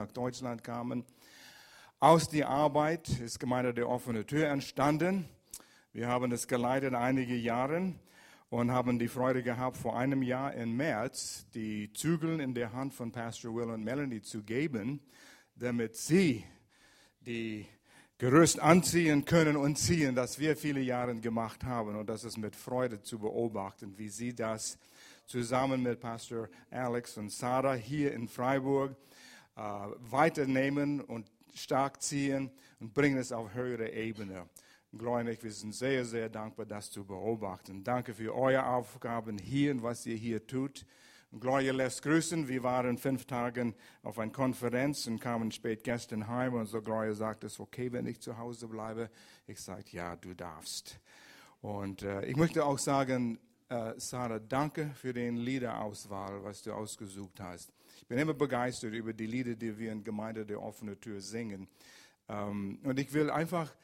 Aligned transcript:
nach 0.00 0.12
Deutschland 0.12 0.64
kamen. 0.64 1.04
Aus 1.98 2.30
der 2.30 2.48
Arbeit 2.48 3.10
ist 3.20 3.38
Gemeinde 3.38 3.74
der 3.74 3.86
offene 3.86 4.24
Tür 4.24 4.48
entstanden. 4.48 5.28
Wir 5.92 6.08
haben 6.08 6.32
es 6.32 6.48
geleitet 6.48 6.94
einige 6.94 7.36
Jahre 7.36 7.92
und 8.48 8.70
haben 8.70 8.98
die 8.98 9.08
Freude 9.08 9.42
gehabt, 9.42 9.76
vor 9.76 9.98
einem 9.98 10.22
Jahr 10.22 10.54
im 10.54 10.74
März 10.74 11.44
die 11.52 11.92
Zügel 11.92 12.40
in 12.40 12.54
der 12.54 12.72
Hand 12.72 12.94
von 12.94 13.12
Pastor 13.12 13.54
Will 13.54 13.68
und 13.68 13.84
Melanie 13.84 14.22
zu 14.22 14.42
geben, 14.42 15.00
damit 15.54 15.96
sie 15.96 16.44
die 17.20 17.66
Gerüst 18.16 18.58
anziehen 18.58 19.26
können 19.26 19.58
und 19.58 19.76
ziehen, 19.76 20.14
das 20.14 20.38
wir 20.38 20.56
viele 20.56 20.80
Jahre 20.80 21.14
gemacht 21.16 21.62
haben. 21.64 21.94
Und 21.94 22.08
das 22.08 22.24
ist 22.24 22.38
mit 22.38 22.56
Freude 22.56 23.02
zu 23.02 23.18
beobachten, 23.18 23.98
wie 23.98 24.08
sie 24.08 24.34
das 24.34 24.78
zusammen 25.26 25.82
mit 25.82 26.00
Pastor 26.00 26.48
Alex 26.70 27.18
und 27.18 27.30
Sarah 27.30 27.74
hier 27.74 28.14
in 28.14 28.28
Freiburg 28.28 28.96
äh, 29.60 29.62
weiternehmen 30.10 31.02
und 31.02 31.30
stark 31.54 32.00
ziehen 32.00 32.50
und 32.80 32.94
bringen 32.94 33.18
es 33.18 33.30
auf 33.30 33.52
höhere 33.52 33.92
Ebene. 33.92 34.48
Gloria 34.96 35.36
wir 35.38 35.52
sind 35.52 35.74
sehr, 35.74 36.06
sehr 36.06 36.30
dankbar, 36.30 36.64
das 36.64 36.90
zu 36.90 37.04
beobachten. 37.04 37.84
Danke 37.84 38.14
für 38.14 38.34
eure 38.34 38.64
Aufgaben 38.64 39.36
hier 39.36 39.72
und 39.72 39.82
was 39.82 40.06
ihr 40.06 40.16
hier 40.16 40.46
tut. 40.46 40.86
Gloria 41.38 41.74
lässt 41.74 42.02
grüßen. 42.02 42.48
Wir 42.48 42.62
waren 42.62 42.96
fünf 42.96 43.26
Tage 43.26 43.74
auf 44.02 44.18
einer 44.18 44.32
Konferenz 44.32 45.06
und 45.06 45.20
kamen 45.20 45.52
spät 45.52 45.84
gestern 45.84 46.26
heim. 46.26 46.54
Und 46.54 46.66
so 46.66 46.80
Gloria 46.80 47.12
sagt, 47.12 47.44
es 47.44 47.52
ist 47.52 47.60
okay, 47.60 47.92
wenn 47.92 48.06
ich 48.06 48.18
zu 48.18 48.38
Hause 48.38 48.66
bleibe. 48.66 49.10
Ich 49.46 49.60
sage, 49.60 49.84
ja, 49.90 50.16
du 50.16 50.34
darfst. 50.34 50.98
Und 51.60 52.02
äh, 52.02 52.24
ich 52.24 52.36
möchte 52.36 52.64
auch 52.64 52.78
sagen, 52.78 53.38
äh, 53.68 53.92
Sarah, 53.98 54.38
danke 54.38 54.90
für 54.94 55.12
den 55.12 55.36
Liederauswahl, 55.36 56.42
was 56.42 56.62
du 56.62 56.72
ausgesucht 56.72 57.38
hast. 57.40 57.70
Ich 58.00 58.06
bin 58.06 58.18
immer 58.18 58.32
begeistert 58.32 58.94
über 58.94 59.12
die 59.12 59.26
Lieder, 59.26 59.54
die 59.54 59.78
wir 59.78 59.92
in 59.92 60.02
Gemeinde 60.02 60.46
der 60.46 60.62
offenen 60.62 60.98
Tür 60.98 61.20
singen. 61.20 61.68
Ähm, 62.28 62.80
und 62.82 62.98
ich 62.98 63.12
will 63.12 63.30
einfach 63.30 63.74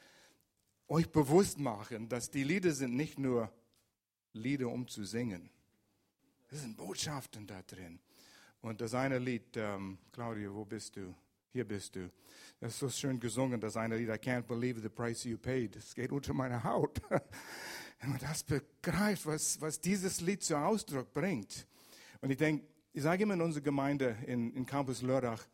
euch 0.87 1.09
bewusst 1.11 1.59
machen, 1.59 2.09
dass 2.09 2.31
die 2.31 2.43
Lieder 2.43 2.71
sind 2.71 2.95
nicht 2.95 3.19
nur 3.19 3.51
Lieder, 4.33 4.69
um 4.69 4.87
zu 4.87 5.03
singen. 5.03 5.51
Es 6.49 6.61
sind 6.61 6.77
Botschaften 6.77 7.45
da 7.45 7.61
drin. 7.61 7.99
Und 8.61 8.81
das 8.81 8.95
eine 8.95 9.19
Lied, 9.19 9.55
ähm, 9.55 9.99
Claudia, 10.11 10.51
wo 10.51 10.65
bist 10.65 10.95
du? 10.95 11.13
Hier 11.51 11.65
bist 11.65 11.95
du. 11.95 12.11
Das 12.59 12.73
ist 12.73 12.79
so 12.79 12.89
schön 12.89 13.19
gesungen, 13.19 13.61
das 13.61 13.77
eine 13.77 13.97
Lied, 13.97 14.09
I 14.09 14.13
can't 14.13 14.47
believe 14.47 14.81
the 14.81 14.89
price 14.89 15.25
you 15.25 15.37
paid. 15.37 15.75
Es 15.75 15.93
geht 15.93 16.11
unter 16.11 16.33
meine 16.33 16.63
Haut. 16.63 16.99
Wenn 17.99 18.09
man 18.09 18.19
das 18.19 18.43
begreift, 18.43 19.27
was, 19.27 19.61
was 19.61 19.79
dieses 19.79 20.21
Lied 20.21 20.43
zu 20.43 20.57
Ausdruck 20.57 21.13
bringt. 21.13 21.67
Und 22.21 22.31
ich 22.31 22.37
denke, 22.37 22.65
ich 22.97 23.03
sage 23.03 23.21
immer 23.21 23.35
in 23.35 23.41
unserer 23.41 23.63
Gemeinde 23.63 24.17
in, 24.25 24.51
in 24.55 24.65
Campus 24.65 25.03
Lörrach, 25.03 25.45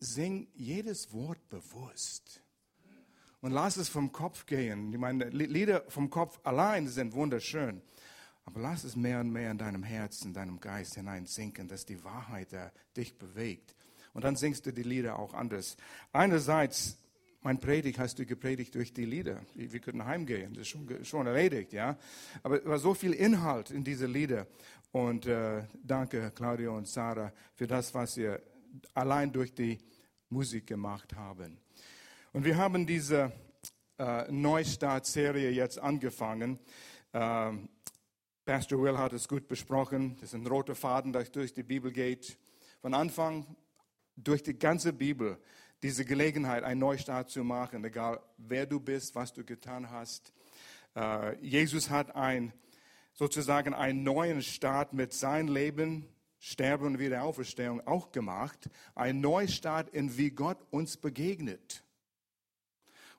sing 0.00 0.48
jedes 0.54 1.12
Wort 1.12 1.38
bewusst. 1.48 2.42
Und 3.40 3.52
lass 3.52 3.76
es 3.76 3.88
vom 3.88 4.10
Kopf 4.10 4.44
gehen. 4.44 4.92
Ich 4.92 4.98
meine, 4.98 5.28
Lieder 5.28 5.84
vom 5.86 6.10
Kopf 6.10 6.40
allein 6.42 6.88
sind 6.88 7.14
wunderschön. 7.14 7.80
Aber 8.44 8.58
lass 8.58 8.82
es 8.82 8.96
mehr 8.96 9.20
und 9.20 9.30
mehr 9.30 9.52
in 9.52 9.58
deinem 9.58 9.84
Herzen, 9.84 10.28
in 10.28 10.34
deinem 10.34 10.58
Geist 10.58 10.96
hineinsinken, 10.96 11.68
dass 11.68 11.86
die 11.86 12.02
Wahrheit 12.02 12.52
da 12.52 12.72
dich 12.96 13.16
bewegt. 13.18 13.76
Und 14.12 14.24
dann 14.24 14.34
singst 14.34 14.66
du 14.66 14.72
die 14.72 14.82
Lieder 14.82 15.16
auch 15.20 15.32
anders. 15.32 15.76
Einerseits, 16.12 16.98
mein 17.44 17.60
Predigt 17.60 17.98
hast 17.98 18.18
du 18.18 18.24
gepredigt 18.24 18.74
durch 18.74 18.94
die 18.94 19.04
Lieder. 19.04 19.38
Wir 19.54 19.78
könnten 19.78 20.06
heimgehen, 20.06 20.54
das 20.54 20.62
ist 20.62 20.68
schon, 20.68 21.04
schon 21.04 21.26
erledigt, 21.26 21.74
ja. 21.74 21.98
Aber 22.42 22.58
es 22.58 22.64
war 22.64 22.78
so 22.78 22.94
viel 22.94 23.12
Inhalt 23.12 23.70
in 23.70 23.84
diese 23.84 24.06
Lieder. 24.06 24.46
Und 24.92 25.26
äh, 25.26 25.62
danke, 25.82 26.32
Claudia 26.34 26.70
und 26.70 26.88
Sarah, 26.88 27.32
für 27.54 27.66
das, 27.66 27.92
was 27.92 28.16
ihr 28.16 28.42
allein 28.94 29.30
durch 29.30 29.52
die 29.52 29.78
Musik 30.30 30.66
gemacht 30.66 31.14
haben. 31.14 31.58
Und 32.32 32.46
wir 32.46 32.56
haben 32.56 32.86
diese 32.86 33.30
äh, 33.98 34.32
Neustart-Serie 34.32 35.50
jetzt 35.50 35.78
angefangen. 35.78 36.58
Ähm, 37.12 37.68
Pastor 38.46 38.82
Will 38.82 38.96
hat 38.96 39.12
es 39.12 39.28
gut 39.28 39.48
besprochen. 39.48 40.16
Das 40.16 40.30
ist 40.30 40.34
ein 40.34 40.46
roter 40.46 40.74
Faden, 40.74 41.12
der 41.12 41.24
durch 41.24 41.52
die 41.52 41.62
Bibel 41.62 41.92
geht. 41.92 42.38
Von 42.80 42.94
Anfang 42.94 43.46
durch 44.16 44.42
die 44.42 44.58
ganze 44.58 44.94
Bibel 44.94 45.38
diese 45.84 46.06
Gelegenheit, 46.06 46.64
einen 46.64 46.80
Neustart 46.80 47.28
zu 47.28 47.44
machen, 47.44 47.84
egal 47.84 48.18
wer 48.38 48.64
du 48.64 48.80
bist, 48.80 49.14
was 49.14 49.34
du 49.34 49.44
getan 49.44 49.90
hast. 49.90 50.32
Uh, 50.96 51.32
Jesus 51.42 51.90
hat 51.90 52.16
ein, 52.16 52.54
sozusagen 53.12 53.74
einen 53.74 54.02
neuen 54.02 54.40
Start 54.40 54.94
mit 54.94 55.12
seinem 55.12 55.52
Leben, 55.52 56.08
Sterben 56.38 56.86
und 56.86 56.98
Wiederauferstehung 56.98 57.86
auch 57.86 58.12
gemacht. 58.12 58.70
Ein 58.94 59.20
Neustart 59.20 59.90
in 59.90 60.16
wie 60.16 60.30
Gott 60.30 60.56
uns 60.70 60.96
begegnet. 60.96 61.84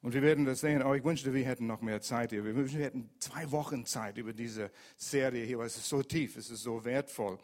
Und 0.02 0.16
wir 0.16 0.24
werden 0.24 0.46
das 0.46 0.62
sehen. 0.62 0.82
Aber 0.82 0.98
ich 0.98 1.04
wünschte, 1.04 1.36
wir 1.36 1.46
hätten 1.46 1.68
noch 1.68 1.82
mehr 1.82 2.02
Zeit 2.02 2.32
hier. 2.32 2.44
Wir 2.44 2.56
wünschten, 2.56 2.80
wir 2.80 2.86
hätten 2.88 3.10
zwei 3.20 3.52
Wochen 3.52 3.86
Zeit 3.86 4.18
über 4.18 4.34
diese 4.34 4.72
Serie 4.98 5.46
hier, 5.46 5.60
weil 5.60 5.68
es 5.68 5.78
ist 5.78 5.90
so 5.90 6.02
tief, 6.02 6.36
es 6.36 6.50
ist 6.50 6.64
so 6.64 6.84
wertvoll. 6.84 7.38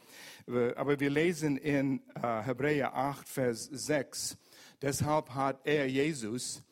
Aber 0.75 0.99
wir 0.99 1.09
lesen 1.11 1.57
in 1.57 2.01
äh, 2.15 2.41
Hebräer 2.41 2.95
8, 2.95 3.29
Vers 3.29 3.65
6. 3.65 4.37
Deshalb 4.81 5.29
hat 5.35 5.61
er, 5.65 5.87
Jesus, 5.87 6.63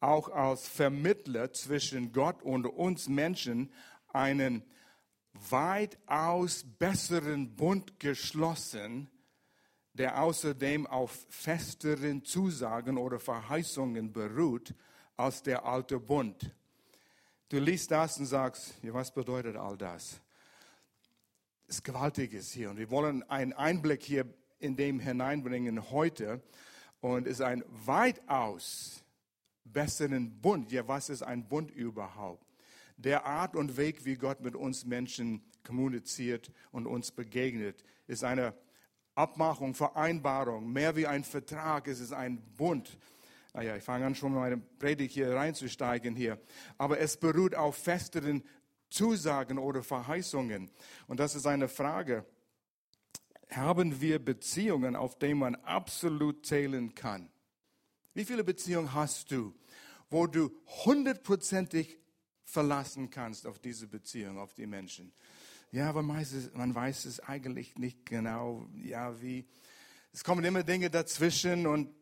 auch 0.00 0.28
als 0.28 0.68
Vermittler 0.68 1.52
zwischen 1.52 2.12
Gott 2.12 2.42
und 2.42 2.66
uns 2.66 3.08
Menschen 3.08 3.72
einen 4.12 4.62
weitaus 5.32 6.64
besseren 6.78 7.56
Bund 7.56 7.98
geschlossen, 7.98 9.10
der 9.94 10.20
außerdem 10.20 10.86
auf 10.86 11.26
festeren 11.28 12.24
Zusagen 12.24 12.98
oder 12.98 13.18
Verheißungen 13.18 14.12
beruht 14.12 14.74
als 15.16 15.42
der 15.42 15.64
alte 15.64 15.98
Bund. 15.98 16.54
Du 17.48 17.58
liest 17.58 17.90
das 17.90 18.18
und 18.18 18.26
sagst, 18.26 18.74
ja, 18.82 18.92
was 18.92 19.12
bedeutet 19.12 19.56
all 19.56 19.78
das? 19.78 20.20
Es 21.66 21.76
ist 21.76 21.84
gewaltiges 21.84 22.52
hier 22.52 22.70
und 22.70 22.76
wir 22.76 22.90
wollen 22.90 23.22
einen 23.30 23.52
Einblick 23.52 24.02
hier 24.02 24.26
in 24.58 24.76
dem 24.76 25.00
hineinbringen 25.00 25.90
heute 25.90 26.42
und 27.04 27.26
ist 27.26 27.42
ein 27.42 27.62
weitaus 27.68 29.04
besseren 29.62 30.40
Bund. 30.40 30.72
Ja, 30.72 30.88
was 30.88 31.10
ist 31.10 31.22
ein 31.22 31.46
Bund 31.46 31.70
überhaupt? 31.70 32.46
Der 32.96 33.26
Art 33.26 33.56
und 33.56 33.76
Weg, 33.76 34.06
wie 34.06 34.16
Gott 34.16 34.40
mit 34.40 34.56
uns 34.56 34.86
Menschen 34.86 35.42
kommuniziert 35.64 36.50
und 36.72 36.86
uns 36.86 37.10
begegnet, 37.10 37.84
ist 38.06 38.24
eine 38.24 38.54
Abmachung, 39.14 39.74
Vereinbarung, 39.74 40.72
mehr 40.72 40.96
wie 40.96 41.06
ein 41.06 41.24
Vertrag, 41.24 41.88
es 41.88 42.00
ist 42.00 42.14
ein 42.14 42.40
Bund. 42.56 42.96
Naja, 43.52 43.76
ich 43.76 43.84
fange 43.84 44.06
an, 44.06 44.14
schon 44.14 44.32
meine 44.32 44.56
Predigt 44.56 45.12
hier 45.12 45.34
reinzusteigen 45.34 46.16
hier. 46.16 46.40
Aber 46.78 46.98
es 46.98 47.18
beruht 47.18 47.54
auf 47.54 47.76
festeren 47.76 48.42
Zusagen 48.88 49.58
oder 49.58 49.82
Verheißungen. 49.82 50.70
Und 51.06 51.20
das 51.20 51.34
ist 51.34 51.46
eine 51.46 51.68
Frage. 51.68 52.24
Haben 53.50 54.00
wir 54.00 54.18
Beziehungen, 54.18 54.96
auf 54.96 55.18
die 55.18 55.34
man 55.34 55.54
absolut 55.56 56.46
zählen 56.46 56.94
kann? 56.94 57.28
Wie 58.14 58.24
viele 58.24 58.44
Beziehungen 58.44 58.94
hast 58.94 59.30
du, 59.30 59.54
wo 60.10 60.26
du 60.26 60.50
hundertprozentig 60.84 61.98
verlassen 62.44 63.10
kannst 63.10 63.46
auf 63.46 63.58
diese 63.58 63.86
Beziehung, 63.86 64.38
auf 64.38 64.54
die 64.54 64.66
Menschen? 64.66 65.12
Ja, 65.72 65.88
aber 65.88 66.02
meistens, 66.02 66.52
man 66.54 66.74
weiß 66.74 67.04
es 67.06 67.20
eigentlich 67.20 67.76
nicht 67.76 68.06
genau, 68.06 68.68
ja, 68.82 69.20
wie. 69.20 69.44
Es 70.12 70.22
kommen 70.22 70.44
immer 70.44 70.62
Dinge 70.62 70.88
dazwischen 70.90 71.66
und 71.66 71.92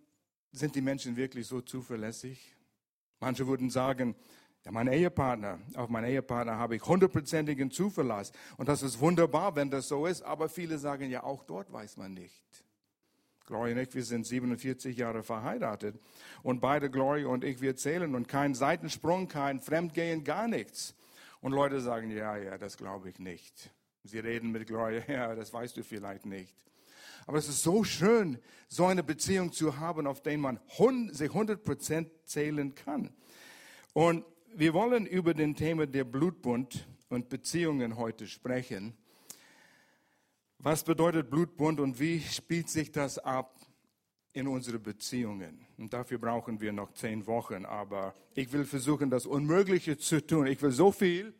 sind 0.53 0.75
die 0.75 0.83
Menschen 0.83 1.17
wirklich 1.17 1.47
so 1.47 1.63
zuverlässig? 1.63 2.55
Manche 3.21 3.47
würden 3.47 3.71
sagen, 3.71 4.15
mein 4.71 4.87
Ehepartner, 4.87 5.59
auf 5.75 5.89
meinen 5.89 6.11
Ehepartner 6.11 6.56
habe 6.56 6.77
ich 6.77 6.87
hundertprozentigen 6.87 7.71
Zuverlass. 7.71 8.33
Und 8.56 8.69
das 8.69 8.83
ist 8.83 9.00
wunderbar, 9.00 9.56
wenn 9.56 9.71
das 9.71 9.89
so 9.89 10.06
ist. 10.06 10.23
Aber 10.23 10.49
viele 10.49 10.78
sagen, 10.78 11.11
ja, 11.11 11.25
auch 11.25 11.43
dort 11.45 11.73
weiß 11.73 11.97
man 11.97 12.15
nicht. 12.15 12.45
Gloria 13.45 13.75
und 13.75 13.83
ich, 13.83 13.95
wir 13.95 14.05
sind 14.05 14.25
47 14.25 14.97
Jahre 14.97 15.25
verheiratet. 15.25 16.00
Und 16.44 16.61
beide, 16.61 16.91
Gloria 16.91 17.26
und 17.26 17.43
ich, 17.43 17.61
wir 17.61 17.76
zählen. 17.76 18.14
Und 18.14 18.29
kein 18.29 18.55
Seitensprung, 18.55 19.26
kein 19.26 19.61
Fremdgehen, 19.61 20.23
gar 20.23 20.47
nichts. 20.47 20.94
Und 21.41 21.53
Leute 21.53 21.81
sagen, 21.81 22.11
ja, 22.11 22.37
ja, 22.37 22.56
das 22.56 22.76
glaube 22.76 23.11
ich 23.11 23.19
nicht. 23.19 23.70
Sie 24.05 24.20
reden 24.20 24.53
mit 24.53 24.69
Gloria, 24.69 25.03
ja, 25.09 25.35
das 25.35 25.53
weißt 25.53 25.76
du 25.76 25.82
vielleicht 25.82 26.25
nicht. 26.25 26.55
Aber 27.26 27.38
es 27.38 27.49
ist 27.49 27.62
so 27.62 27.85
schön, 27.85 28.38
so 28.69 28.87
eine 28.87 29.03
Beziehung 29.03 29.53
zu 29.53 29.79
haben, 29.79 30.06
auf 30.06 30.23
den 30.23 30.41
man 30.41 30.61
sich 31.11 31.31
100% 31.31 32.06
zählen 32.25 32.75
kann. 32.75 33.11
Und 33.93 34.25
wir 34.54 34.75
wollen 34.75 35.06
über 35.06 35.34
den 35.34 35.54
Thema 35.54 35.87
der 35.87 36.04
Blutbund 36.04 36.87
und 37.08 37.28
Beziehungen 37.28 37.96
heute 37.96 38.26
sprechen. 38.26 38.94
Was 40.58 40.84
bedeutet 40.84 41.31
Blutbund 41.31 41.81
und 41.81 41.99
wie 41.99 42.20
spielt 42.20 42.69
sich 42.69 42.93
das 42.93 43.19
ab 43.19 43.58
in 44.32 44.46
unsere 44.46 44.78
Beziehungen? 44.78 45.66
Und 45.78 45.93
dafür 45.93 46.19
brauchen 46.19 46.60
wir 46.60 46.72
noch 46.72 46.93
zehn 46.93 47.26
Wochen. 47.26 47.64
Aber 47.64 48.14
ich 48.34 48.52
will 48.52 48.64
versuchen, 48.64 49.10
das 49.10 49.26
Unmögliche 49.26 49.96
zu 49.96 50.25
tun. 50.25 50.46
Ich 50.46 50.60
will 50.62 50.72
so 50.72 50.93
viel 50.93 51.34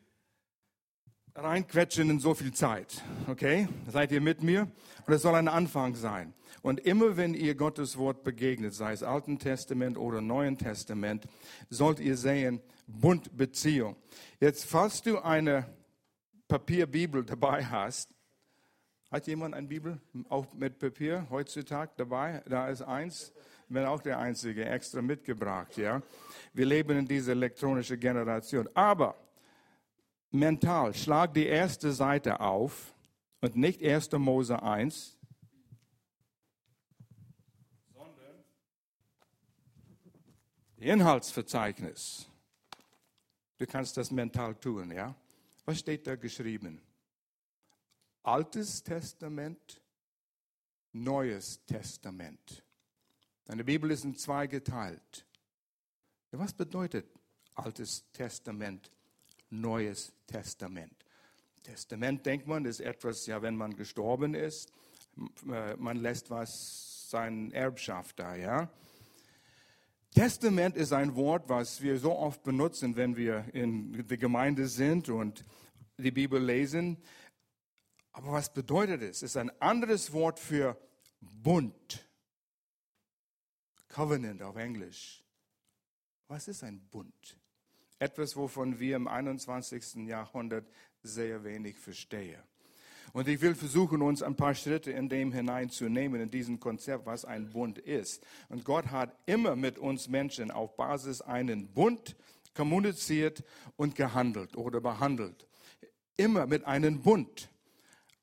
reinquetschen 1.34 2.11
in 2.11 2.20
so 2.20 2.34
viel 2.34 2.52
Zeit. 2.52 3.02
Okay? 3.29 3.69
Seid 3.88 4.12
ihr 4.12 4.20
mit 4.20 4.43
mir? 4.43 4.70
Und 5.06 5.14
es 5.14 5.23
soll 5.23 5.34
ein 5.34 5.49
Anfang 5.49 5.94
sein. 5.94 6.34
Und 6.62 6.81
immer 6.81 7.17
wenn 7.17 7.34
ihr 7.34 7.55
Gottes 7.55 7.96
Wort 7.96 8.23
begegnet, 8.23 8.75
sei 8.75 8.93
es 8.93 9.02
Alten 9.02 9.38
Testament 9.38 9.99
oder 9.99 10.20
Neuen 10.20 10.58
Testament, 10.58 11.26
sollt 11.70 11.99
ihr 11.99 12.17
sehen, 12.17 12.61
Bundbeziehung. 12.87 13.96
Jetzt, 14.40 14.67
falls 14.67 15.02
du 15.02 15.19
eine 15.19 15.67
Papierbibel 16.46 17.25
dabei 17.25 17.64
hast, 17.64 18.11
hat 19.11 19.26
jemand 19.26 19.55
eine 19.55 19.67
Bibel 19.67 20.00
auch 20.29 20.52
mit 20.55 20.79
Papier 20.79 21.26
heutzutage 21.31 21.93
dabei? 21.96 22.43
Da 22.49 22.69
ist 22.69 22.82
eins. 22.82 23.32
Bin 23.69 23.84
auch 23.84 24.02
der 24.02 24.19
Einzige, 24.19 24.67
extra 24.67 25.00
mitgebracht, 25.00 25.79
ja. 25.79 26.02
Wir 26.52 26.67
leben 26.67 26.99
in 26.99 27.08
dieser 27.08 27.32
elektronischen 27.32 27.99
Generation. 27.99 28.69
Aber 28.75 29.17
mental, 30.32 30.94
schlag 30.94 31.34
die 31.34 31.46
erste 31.46 31.93
Seite 31.93 32.40
auf 32.40 32.94
und 33.40 33.56
nicht 33.56 33.82
1. 33.82 34.12
Mose 34.12 34.62
1, 34.62 35.19
sondern 37.93 38.44
Inhaltsverzeichnis. 40.76 42.26
Du 43.58 43.67
kannst 43.67 43.96
das 43.96 44.11
mental 44.11 44.55
tun, 44.56 44.90
ja? 44.90 45.14
Was 45.64 45.79
steht 45.79 46.06
da 46.06 46.17
geschrieben? 46.17 46.82
Altes 48.25 48.82
Testament, 48.82 49.81
Neues 50.93 51.64
Testament. 51.64 52.64
Deine 53.44 53.64
Bibel 53.64 53.90
ist 53.90 54.05
in 54.05 54.14
zwei 54.14 54.46
geteilt. 54.46 55.26
Was 56.32 56.52
bedeutet 56.52 57.06
Altes 57.55 58.11
Testament, 58.12 58.90
Neues 59.52 60.12
Testament. 60.26 61.04
Testament, 61.62 62.26
denkt 62.26 62.46
man, 62.46 62.64
ist 62.64 62.81
etwas, 62.81 63.26
ja, 63.26 63.40
wenn 63.43 63.56
man 63.56 63.76
gestorben 63.76 64.34
ist, 64.34 64.72
äh, 65.49 65.76
man 65.76 65.99
lässt 65.99 66.31
was, 66.31 67.10
seine 67.10 67.52
Erbschaft 67.52 68.19
da, 68.19 68.34
ja. 68.34 68.70
Testament 70.14 70.76
ist 70.76 70.93
ein 70.93 71.14
Wort, 71.14 71.49
was 71.49 71.81
wir 71.82 71.99
so 71.99 72.19
oft 72.19 72.43
benutzen, 72.43 72.96
wenn 72.96 73.16
wir 73.16 73.46
in 73.52 74.06
der 74.06 74.19
Gemeinde 74.19 74.66
sind 74.66 75.08
und 75.08 75.44
die 75.98 76.10
Bibel 76.10 76.43
lesen. 76.43 76.98
Aber 78.12 78.32
was 78.32 78.52
bedeutet 78.52 79.02
es? 79.02 79.19
Es 79.19 79.22
ist 79.22 79.37
ein 79.37 79.50
anderes 79.60 80.12
Wort 80.12 80.38
für 80.38 80.76
Bund. 81.20 82.06
Covenant 83.88 84.43
auf 84.43 84.56
Englisch. 84.56 85.22
Was 86.28 86.48
ist 86.48 86.64
ein 86.64 86.81
Bund? 86.90 87.41
Etwas, 88.02 88.34
wovon 88.34 88.81
wir 88.81 88.96
im 88.96 89.06
21. 89.06 90.08
Jahrhundert 90.08 90.66
sehr 91.04 91.44
wenig 91.44 91.78
verstehen. 91.78 92.43
Und 93.12 93.28
ich 93.28 93.40
will 93.40 93.54
versuchen, 93.54 94.02
uns 94.02 94.25
ein 94.25 94.34
paar 94.34 94.56
Schritte 94.56 94.90
in 94.90 95.08
dem 95.08 95.31
hineinzunehmen, 95.32 96.20
in 96.20 96.28
diesem 96.28 96.58
Konzept, 96.58 97.06
was 97.06 97.25
ein 97.25 97.50
Bund 97.50 97.78
ist. 97.78 98.26
Und 98.49 98.64
Gott 98.64 98.87
hat 98.87 99.16
immer 99.26 99.54
mit 99.54 99.78
uns 99.78 100.08
Menschen 100.08 100.50
auf 100.50 100.75
Basis 100.76 101.20
einen 101.20 101.69
Bund 101.69 102.16
kommuniziert 102.56 103.44
und 103.76 103.94
gehandelt 103.94 104.56
oder 104.56 104.81
behandelt. 104.81 105.46
Immer 106.16 106.48
mit 106.48 106.64
einem 106.64 107.02
Bund. 107.02 107.50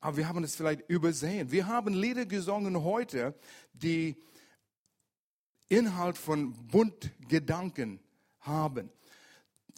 Aber 0.00 0.18
wir 0.18 0.28
haben 0.28 0.44
es 0.44 0.56
vielleicht 0.56 0.90
übersehen. 0.90 1.50
Wir 1.50 1.68
haben 1.68 1.94
Lieder 1.94 2.26
gesungen 2.26 2.84
heute, 2.84 3.34
die 3.72 4.14
Inhalt 5.70 6.18
von 6.18 6.52
Bundgedanken 6.66 7.98
haben. 8.40 8.90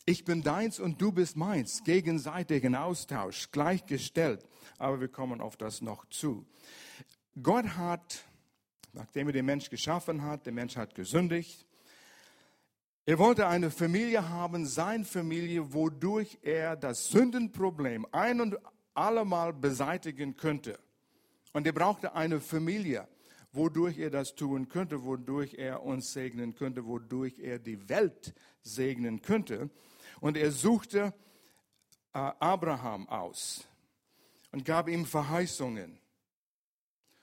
Ich 0.04 0.24
bin 0.24 0.42
deins 0.42 0.80
und 0.80 1.00
du 1.00 1.12
bist 1.12 1.36
meins. 1.36 1.84
Gegenseitigen 1.84 2.74
Austausch, 2.74 3.52
gleichgestellt. 3.52 4.44
Aber 4.76 5.00
wir 5.00 5.06
kommen 5.06 5.40
auf 5.40 5.56
das 5.56 5.80
noch 5.80 6.04
zu. 6.06 6.44
Gott 7.40 7.76
hat, 7.76 8.24
nachdem 8.92 9.28
er 9.28 9.32
den 9.32 9.46
Mensch 9.46 9.70
geschaffen 9.70 10.22
hat, 10.22 10.44
der 10.46 10.52
Mensch 10.52 10.76
hat 10.76 10.96
gesündigt. 10.96 11.66
Er 13.06 13.18
wollte 13.18 13.46
eine 13.46 13.70
Familie 13.70 14.28
haben, 14.28 14.66
seine 14.66 15.04
Familie, 15.04 15.72
wodurch 15.72 16.38
er 16.42 16.74
das 16.74 17.08
Sündenproblem 17.10 18.04
ein 18.10 18.40
und 18.40 18.58
allemal 18.94 19.52
beseitigen 19.52 20.36
könnte. 20.36 20.80
Und 21.52 21.64
er 21.64 21.72
brauchte 21.72 22.14
eine 22.16 22.40
Familie, 22.40 23.06
wodurch 23.52 23.98
er 23.98 24.10
das 24.10 24.34
tun 24.34 24.68
könnte, 24.68 25.04
wodurch 25.04 25.54
er 25.54 25.84
uns 25.84 26.12
segnen 26.12 26.56
könnte, 26.56 26.86
wodurch 26.86 27.38
er 27.38 27.60
die 27.60 27.88
Welt 27.88 28.34
segnen 28.62 29.22
könnte. 29.22 29.70
Und 30.22 30.36
er 30.36 30.52
suchte 30.52 31.12
äh, 32.14 32.18
Abraham 32.38 33.08
aus 33.08 33.66
und 34.52 34.64
gab 34.64 34.88
ihm 34.88 35.04
Verheißungen 35.04 35.98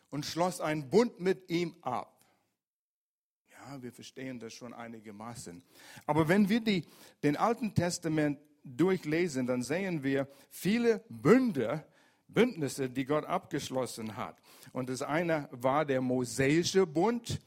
und 0.10 0.26
schloss 0.26 0.60
einen 0.60 0.90
Bund 0.90 1.18
mit 1.18 1.50
ihm 1.50 1.78
ab. 1.82 2.14
Ja, 3.52 3.82
wir 3.82 3.94
verstehen 3.94 4.38
das 4.42 4.52
schon 4.52 4.74
einigermaßen. 4.74 5.64
Aber 6.08 6.28
wenn 6.28 6.50
wir 6.50 6.60
die, 6.60 6.84
den 7.24 7.38
Alten 7.38 7.74
Testament 7.74 8.38
durchlesen, 8.66 9.48
dann 9.48 9.64
sehen 9.64 10.04
wir 10.04 10.28
viele 10.50 11.02
Bünde, 11.08 11.86
Bündnisse, 12.28 12.90
die 12.90 13.06
Gott 13.06 13.24
abgeschlossen 13.24 14.18
hat. 14.18 14.36
Und 14.74 14.90
das 14.90 15.04
eine 15.04 15.48
war 15.52 15.86
der 15.86 16.02
Mosaische 16.02 16.86
Bund. 16.86 17.40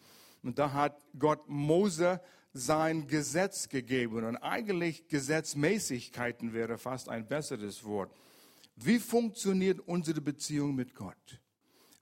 Und 0.43 0.59
da 0.59 0.73
hat 0.73 1.05
Gott 1.19 1.47
Mose 1.47 2.23
sein 2.53 3.07
Gesetz 3.07 3.69
gegeben. 3.69 4.25
Und 4.25 4.37
eigentlich 4.37 5.09
Gesetzmäßigkeiten 5.09 6.53
wäre 6.53 6.79
fast 6.79 7.09
ein 7.09 7.27
besseres 7.27 7.85
Wort. 7.85 8.13
Wie 8.77 8.99
funktioniert 8.99 9.81
unsere 9.81 10.21
Beziehung 10.21 10.75
mit 10.75 10.95
Gott? 10.95 11.41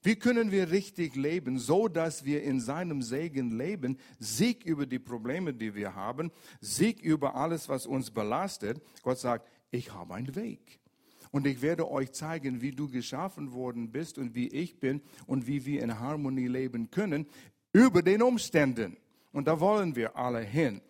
Wie 0.03 0.17
können 0.17 0.51
wir 0.51 0.71
richtig 0.71 1.15
leben, 1.15 1.59
so 1.59 1.87
dass 1.87 2.25
wir 2.25 2.43
in 2.43 2.61
seinem 2.61 3.03
Segen 3.03 3.51
leben, 3.51 3.99
Sieg 4.19 4.65
über 4.65 4.87
die 4.87 4.99
Probleme, 4.99 5.53
die 5.53 5.75
wir 5.75 5.95
haben, 5.95 6.31
Sieg 6.61 7.03
über 7.03 7.35
alles, 7.35 7.69
was 7.69 7.87
uns 7.87 8.11
belastet? 8.11 8.81
Gott 9.03 9.19
sagt, 9.19 9.47
ich 9.71 9.93
habe 9.93 10.15
einen 10.15 10.35
Weg. 10.35 10.81
Und 11.33 11.47
ich 11.47 11.61
werde 11.61 11.91
euch 11.91 12.13
zeigen, 12.13 12.63
wie 12.63 12.73
du 12.73 12.89
geschaffen 12.89 13.53
worden 13.53 13.93
bist 13.93 14.17
und 14.19 14.35
wie 14.35 14.49
ich 14.49 14.81
bin 14.81 15.03
und 15.27 15.47
wie 15.47 15.67
wir 15.67 15.83
in 15.83 16.01
Harmonie 16.01 16.49
leben 16.49 16.91
können 16.91 17.27
über 17.73 18.03
den 18.03 18.23
Umständen. 18.23 18.97
Und 19.33 19.47
da 19.47 19.61
wollen 19.61 19.95
wir 19.97 20.17
alle 20.17 20.41
hin. 20.41 20.81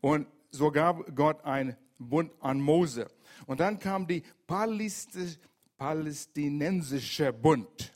Und 0.00 0.26
so 0.50 0.70
gab 0.70 1.14
Gott 1.14 1.44
ein 1.44 1.76
Bund 1.98 2.32
an 2.40 2.60
Mose. 2.60 3.10
Und 3.46 3.60
dann 3.60 3.78
kam 3.78 4.06
die 4.06 4.22
palästinensische 4.46 7.32
Bund. 7.32 7.92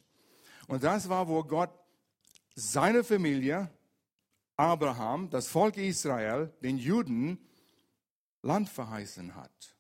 Und 0.69 0.83
das 0.83 1.09
war, 1.09 1.29
wo 1.29 1.45
Gott 1.45 1.71
seine 2.55 3.05
Familie, 3.05 3.71
Abraham, 4.57 5.31
das 5.31 5.47
Volk 5.49 5.77
Israel, 5.77 6.53
den 6.63 6.79
Juden, 6.79 7.39
Land 8.43 8.69
verheißen 8.69 9.35
hat. 9.35 9.77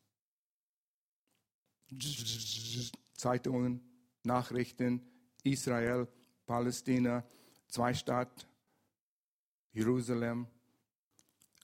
Zeitungen, 3.14 3.81
Nachrichten, 4.23 5.07
Israel, 5.45 6.09
Palästina, 6.47 7.25
zwei 7.69 7.95
Staat, 7.95 8.47
Jerusalem. 9.76 10.47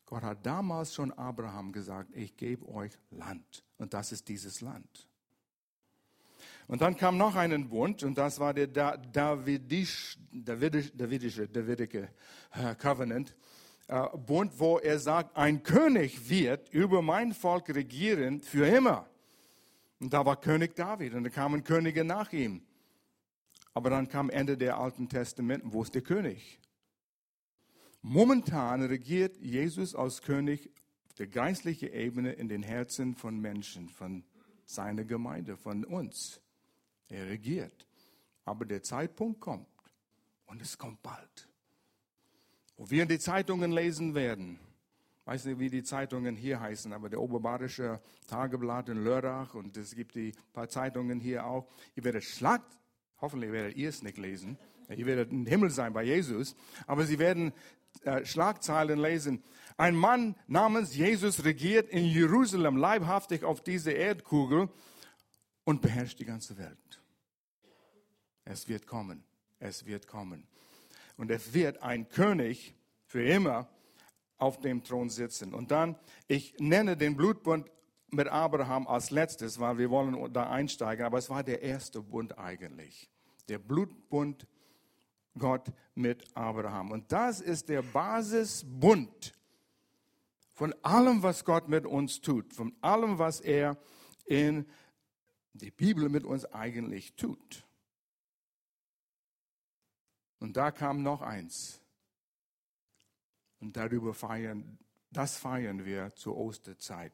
Gott 0.04 0.22
hat 0.22 0.44
damals 0.44 0.92
schon 0.92 1.12
Abraham 1.12 1.72
gesagt, 1.72 2.10
ich 2.14 2.36
gebe 2.36 2.68
euch 2.68 2.92
Land. 3.10 3.64
Und 3.78 3.94
das 3.94 4.12
ist 4.12 4.28
dieses 4.28 4.60
Land. 4.60 5.08
Und 6.68 6.82
dann 6.82 6.94
kam 6.94 7.16
noch 7.16 7.34
ein 7.36 7.68
Bund, 7.70 8.02
und 8.02 8.18
das 8.18 8.38
war 8.38 8.52
der 8.52 8.66
Davidisch, 8.66 10.18
Davidisch, 10.30 10.92
Davidische, 10.94 11.48
Davidische 11.48 12.08
äh, 12.52 12.74
Covenant. 12.74 13.34
Äh, 13.88 14.06
Bund, 14.18 14.52
wo 14.58 14.78
er 14.78 14.98
sagt, 14.98 15.34
ein 15.34 15.62
König 15.62 16.28
wird 16.28 16.68
über 16.68 17.00
mein 17.00 17.32
Volk 17.32 17.70
regieren 17.70 18.40
für 18.42 18.66
immer. 18.66 19.06
Und 20.00 20.12
da 20.12 20.26
war 20.26 20.38
König 20.38 20.76
David 20.76 21.14
und 21.14 21.24
da 21.24 21.30
kamen 21.30 21.64
Könige 21.64 22.04
nach 22.04 22.30
ihm. 22.32 22.62
Aber 23.72 23.88
dann 23.88 24.06
kam 24.06 24.28
Ende 24.28 24.58
der 24.58 24.76
Alten 24.76 25.08
Testament, 25.08 25.62
wo 25.64 25.82
ist 25.82 25.94
der 25.94 26.02
König? 26.02 26.60
Momentan 28.02 28.82
regiert 28.82 29.36
Jesus 29.38 29.94
als 29.94 30.22
König 30.22 30.70
auf 31.06 31.14
der 31.14 31.28
geistlichen 31.28 31.92
Ebene 31.92 32.32
in 32.32 32.48
den 32.48 32.64
Herzen 32.64 33.14
von 33.14 33.40
Menschen, 33.40 33.88
von 33.88 34.24
seiner 34.66 35.04
Gemeinde, 35.04 35.56
von 35.56 35.84
uns. 35.84 36.40
Er 37.08 37.26
regiert. 37.26 37.86
Aber 38.44 38.64
der 38.64 38.82
Zeitpunkt 38.82 39.40
kommt 39.40 39.68
und 40.46 40.60
es 40.60 40.76
kommt 40.76 41.00
bald. 41.02 41.48
Wo 42.76 42.90
wir 42.90 43.04
in 43.04 43.08
die 43.08 43.20
Zeitungen 43.20 43.70
lesen 43.70 44.16
werden, 44.16 44.58
weiß 45.24 45.44
nicht, 45.44 45.60
wie 45.60 45.70
die 45.70 45.84
Zeitungen 45.84 46.34
hier 46.34 46.58
heißen, 46.58 46.92
aber 46.92 47.08
der 47.08 47.20
Oberbayerische 47.20 48.00
Tageblatt 48.26 48.88
in 48.88 49.04
Lörrach 49.04 49.54
und 49.54 49.76
es 49.76 49.94
gibt 49.94 50.16
die 50.16 50.32
paar 50.52 50.68
Zeitungen 50.68 51.20
hier 51.20 51.46
auch. 51.46 51.68
Ihr 51.94 52.02
werdet 52.02 52.24
Schlag, 52.24 52.62
hoffentlich 53.20 53.52
werdet 53.52 53.76
ihr 53.76 53.90
es 53.90 54.02
nicht 54.02 54.18
lesen, 54.18 54.58
ihr 54.88 55.06
werdet 55.06 55.30
im 55.30 55.46
Himmel 55.46 55.70
sein 55.70 55.92
bei 55.92 56.02
Jesus, 56.02 56.56
aber 56.88 57.04
sie 57.06 57.20
werden 57.20 57.52
äh, 58.02 58.24
Schlagzeilen 58.24 58.98
lesen. 58.98 59.42
Ein 59.76 59.96
Mann 59.96 60.36
namens 60.46 60.94
Jesus 60.96 61.44
regiert 61.44 61.88
in 61.88 62.04
Jerusalem 62.04 62.76
leibhaftig 62.76 63.44
auf 63.44 63.62
dieser 63.62 63.94
Erdkugel 63.94 64.68
und 65.64 65.80
beherrscht 65.80 66.18
die 66.18 66.24
ganze 66.24 66.58
Welt. 66.58 67.02
Es 68.44 68.68
wird 68.68 68.86
kommen, 68.86 69.24
es 69.60 69.86
wird 69.86 70.06
kommen. 70.06 70.46
Und 71.16 71.30
es 71.30 71.54
wird 71.54 71.82
ein 71.82 72.08
König 72.08 72.74
für 73.06 73.24
immer 73.24 73.68
auf 74.38 74.60
dem 74.60 74.82
Thron 74.82 75.08
sitzen. 75.08 75.54
Und 75.54 75.70
dann, 75.70 75.96
ich 76.26 76.54
nenne 76.58 76.96
den 76.96 77.16
Blutbund 77.16 77.70
mit 78.10 78.28
Abraham 78.28 78.86
als 78.86 79.10
letztes, 79.10 79.60
weil 79.60 79.78
wir 79.78 79.90
wollen 79.90 80.32
da 80.32 80.50
einsteigen, 80.50 81.06
aber 81.06 81.18
es 81.18 81.30
war 81.30 81.42
der 81.42 81.62
erste 81.62 82.02
Bund 82.02 82.38
eigentlich. 82.38 83.08
Der 83.48 83.58
Blutbund 83.58 84.46
Gott 85.38 85.72
mit 85.94 86.24
Abraham. 86.36 86.90
Und 86.90 87.12
das 87.12 87.40
ist 87.40 87.68
der 87.68 87.82
Basisbund 87.82 89.34
von 90.52 90.74
allem, 90.82 91.22
was 91.22 91.44
Gott 91.44 91.68
mit 91.68 91.86
uns 91.86 92.20
tut, 92.20 92.52
von 92.52 92.74
allem, 92.80 93.18
was 93.18 93.40
er 93.40 93.76
in 94.26 94.66
die 95.54 95.70
Bibel 95.70 96.08
mit 96.08 96.24
uns 96.24 96.44
eigentlich 96.46 97.14
tut. 97.14 97.64
Und 100.38 100.56
da 100.56 100.70
kam 100.70 101.02
noch 101.02 101.22
eins. 101.22 101.80
Und 103.60 103.76
darüber 103.76 104.12
feiern, 104.12 104.78
das 105.10 105.36
feiern 105.36 105.84
wir 105.84 106.14
zur 106.16 106.36
Osterzeit. 106.36 107.12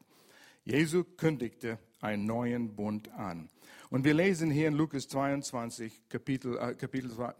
Jesu 0.63 1.03
kündigte 1.03 1.79
einen 2.01 2.25
neuen 2.25 2.75
Bund 2.75 3.09
an. 3.09 3.49
Und 3.89 4.03
wir 4.03 4.13
lesen 4.13 4.51
hier 4.51 4.67
in 4.67 4.73
Lukas 4.73 5.07
22, 5.07 6.09
Kapitel, 6.09 6.57
äh, 6.57 6.75
Kapitel 6.75 7.11
2, 7.11 7.33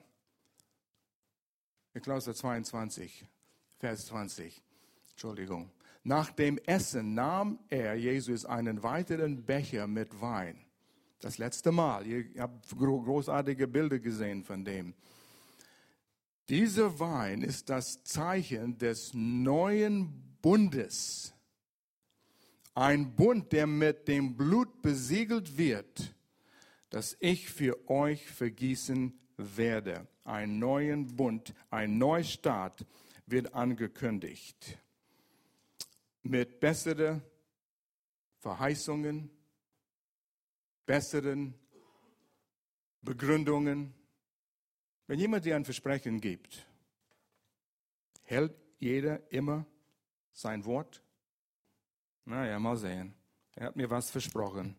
Klausel 1.98 2.36
22, 2.36 3.25
Vers 3.79 4.05
20. 4.05 4.62
Entschuldigung. 5.10 5.72
Nach 6.03 6.31
dem 6.31 6.58
Essen 6.60 7.13
nahm 7.13 7.60
er, 7.69 7.96
Jesus, 7.96 8.46
einen 8.46 8.84
weiteren 8.84 9.43
Becher 9.43 9.88
mit 9.88 10.22
Wein. 10.22 10.65
Das 11.19 11.38
letzte 11.38 11.72
Mal. 11.72 12.08
Ihr 12.08 12.25
habt 12.38 12.69
großartige 12.77 13.67
Bilder 13.67 14.00
gesehen 14.00 14.43
von 14.43 14.63
dem. 14.63 14.93
Dieser 16.48 17.00
Wein 17.00 17.41
ist 17.41 17.69
das 17.69 18.03
Zeichen 18.03 18.77
des 18.77 19.12
neuen 19.13 20.38
Bundes. 20.41 21.34
Ein 22.75 23.15
Bund, 23.15 23.51
der 23.51 23.67
mit 23.67 24.08
dem 24.08 24.38
Blut 24.38 24.81
besiegelt 24.81 25.58
wird, 25.58 26.15
das 26.89 27.17
ich 27.19 27.50
für 27.50 27.89
euch 27.89 28.29
vergießen 28.29 29.19
werde. 29.38 30.08
Ein 30.29 30.59
neuen 30.59 31.15
Bund, 31.15 31.55
ein 31.71 31.98
Neustart 31.98 32.86
wird 33.25 33.51
angekündigt. 33.55 34.77
Mit 36.21 36.59
besseren 36.59 37.24
Verheißungen, 38.38 39.31
besseren 40.86 41.55
Begründungen, 43.01 43.91
wenn 45.07 45.17
jemand 45.17 45.45
dir 45.45 45.55
ein 45.55 45.65
Versprechen 45.65 46.21
gibt, 46.21 46.63
hält 48.21 48.53
jeder 48.77 49.31
immer 49.31 49.65
sein 50.31 50.63
Wort? 50.63 51.01
Naja, 52.25 52.59
mal 52.59 52.77
sehen. 52.77 53.15
Er 53.55 53.65
hat 53.65 53.75
mir 53.75 53.89
was 53.89 54.12
versprochen, 54.12 54.75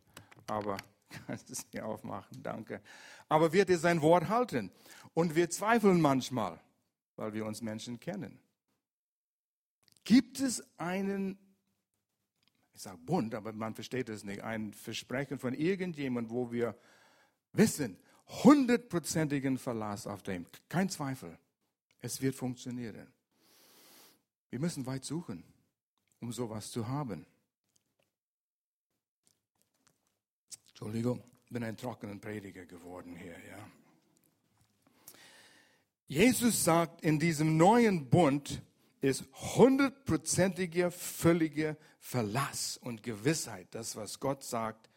aber 0.47 0.76
kannst 1.26 1.50
es 1.50 1.67
mir 1.73 1.85
aufmachen, 1.85 2.43
danke. 2.43 2.81
Aber 3.29 3.52
wird 3.52 3.71
er 3.71 3.79
sein 3.79 4.02
Wort 4.02 4.29
halten? 4.29 4.71
Und 5.14 5.35
wir 5.35 5.50
zweifeln 5.50 6.00
manchmal, 6.00 6.61
weil 7.17 7.33
wir 7.33 7.45
uns 7.45 7.62
Menschen 7.62 7.99
kennen. 8.00 8.40
Gibt 10.05 10.40
es 10.40 10.62
einen, 10.79 11.38
ich 12.73 12.83
sage 12.83 12.99
Bund, 12.99 13.35
aber 13.35 13.52
man 13.52 13.75
versteht 13.75 14.09
es 14.09 14.25
nicht, 14.25 14.43
ein 14.43 14.73
Versprechen 14.73 15.38
von 15.38 15.55
irgendjemandem, 15.55 16.35
wo 16.35 16.50
wir 16.50 16.76
wissen, 17.52 17.99
hundertprozentigen 18.45 19.59
Verlass 19.59 20.07
auf 20.07 20.23
dem. 20.23 20.47
Kein 20.69 20.88
Zweifel. 20.88 21.38
Es 22.00 22.23
wird 22.23 22.35
funktionieren. 22.35 23.12
Wir 24.49 24.59
müssen 24.59 24.87
weit 24.87 25.05
suchen, 25.05 25.45
um 26.21 26.33
sowas 26.33 26.71
zu 26.71 26.88
haben. 26.88 27.26
Entschuldigung, 30.80 31.22
bin 31.50 31.62
ein 31.62 31.76
trockener 31.76 32.16
Prediger 32.16 32.64
geworden 32.64 33.14
hier, 33.14 33.37
ja. 33.50 33.70
Jesus 36.06 36.64
sagt, 36.64 37.02
in 37.02 37.18
diesem 37.18 37.58
neuen 37.58 38.08
Bund 38.08 38.62
ist 39.02 39.26
hundertprozentiger, 39.56 40.90
völliger 40.90 41.76
Verlass 41.99 42.78
und 42.78 43.02
Gewissheit. 43.02 43.68
Das, 43.72 43.94
was 43.94 44.20
Gott 44.20 44.42
sagt, 44.42 44.88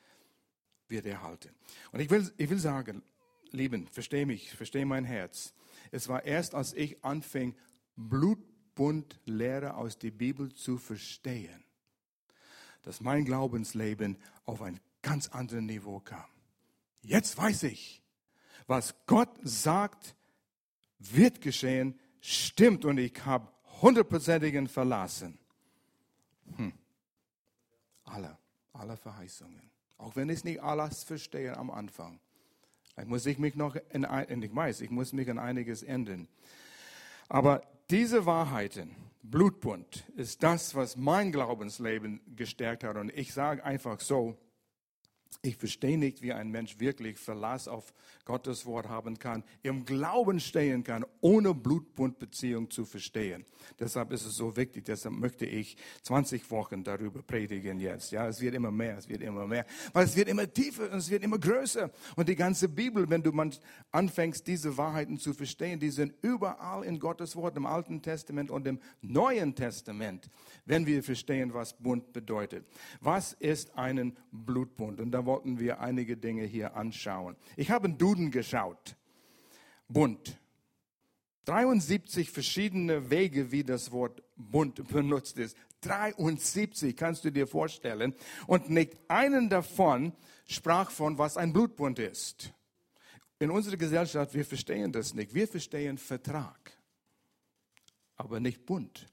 wird 0.88 1.06
erhalten. 1.06 1.54
Und 1.92 2.00
ich 2.00 2.10
will, 2.10 2.32
ich 2.38 2.50
will 2.50 2.60
sagen, 2.60 3.04
Lieben, 3.52 3.86
versteh 3.88 4.26
mich, 4.26 4.56
versteh 4.56 4.86
mein 4.86 5.04
Herz. 5.04 5.54
Es 5.92 6.08
war 6.08 6.24
erst, 6.24 6.56
als 6.56 6.74
ich 6.74 7.04
anfing, 7.04 7.58
Blutbundlehre 7.98 9.74
aus 9.74 10.00
der 10.00 10.12
Bibel 10.12 10.54
zu 10.54 10.78
verstehen, 10.78 11.66
dass 12.84 13.02
mein 13.02 13.26
Glaubensleben 13.26 14.18
auf 14.46 14.62
ein 14.62 14.80
ganz 15.04 15.28
anderes 15.28 15.62
Niveau 15.62 16.00
kam. 16.00 16.26
Jetzt 17.04 17.38
weiß 17.38 17.64
ich, 17.64 18.02
was 18.66 18.96
Gott 19.06 19.30
sagt, 19.44 20.16
wird 20.98 21.42
geschehen, 21.42 22.00
stimmt 22.22 22.86
und 22.86 22.98
ich 22.98 23.24
habe 23.26 23.50
hundertprozentigen 23.82 24.68
Verlassen. 24.68 25.38
Hm. 26.56 26.74
Alle, 28.06 28.38
alle 28.72 28.98
Verheißungen. 28.98 29.70
Auch 29.98 30.16
wenn 30.16 30.30
ich 30.30 30.44
nicht 30.44 30.62
alles 30.62 31.04
verstehe 31.04 31.56
am 31.56 31.70
Anfang. 31.70 32.20
Ich 32.98 33.06
muss 33.06 33.26
ich 33.26 33.38
mich 33.40 33.56
noch 33.56 33.76
in, 33.92 34.04
ich 34.42 34.56
weiß, 34.56 34.82
ich 34.82 34.90
muss 34.90 35.14
mich 35.14 35.30
an 35.30 35.40
einiges 35.40 35.84
ändern. 35.84 36.28
Aber 37.28 37.64
diese 37.90 38.26
Wahrheiten, 38.26 38.96
Blutbund, 39.24 40.06
ist 40.16 40.44
das, 40.44 40.76
was 40.76 40.96
mein 40.96 41.32
Glaubensleben 41.32 42.22
gestärkt 42.36 42.84
hat. 42.84 42.98
Und 42.98 43.10
ich 43.14 43.34
sage 43.34 43.64
einfach 43.64 44.00
so, 44.00 44.38
ich 45.42 45.58
verstehe 45.58 45.98
nicht, 45.98 46.22
wie 46.22 46.34
ein 46.34 46.50
Mensch 46.50 46.80
wirklich 46.80 47.18
Verlass 47.18 47.68
auf 47.68 47.94
Gottes 48.26 48.66
Wort 48.66 48.88
haben 48.88 49.20
kann, 49.20 49.44
im 49.64 49.86
Glauben 49.86 50.40
stehen 50.40 50.84
kann, 50.84 51.06
ohne 51.22 51.54
Blutbundbeziehung 51.54 52.70
zu 52.70 52.86
verstehen. 52.86 53.46
Deshalb 53.80 54.12
ist 54.12 54.26
es 54.26 54.36
so 54.36 54.56
wichtig, 54.56 54.86
deshalb 54.86 55.16
möchte 55.16 55.46
ich 55.46 55.76
20 56.04 56.50
Wochen 56.52 56.84
darüber 56.84 57.22
predigen 57.22 57.80
jetzt. 57.80 58.12
Ja, 58.12 58.28
es 58.28 58.40
wird 58.40 58.56
immer 58.56 58.72
mehr, 58.72 58.98
es 58.98 59.10
wird 59.10 59.22
immer 59.22 59.48
mehr, 59.48 59.66
weil 59.92 60.06
es 60.06 60.16
wird 60.16 60.30
immer 60.30 60.52
tiefer 60.52 60.92
und 60.92 61.00
es 61.00 61.10
wird 61.10 61.24
immer 61.24 61.38
größer. 61.38 61.92
Und 62.16 62.30
die 62.30 62.36
ganze 62.36 62.70
Bibel, 62.70 63.10
wenn 63.10 63.24
du 63.24 63.34
anfängst, 63.92 64.48
diese 64.48 64.78
Wahrheiten 64.78 65.18
zu 65.18 65.34
verstehen, 65.34 65.80
die 65.80 65.90
sind 65.90 66.14
überall 66.22 66.84
in 66.84 67.00
Gottes 67.00 67.36
Wort, 67.36 67.58
im 67.58 67.66
Alten 67.66 68.02
Testament 68.02 68.52
und 68.52 68.68
im 68.68 68.80
Neuen 69.02 69.56
Testament, 69.56 70.30
wenn 70.66 70.86
wir 70.86 71.04
verstehen, 71.04 71.54
was 71.54 71.74
Bund 71.74 72.14
bedeutet. 72.14 72.66
Was 73.02 73.34
ist 73.34 73.76
einen 73.78 74.18
Blutbund? 74.32 75.00
Und 75.00 75.12
da 75.12 75.23
wollten 75.26 75.60
wir 75.60 75.80
einige 75.80 76.18
Dinge 76.18 76.44
hier 76.46 76.76
anschauen. 76.76 77.36
Ich 77.56 77.72
habe 77.72 77.86
einen 77.86 77.98
Duden 77.98 78.32
geschaut. 78.32 78.96
Bund. 79.88 80.40
73 81.46 82.32
verschiedene 82.32 83.10
Wege, 83.10 83.52
wie 83.52 83.64
das 83.64 83.92
Wort 83.92 84.24
Bund 84.36 84.88
benutzt 84.88 85.38
ist. 85.38 85.58
73 85.82 86.96
kannst 86.96 87.26
du 87.26 87.32
dir 87.32 87.48
vorstellen. 87.48 88.16
Und 88.48 88.70
nicht 88.70 88.98
einen 89.08 89.50
davon 89.50 90.14
sprach 90.46 90.90
von, 90.90 91.18
was 91.18 91.38
ein 91.38 91.54
Blutbund 91.54 92.00
ist. 92.00 92.54
In 93.40 93.52
unserer 93.52 93.78
Gesellschaft, 93.78 94.34
wir 94.34 94.46
verstehen 94.46 94.92
das 94.92 95.14
nicht. 95.14 95.34
Wir 95.34 95.48
verstehen 95.48 95.98
Vertrag, 95.98 96.72
aber 98.16 98.40
nicht 98.40 98.66
Bund. 98.66 99.06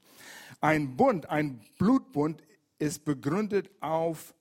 Ein 0.61 0.95
Bund, 0.95 1.29
ein 1.29 1.59
Blutbund 1.77 2.41
ist 2.79 3.03
begründet 3.03 3.69
auf 3.81 4.33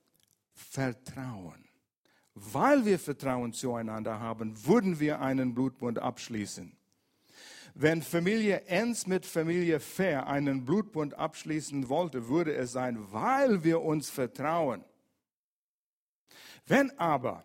Vertrauen. 0.52 1.60
Weil 2.34 2.84
wir 2.84 2.99
Vertrauen 2.99 3.52
zueinander 3.52 4.20
haben, 4.20 4.66
würden 4.66 5.00
wir 5.00 5.20
einen 5.20 5.54
Blutbund 5.54 5.99
abschließen. 5.99 6.76
Wenn 7.75 8.02
Familie 8.02 8.62
Enz 8.66 9.06
mit 9.06 9.25
Familie 9.25 9.80
Fair 9.80 10.26
einen 10.26 10.64
Blutbund 10.64 11.14
abschließen 11.14 11.88
wollte, 11.88 12.28
würde 12.28 12.54
es 12.54 12.72
sein, 12.72 12.99
weil 13.12 13.64
wir 13.64 13.80
uns 13.82 14.10
vertrauen. 14.10 14.84
Wenn 16.66 16.96
aber 16.99 17.44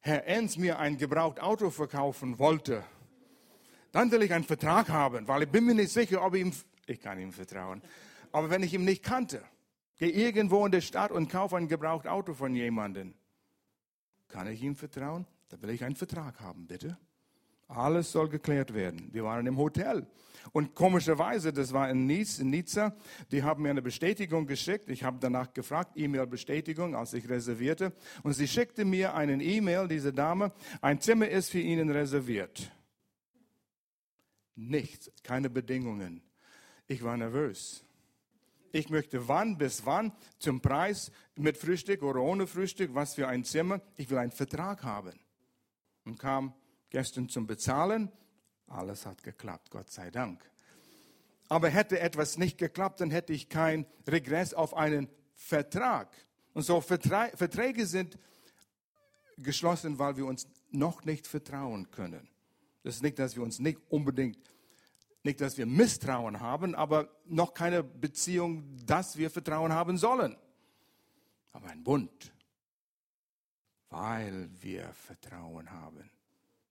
Herr 0.00 0.26
Enz 0.26 0.56
mir 0.56 0.78
ein 0.78 0.96
gebraucht 0.96 1.40
Auto 1.40 1.70
verkaufen 1.70 2.38
wollte, 2.38 2.82
dann 3.92 4.10
will 4.10 4.22
ich 4.22 4.32
einen 4.32 4.44
Vertrag 4.44 4.88
haben, 4.88 5.28
weil 5.28 5.42
ich 5.42 5.48
bin 5.48 5.64
mir 5.64 5.74
nicht 5.74 5.92
sicher, 5.92 6.24
ob 6.24 6.34
ich 6.34 6.40
ihm, 6.42 6.52
ich 6.86 7.00
kann 7.00 7.18
ihm 7.18 7.32
vertrauen. 7.32 7.82
Aber 8.32 8.50
wenn 8.50 8.62
ich 8.62 8.72
ihn 8.72 8.84
nicht 8.84 9.02
kannte, 9.02 9.42
gehe 9.98 10.10
irgendwo 10.10 10.64
in 10.64 10.72
der 10.72 10.80
Stadt 10.80 11.10
und 11.10 11.28
kaufe 11.30 11.56
ein 11.56 11.68
gebraucht 11.68 12.06
Auto 12.06 12.32
von 12.34 12.54
jemandem, 12.54 13.14
kann 14.30 14.46
ich 14.46 14.62
ihm 14.62 14.76
vertrauen? 14.76 15.26
Da 15.48 15.60
will 15.60 15.70
ich 15.70 15.84
einen 15.84 15.96
Vertrag 15.96 16.40
haben, 16.40 16.66
bitte. 16.66 16.96
Alles 17.68 18.10
soll 18.10 18.28
geklärt 18.28 18.74
werden. 18.74 19.10
Wir 19.12 19.24
waren 19.24 19.46
im 19.46 19.56
Hotel. 19.56 20.06
Und 20.52 20.74
komischerweise, 20.74 21.52
das 21.52 21.72
war 21.72 21.88
in 21.90 22.06
Nice, 22.06 22.40
in 22.40 22.50
Nizza, 22.50 22.96
die 23.30 23.42
haben 23.42 23.62
mir 23.62 23.70
eine 23.70 23.82
Bestätigung 23.82 24.46
geschickt. 24.46 24.88
Ich 24.88 25.04
habe 25.04 25.18
danach 25.20 25.52
gefragt, 25.52 25.92
E-Mail-Bestätigung, 25.96 26.96
als 26.96 27.14
ich 27.14 27.28
reservierte. 27.28 27.92
Und 28.22 28.32
sie 28.32 28.48
schickte 28.48 28.84
mir 28.84 29.14
einen 29.14 29.40
E-Mail, 29.40 29.86
diese 29.86 30.12
Dame, 30.12 30.52
ein 30.80 31.00
Zimmer 31.00 31.28
ist 31.28 31.50
für 31.50 31.60
Ihnen 31.60 31.90
reserviert. 31.90 32.72
Nichts, 34.56 35.10
keine 35.22 35.48
Bedingungen. 35.48 36.22
Ich 36.86 37.02
war 37.04 37.16
nervös. 37.16 37.84
Ich 38.72 38.88
möchte 38.88 39.26
wann 39.26 39.58
bis 39.58 39.84
wann 39.84 40.12
zum 40.38 40.60
Preis 40.60 41.10
mit 41.34 41.56
Frühstück 41.56 42.02
oder 42.02 42.20
ohne 42.20 42.46
Frühstück, 42.46 42.94
was 42.94 43.14
für 43.14 43.26
ein 43.26 43.44
Zimmer. 43.44 43.80
Ich 43.96 44.10
will 44.10 44.18
einen 44.18 44.30
Vertrag 44.30 44.84
haben. 44.84 45.18
Und 46.04 46.18
kam 46.18 46.54
gestern 46.90 47.28
zum 47.28 47.46
Bezahlen. 47.46 48.12
Alles 48.68 49.06
hat 49.06 49.22
geklappt, 49.22 49.70
Gott 49.70 49.90
sei 49.90 50.10
Dank. 50.10 50.48
Aber 51.48 51.68
hätte 51.68 51.98
etwas 51.98 52.38
nicht 52.38 52.58
geklappt, 52.58 53.00
dann 53.00 53.10
hätte 53.10 53.32
ich 53.32 53.48
kein 53.48 53.86
Regress 54.06 54.54
auf 54.54 54.74
einen 54.74 55.08
Vertrag. 55.34 56.08
Und 56.52 56.62
so 56.62 56.80
Verträge 56.80 57.86
sind 57.86 58.18
geschlossen, 59.36 59.98
weil 59.98 60.16
wir 60.16 60.26
uns 60.26 60.46
noch 60.70 61.04
nicht 61.04 61.26
vertrauen 61.26 61.90
können. 61.90 62.28
Das 62.84 62.96
ist 62.96 63.02
nicht, 63.02 63.18
dass 63.18 63.34
wir 63.34 63.42
uns 63.42 63.58
nicht 63.58 63.80
unbedingt, 63.88 64.38
nicht, 65.22 65.40
dass 65.40 65.58
wir 65.58 65.66
Misstrauen 65.66 66.40
haben, 66.40 66.74
aber 66.74 67.08
noch 67.26 67.54
keine 67.54 67.82
Beziehung, 67.82 68.76
dass 68.86 69.16
wir 69.16 69.30
Vertrauen 69.30 69.72
haben 69.72 69.98
sollen. 69.98 70.36
Aber 71.52 71.68
ein 71.68 71.82
Bund, 71.82 72.32
weil 73.90 74.48
wir 74.60 74.92
Vertrauen 74.94 75.70
haben 75.70 76.10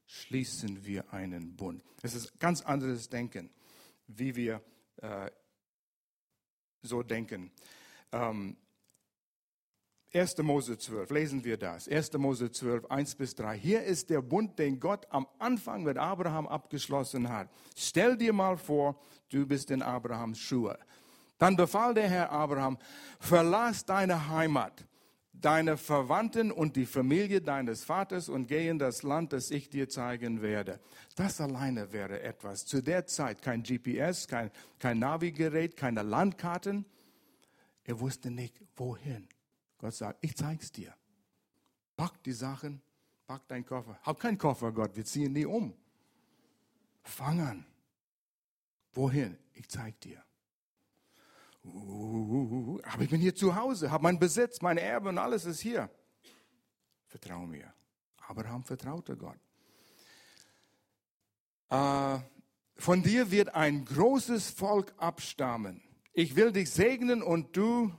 schließen 0.09 0.83
wir 0.83 1.13
einen 1.13 1.55
Bund. 1.55 1.83
Es 2.01 2.15
ist 2.15 2.39
ganz 2.39 2.61
anderes 2.63 3.09
Denken, 3.09 3.51
wie 4.07 4.35
wir 4.35 4.61
äh, 4.97 5.29
so 6.81 7.03
denken. 7.03 7.51
Ähm, 8.11 8.57
1. 10.13 10.37
Mose 10.39 10.77
12, 10.77 11.09
lesen 11.11 11.43
wir 11.43 11.57
das. 11.57 11.87
1. 11.87 12.13
Mose 12.13 12.51
12, 12.51 12.89
1 12.89 13.15
bis 13.15 13.35
3. 13.35 13.57
Hier 13.57 13.83
ist 13.83 14.09
der 14.09 14.21
Bund, 14.21 14.57
den 14.57 14.79
Gott 14.79 15.05
am 15.11 15.27
Anfang 15.37 15.83
mit 15.83 15.97
Abraham 15.97 16.47
abgeschlossen 16.47 17.29
hat. 17.29 17.49
Stell 17.75 18.17
dir 18.17 18.33
mal 18.33 18.57
vor, 18.57 18.99
du 19.29 19.45
bist 19.45 19.69
in 19.69 19.81
Abrahams 19.81 20.39
Schuhe. 20.39 20.77
Dann 21.37 21.55
befahl 21.55 21.93
der 21.93 22.09
Herr 22.09 22.31
Abraham, 22.31 22.77
verlass 23.19 23.85
deine 23.85 24.29
Heimat 24.29 24.85
deine 25.41 25.77
Verwandten 25.77 26.51
und 26.51 26.75
die 26.75 26.85
Familie 26.85 27.41
deines 27.41 27.83
Vaters 27.83 28.29
und 28.29 28.47
geh 28.47 28.67
in 28.67 28.79
das 28.79 29.03
Land, 29.03 29.33
das 29.33 29.51
ich 29.51 29.69
dir 29.69 29.89
zeigen 29.89 30.41
werde. 30.41 30.79
Das 31.15 31.39
alleine 31.39 31.91
wäre 31.91 32.21
etwas. 32.21 32.65
Zu 32.65 32.81
der 32.81 33.05
Zeit 33.05 33.41
kein 33.41 33.63
GPS, 33.63 34.27
kein, 34.27 34.51
kein 34.79 34.99
Navigerät, 34.99 35.77
keine 35.77 36.03
Landkarten. 36.03 36.85
Er 37.83 37.99
wusste 37.99 38.31
nicht, 38.31 38.61
wohin. 38.75 39.27
Gott 39.79 39.93
sagt, 39.93 40.23
ich 40.23 40.35
zeig's 40.35 40.71
dir. 40.71 40.93
Pack 41.95 42.21
die 42.23 42.33
Sachen, 42.33 42.81
pack 43.25 43.47
deinen 43.47 43.65
Koffer. 43.65 43.97
Hab 44.03 44.19
keinen 44.19 44.37
Koffer, 44.37 44.71
Gott, 44.71 44.95
wir 44.95 45.05
ziehen 45.05 45.33
nie 45.33 45.45
um. 45.45 45.73
Fang 47.01 47.39
an. 47.41 47.65
Wohin? 48.93 49.37
Ich 49.53 49.67
zeig 49.67 49.99
dir. 50.01 50.23
Uh, 51.63 52.79
aber 52.83 53.03
ich 53.03 53.09
bin 53.09 53.19
hier 53.19 53.35
zu 53.35 53.55
Hause, 53.55 53.91
habe 53.91 54.03
meinen 54.03 54.19
Besitz, 54.19 54.61
mein 54.61 54.77
Erbe 54.77 55.09
und 55.09 55.17
alles 55.17 55.45
ist 55.45 55.59
hier. 55.59 55.89
Vertrau 57.07 57.45
mir. 57.45 57.73
Abraham 58.27 58.63
vertraute 58.63 59.17
Gott. 59.17 59.39
Äh, 61.69 62.19
von 62.75 63.03
dir 63.03 63.31
wird 63.31 63.55
ein 63.55 63.85
großes 63.85 64.51
Volk 64.51 64.93
abstammen. 64.97 65.81
Ich 66.13 66.35
will 66.35 66.51
dich 66.51 66.69
segnen 66.69 67.21
und 67.21 67.55
du 67.57 67.91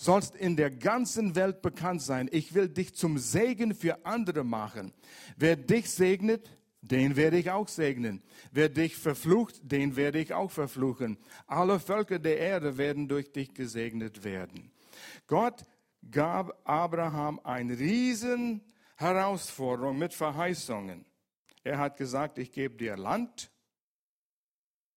sollst 0.00 0.34
in 0.34 0.56
der 0.56 0.70
ganzen 0.70 1.34
Welt 1.34 1.60
bekannt 1.60 2.00
sein. 2.00 2.26
Ich 2.32 2.54
will 2.54 2.70
dich 2.70 2.94
zum 2.94 3.18
Segen 3.18 3.74
für 3.74 4.06
andere 4.06 4.44
machen. 4.44 4.94
Wer 5.36 5.56
dich 5.56 5.90
segnet, 5.90 6.50
den 6.80 7.16
werde 7.16 7.36
ich 7.36 7.50
auch 7.50 7.68
segnen. 7.68 8.22
Wer 8.50 8.70
dich 8.70 8.96
verflucht, 8.96 9.60
den 9.62 9.96
werde 9.96 10.18
ich 10.18 10.32
auch 10.32 10.50
verfluchen. 10.50 11.18
Alle 11.46 11.78
Völker 11.78 12.18
der 12.18 12.38
Erde 12.38 12.78
werden 12.78 13.08
durch 13.08 13.30
dich 13.30 13.52
gesegnet 13.52 14.24
werden. 14.24 14.72
Gott 15.26 15.66
gab 16.10 16.58
Abraham 16.66 17.38
eine 17.44 17.78
riesen 17.78 18.62
Herausforderung 18.96 19.98
mit 19.98 20.14
Verheißungen. 20.14 21.04
Er 21.62 21.76
hat 21.76 21.98
gesagt, 21.98 22.38
ich 22.38 22.52
gebe 22.52 22.74
dir 22.74 22.96
Land, 22.96 23.50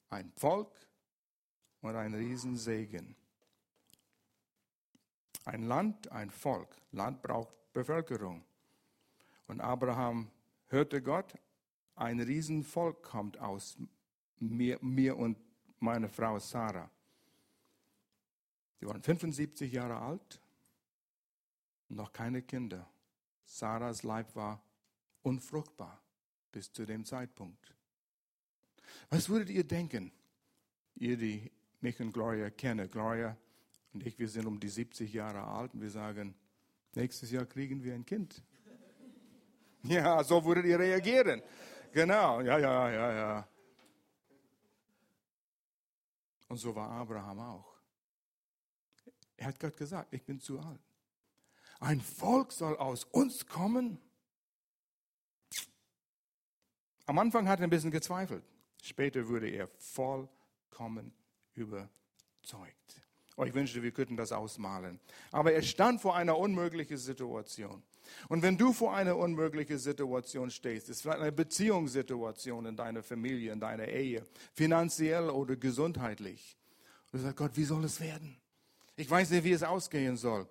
ein 0.09 0.31
Volk 0.37 0.71
und 1.81 1.93
ein 1.93 2.13
Riesensegen. 2.13 3.17
Ein 5.45 5.63
Land, 5.63 6.11
ein 6.11 6.29
Volk. 6.29 6.75
Land 6.91 7.21
braucht 7.21 7.53
Bevölkerung. 7.73 8.43
Und 9.47 9.61
Abraham 9.61 10.31
hörte 10.67 11.01
Gott, 11.01 11.33
ein 11.95 12.19
Riesenvolk 12.19 13.03
kommt 13.03 13.37
aus 13.39 13.77
mir, 14.39 14.79
mir 14.81 15.17
und 15.17 15.37
meiner 15.79 16.09
Frau 16.09 16.39
Sarah. 16.39 16.89
Sie 18.79 18.87
waren 18.87 19.01
75 19.01 19.71
Jahre 19.71 19.99
alt 19.99 20.41
noch 21.95 22.11
keine 22.11 22.41
Kinder. 22.41 22.89
Sarahs 23.45 24.03
Leib 24.03 24.35
war 24.35 24.61
unfruchtbar 25.21 26.01
bis 26.51 26.71
zu 26.71 26.85
dem 26.85 27.05
Zeitpunkt. 27.05 27.73
Was 29.09 29.29
würdet 29.29 29.49
ihr 29.49 29.63
denken, 29.63 30.11
ihr, 30.95 31.17
die 31.17 31.51
mich 31.81 31.99
und 31.99 32.11
Gloria 32.11 32.49
kennen? 32.49 32.89
Gloria 32.89 33.37
und 33.93 34.05
ich, 34.05 34.17
wir 34.17 34.27
sind 34.27 34.45
um 34.47 34.59
die 34.59 34.69
70 34.69 35.13
Jahre 35.13 35.43
alt 35.43 35.73
und 35.73 35.81
wir 35.81 35.89
sagen, 35.89 36.35
nächstes 36.95 37.31
Jahr 37.31 37.45
kriegen 37.45 37.83
wir 37.83 37.93
ein 37.93 38.05
Kind. 38.05 38.43
Ja, 39.85 40.23
so 40.23 40.45
würdet 40.45 40.63
ihr 40.63 40.79
reagieren. 40.79 41.41
Genau, 41.91 42.39
ja, 42.39 42.57
ja, 42.57 42.89
ja, 42.89 43.13
ja. 43.13 43.47
Und 46.47 46.55
so 46.55 46.73
war 46.73 46.89
Abraham 46.89 47.39
auch. 47.39 47.73
Er 49.35 49.47
hat 49.47 49.59
Gott 49.59 49.75
gesagt, 49.75 50.13
ich 50.13 50.23
bin 50.23 50.39
zu 50.39 50.57
alt. 50.57 50.79
Ein 51.81 51.99
Volk 51.99 52.53
soll 52.53 52.77
aus 52.77 53.03
uns 53.03 53.45
kommen. 53.45 53.99
Am 57.05 57.19
Anfang 57.19 57.49
hat 57.49 57.59
er 57.59 57.67
ein 57.67 57.69
bisschen 57.69 57.91
gezweifelt. 57.91 58.45
Später 58.81 59.27
wurde 59.27 59.49
er 59.49 59.67
vollkommen 59.67 61.13
überzeugt. 61.55 63.02
Oh, 63.35 63.43
ich 63.43 63.53
wünschte, 63.53 63.81
wir 63.81 63.91
könnten 63.91 64.17
das 64.17 64.31
ausmalen. 64.31 64.99
Aber 65.31 65.53
er 65.53 65.61
stand 65.61 66.01
vor 66.01 66.15
einer 66.15 66.37
unmöglichen 66.37 66.97
Situation. 66.97 67.81
Und 68.29 68.41
wenn 68.41 68.57
du 68.57 68.73
vor 68.73 68.95
einer 68.95 69.17
unmöglichen 69.17 69.79
Situation 69.79 70.51
stehst, 70.51 70.89
ist 70.89 71.01
vielleicht 71.01 71.19
eine 71.19 71.31
Beziehungssituation 71.31 72.65
in 72.65 72.75
deiner 72.75 73.01
Familie, 73.01 73.51
in 73.51 73.59
deiner 73.59 73.87
Ehe, 73.87 74.25
finanziell 74.53 75.29
oder 75.29 75.55
gesundheitlich, 75.55 76.57
und 77.13 77.19
du 77.19 77.23
sagst, 77.25 77.37
Gott, 77.37 77.51
wie 77.55 77.63
soll 77.63 77.83
es 77.85 78.01
werden? 78.01 78.35
Ich 78.95 79.09
weiß 79.09 79.29
nicht, 79.29 79.43
wie 79.43 79.51
es 79.51 79.61
ausgehen 79.61 80.17
soll. 80.17 80.47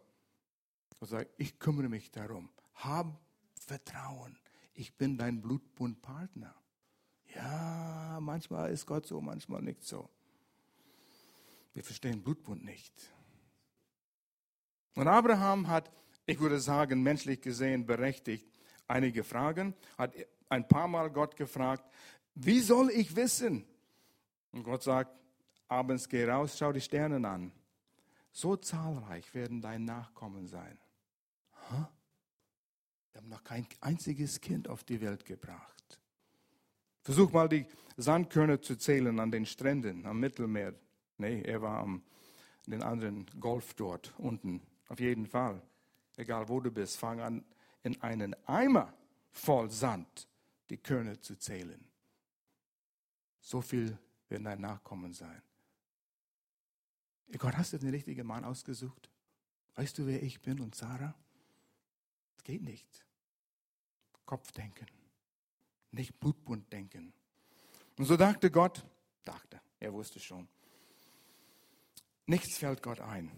Und 1.01 1.09
sag, 1.09 1.29
ich 1.37 1.59
kümmere 1.59 1.89
mich 1.89 2.13
darum. 2.13 2.51
Hab 2.75 3.21
Vertrauen. 3.59 4.39
Ich 4.73 4.97
bin 4.97 5.19
dein 5.19 5.41
Blutbundpartner. 5.41 6.55
Ja, 7.35 8.19
manchmal 8.21 8.71
ist 8.71 8.87
Gott 8.87 9.07
so, 9.07 9.21
manchmal 9.21 9.63
nicht 9.63 9.83
so. 9.83 10.09
Wir 11.75 11.83
verstehen 11.83 12.23
Blutbund 12.23 12.65
nicht. 12.65 12.93
Und 14.95 15.09
Abraham 15.09 15.69
hat 15.69 15.91
ich 16.27 16.39
würde 16.41 16.61
sagen, 16.61 17.03
menschlich 17.03 17.41
gesehen 17.41 17.85
berechtigt, 17.85 18.49
einige 18.87 19.25
Fragen. 19.25 19.75
Hat 19.99 20.15
ein 20.49 20.67
paar 20.67 20.89
Mal 20.89 21.11
Gott 21.11 21.37
gefragt, 21.37 21.85
wie 22.35 22.61
soll 22.61 22.91
ich 22.91 23.17
wissen? 23.17 23.67
Und 24.53 24.63
Gott 24.65 24.83
sagt, 24.83 25.11
abends 25.69 26.09
geh 26.09 26.25
raus, 26.25 26.57
schau 26.59 26.73
die 26.73 26.81
Sterne 26.81 27.27
an. 27.29 27.53
So 28.31 28.57
zahlreich 28.57 29.35
werden 29.35 29.61
dein 29.61 29.85
Nachkommen 29.85 30.47
sein. 30.47 30.79
Wir 31.71 33.21
haben 33.21 33.29
noch 33.29 33.45
kein 33.45 33.67
einziges 33.81 34.41
Kind 34.41 34.69
auf 34.69 34.85
die 34.85 35.01
Welt 35.01 35.25
gebracht. 35.27 36.01
Versuch 37.03 37.33
mal 37.33 37.49
die 37.49 37.67
Sandkörner 37.97 38.63
zu 38.63 38.77
zählen 38.77 39.19
an 39.21 39.31
den 39.31 39.45
Stränden, 39.45 40.07
am 40.07 40.21
Mittelmeer. 40.21 40.75
Nee, 41.19 41.43
er 41.43 41.63
war 41.63 41.81
am 41.81 42.03
den 42.67 42.83
anderen 42.83 43.27
Golf 43.41 43.75
dort 43.75 44.15
unten. 44.19 44.63
Auf 44.89 45.01
jeden 45.01 45.27
Fall 45.27 45.63
egal 46.17 46.49
wo 46.49 46.61
du 46.61 46.71
bist, 46.71 46.97
fang 46.97 47.21
an, 47.21 47.45
in 47.83 48.01
einen 48.03 48.35
Eimer 48.47 48.95
voll 49.31 49.71
Sand 49.71 50.29
die 50.71 50.79
Körner 50.79 51.21
zu 51.21 51.37
zählen. 51.37 51.85
So 53.41 53.61
viel 53.61 53.99
werden 54.29 54.45
dein 54.45 54.61
Nachkommen 54.61 55.13
sein. 55.13 55.43
Gott, 57.39 57.57
hast 57.57 57.73
du 57.73 57.79
den 57.79 57.91
richtigen 57.91 58.27
Mann 58.27 58.45
ausgesucht? 58.45 59.11
Weißt 59.75 59.99
du, 59.99 60.07
wer 60.07 60.23
ich 60.23 60.41
bin 60.41 60.61
und 60.61 60.75
Sarah? 60.75 61.15
Es 62.37 62.45
geht 62.45 62.63
nicht. 62.63 63.05
Kopfdenken. 64.27 64.87
nicht 65.91 66.19
Blutbund 66.21 66.73
denken. 66.73 67.13
Und 67.99 68.07
so 68.07 68.17
dachte 68.17 68.51
Gott, 68.51 68.85
dachte, 69.25 69.61
er 69.79 69.93
wusste 69.93 70.21
schon, 70.21 70.49
nichts 72.27 72.59
fällt 72.59 72.83
Gott 72.83 73.01
ein. 73.01 73.31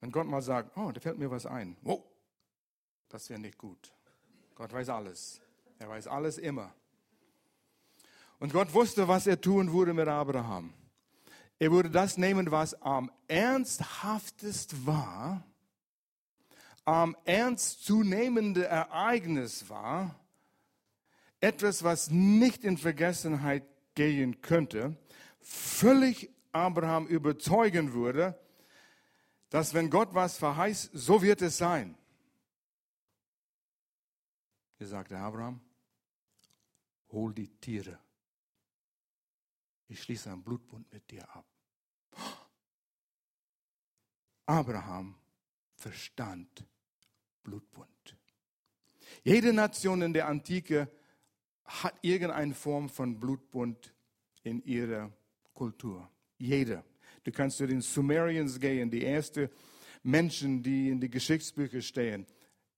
Wenn 0.00 0.12
Gott 0.12 0.26
mal 0.26 0.42
sagt, 0.42 0.76
oh, 0.76 0.92
da 0.92 1.00
fällt 1.00 1.18
mir 1.18 1.30
was 1.30 1.46
ein, 1.46 1.76
oh, 1.84 2.02
das 3.08 3.28
wäre 3.30 3.40
nicht 3.40 3.58
gut. 3.58 3.92
Gott 4.54 4.72
weiß 4.72 4.88
alles. 4.88 5.40
Er 5.78 5.88
weiß 5.88 6.06
alles 6.06 6.38
immer. 6.38 6.74
Und 8.38 8.52
Gott 8.52 8.72
wusste, 8.74 9.08
was 9.08 9.26
er 9.26 9.40
tun 9.40 9.72
würde 9.72 9.94
mit 9.94 10.08
Abraham. 10.08 10.72
Er 11.58 11.72
würde 11.72 11.90
das 11.90 12.18
nehmen, 12.18 12.50
was 12.50 12.80
am 12.82 13.10
ernsthaftest 13.28 14.86
war, 14.86 15.42
am 16.84 17.16
ernstzunehmende 17.24 18.66
Ereignis 18.66 19.68
war, 19.68 20.14
etwas, 21.40 21.82
was 21.82 22.10
nicht 22.10 22.64
in 22.64 22.76
Vergessenheit 22.76 23.64
gehen 23.94 24.42
könnte, 24.42 24.96
völlig 25.40 26.30
Abraham 26.56 27.06
überzeugen 27.06 27.92
würde, 27.92 28.38
dass 29.50 29.74
wenn 29.74 29.90
Gott 29.90 30.14
was 30.14 30.38
verheißt, 30.38 30.90
so 30.92 31.22
wird 31.22 31.42
es 31.42 31.58
sein. 31.58 31.96
Er 34.78 34.86
sagte 34.86 35.16
Abraham, 35.18 35.60
hol 37.12 37.32
die 37.32 37.48
Tiere. 37.48 37.98
Ich 39.88 40.02
schließe 40.02 40.30
einen 40.30 40.42
Blutbund 40.42 40.92
mit 40.92 41.10
dir 41.10 41.28
ab. 41.34 41.46
Abraham 44.46 45.14
verstand 45.76 46.64
Blutbund. 47.42 48.16
Jede 49.22 49.52
Nation 49.52 50.02
in 50.02 50.12
der 50.12 50.28
Antike 50.28 50.90
hat 51.64 51.94
irgendeine 52.02 52.54
Form 52.54 52.88
von 52.88 53.18
Blutbund 53.18 53.92
in 54.42 54.62
ihrer 54.64 55.12
Kultur. 55.54 56.08
Jeder. 56.38 56.84
Du 57.24 57.32
kannst 57.32 57.56
zu 57.56 57.66
den 57.66 57.80
Sumerians 57.80 58.60
gehen, 58.60 58.90
die 58.90 59.04
ersten 59.04 59.48
Menschen, 60.02 60.62
die 60.62 60.90
in 60.90 61.00
die 61.00 61.10
Geschichtsbücher 61.10 61.80
stehen, 61.80 62.26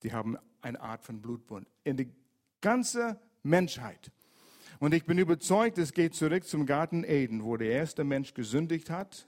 die 0.03 0.11
haben 0.11 0.37
eine 0.61 0.79
Art 0.79 1.03
von 1.03 1.21
Blutbund. 1.21 1.67
In 1.83 1.97
die 1.97 2.11
ganze 2.61 3.19
Menschheit. 3.43 4.11
Und 4.79 4.93
ich 4.93 5.05
bin 5.05 5.17
überzeugt, 5.17 5.77
es 5.77 5.93
geht 5.93 6.15
zurück 6.15 6.45
zum 6.45 6.65
Garten 6.65 7.03
Eden, 7.03 7.43
wo 7.43 7.57
der 7.57 7.71
erste 7.71 8.03
Mensch 8.03 8.33
gesündigt 8.33 8.89
hat. 8.89 9.27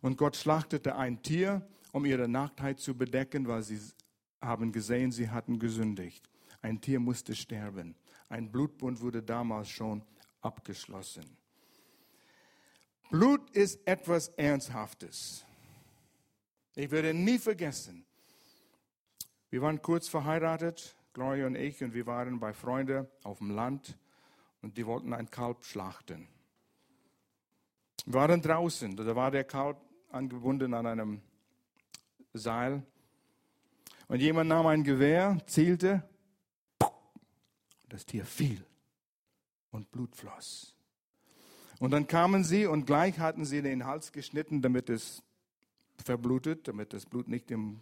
Und 0.00 0.16
Gott 0.16 0.36
schlachtete 0.36 0.96
ein 0.96 1.22
Tier, 1.22 1.66
um 1.92 2.06
ihre 2.06 2.26
Nacktheit 2.26 2.80
zu 2.80 2.96
bedecken, 2.96 3.46
weil 3.46 3.62
sie 3.62 3.78
haben 4.40 4.72
gesehen, 4.72 5.12
sie 5.12 5.28
hatten 5.28 5.58
gesündigt. 5.58 6.28
Ein 6.62 6.80
Tier 6.80 7.00
musste 7.00 7.34
sterben. 7.34 7.94
Ein 8.28 8.50
Blutbund 8.50 9.00
wurde 9.00 9.22
damals 9.22 9.68
schon 9.68 10.02
abgeschlossen. 10.40 11.36
Blut 13.12 13.50
ist 13.50 13.86
etwas 13.86 14.28
Ernsthaftes. 14.38 15.44
Ich 16.74 16.90
werde 16.90 17.12
nie 17.12 17.38
vergessen. 17.38 18.06
Wir 19.50 19.60
waren 19.60 19.82
kurz 19.82 20.08
verheiratet, 20.08 20.96
Gloria 21.12 21.46
und 21.46 21.56
ich, 21.56 21.84
und 21.84 21.92
wir 21.92 22.06
waren 22.06 22.40
bei 22.40 22.54
Freunden 22.54 23.06
auf 23.22 23.36
dem 23.36 23.50
Land 23.50 23.98
und 24.62 24.78
die 24.78 24.86
wollten 24.86 25.12
ein 25.12 25.30
Kalb 25.30 25.62
schlachten. 25.66 26.26
Wir 28.06 28.14
waren 28.14 28.40
draußen, 28.40 28.96
da 28.96 29.14
war 29.14 29.30
der 29.30 29.44
Kalb 29.44 29.76
angebunden 30.08 30.72
an 30.72 30.86
einem 30.86 31.20
Seil. 32.32 32.82
Und 34.08 34.20
jemand 34.20 34.48
nahm 34.48 34.66
ein 34.68 34.84
Gewehr, 34.84 35.36
zielte, 35.44 36.02
das 37.90 38.06
Tier 38.06 38.24
fiel 38.24 38.64
und 39.70 39.90
Blut 39.90 40.16
floss. 40.16 40.74
Und 41.82 41.90
dann 41.90 42.06
kamen 42.06 42.44
sie 42.44 42.66
und 42.66 42.86
gleich 42.86 43.18
hatten 43.18 43.44
sie 43.44 43.60
den 43.60 43.86
Hals 43.86 44.12
geschnitten, 44.12 44.62
damit 44.62 44.88
es 44.88 45.20
verblutet, 45.96 46.68
damit 46.68 46.92
das 46.92 47.06
Blut 47.06 47.26
nicht 47.26 47.50
im 47.50 47.80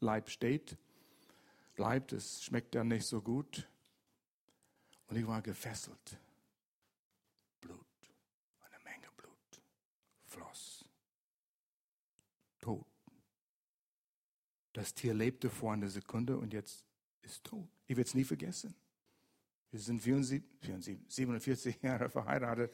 Leib 0.00 0.30
steht, 0.30 0.76
bleibt. 1.76 2.12
Es 2.12 2.42
schmeckt 2.42 2.74
ja 2.74 2.82
nicht 2.82 3.06
so 3.06 3.22
gut. 3.22 3.68
Und 5.06 5.16
ich 5.16 5.24
war 5.28 5.42
gefesselt. 5.42 6.18
Blut, 7.60 7.86
eine 8.62 8.82
Menge 8.82 9.06
Blut, 9.16 9.62
floss. 10.24 10.84
Tot. 12.60 12.84
Das 14.72 14.92
Tier 14.92 15.14
lebte 15.14 15.50
vor 15.50 15.72
einer 15.72 15.88
Sekunde 15.88 16.36
und 16.36 16.52
jetzt 16.52 16.84
ist 17.22 17.44
tot. 17.44 17.68
Ich 17.86 17.96
werde 17.96 18.08
es 18.08 18.14
nie 18.16 18.24
vergessen. 18.24 18.74
Wir 19.70 19.78
sind 19.78 20.02
74, 20.02 20.98
47 21.06 21.78
Jahre 21.82 22.10
verheiratet. 22.10 22.72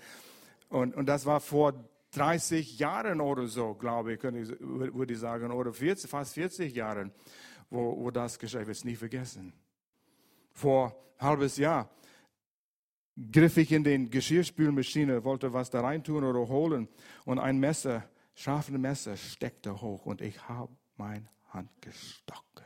Und, 0.68 0.94
und 0.94 1.06
das 1.06 1.26
war 1.26 1.40
vor 1.40 1.72
30 2.12 2.78
Jahren 2.78 3.20
oder 3.20 3.46
so, 3.46 3.74
glaube 3.74 4.14
ich, 4.14 4.22
würde 4.22 5.12
ich 5.12 5.18
sagen, 5.18 5.50
oder 5.50 5.72
40, 5.72 6.10
fast 6.10 6.34
40 6.34 6.74
Jahren, 6.74 7.12
wo, 7.70 7.96
wo 7.96 8.10
das 8.10 8.38
geschah. 8.38 8.60
Ich 8.60 8.66
werde 8.66 8.72
es 8.72 8.84
nie 8.84 8.96
vergessen. 8.96 9.52
Vor 10.52 10.96
ein 11.18 11.26
halbes 11.28 11.56
Jahr 11.56 11.90
griff 13.32 13.56
ich 13.56 13.72
in 13.72 13.84
den 13.84 14.10
Geschirrspülmaschine, 14.10 15.24
wollte 15.24 15.52
was 15.52 15.70
da 15.70 15.80
reintun 15.80 16.24
oder 16.24 16.48
holen 16.48 16.88
und 17.24 17.38
ein 17.38 17.58
Messer, 17.58 18.08
scharfes 18.34 18.76
Messer 18.76 19.16
steckte 19.16 19.80
hoch 19.80 20.06
und 20.06 20.20
ich 20.20 20.48
habe 20.48 20.72
meine 20.96 21.28
Hand 21.48 21.70
gestochen. 21.80 22.65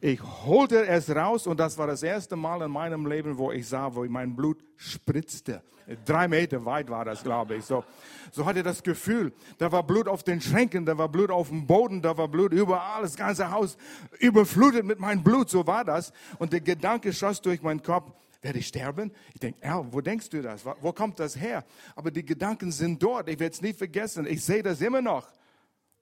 Ich 0.00 0.22
holte 0.22 0.86
es 0.86 1.14
raus 1.14 1.46
und 1.46 1.58
das 1.60 1.78
war 1.78 1.86
das 1.86 2.02
erste 2.02 2.36
Mal 2.36 2.62
in 2.62 2.70
meinem 2.70 3.06
Leben, 3.06 3.38
wo 3.38 3.52
ich 3.52 3.68
sah, 3.68 3.94
wo 3.94 4.04
mein 4.04 4.34
Blut 4.34 4.64
spritzte. 4.76 5.62
Drei 6.04 6.28
Meter 6.28 6.64
weit 6.64 6.88
war 6.88 7.04
das, 7.04 7.22
glaube 7.22 7.56
ich. 7.56 7.64
So, 7.64 7.84
so 8.32 8.46
hatte 8.46 8.60
ich 8.60 8.64
das 8.64 8.82
Gefühl, 8.82 9.32
da 9.58 9.70
war 9.70 9.82
Blut 9.82 10.08
auf 10.08 10.22
den 10.22 10.40
Schränken, 10.40 10.86
da 10.86 10.96
war 10.96 11.08
Blut 11.08 11.30
auf 11.30 11.48
dem 11.48 11.66
Boden, 11.66 12.00
da 12.00 12.16
war 12.16 12.28
Blut 12.28 12.52
überall, 12.52 13.02
das 13.02 13.16
ganze 13.16 13.50
Haus 13.50 13.76
überflutet 14.18 14.84
mit 14.84 14.98
meinem 14.98 15.22
Blut. 15.22 15.50
So 15.50 15.66
war 15.66 15.84
das. 15.84 16.12
Und 16.38 16.52
der 16.52 16.60
Gedanke 16.60 17.12
schoss 17.12 17.40
durch 17.40 17.62
meinen 17.62 17.82
Kopf, 17.82 18.10
werde 18.40 18.58
ich 18.58 18.66
sterben? 18.66 19.10
Ich 19.32 19.40
denke, 19.40 19.62
Al, 19.62 19.86
wo 19.90 20.00
denkst 20.00 20.28
du 20.30 20.42
das? 20.42 20.64
Wo 20.64 20.92
kommt 20.92 21.18
das 21.18 21.34
her? 21.40 21.64
Aber 21.96 22.10
die 22.10 22.24
Gedanken 22.24 22.72
sind 22.72 23.02
dort. 23.02 23.28
Ich 23.28 23.38
werde 23.38 23.54
es 23.54 23.62
nie 23.62 23.72
vergessen. 23.72 24.26
Ich 24.26 24.44
sehe 24.44 24.62
das 24.62 24.80
immer 24.80 25.00
noch. 25.00 25.28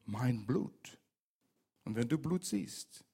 Mein 0.05 0.45
Blut. 0.45 0.99
Und 1.85 1.95
wenn 1.97 2.09
du 2.09 2.19
Blut 2.19 2.45
siehst, 2.45 3.05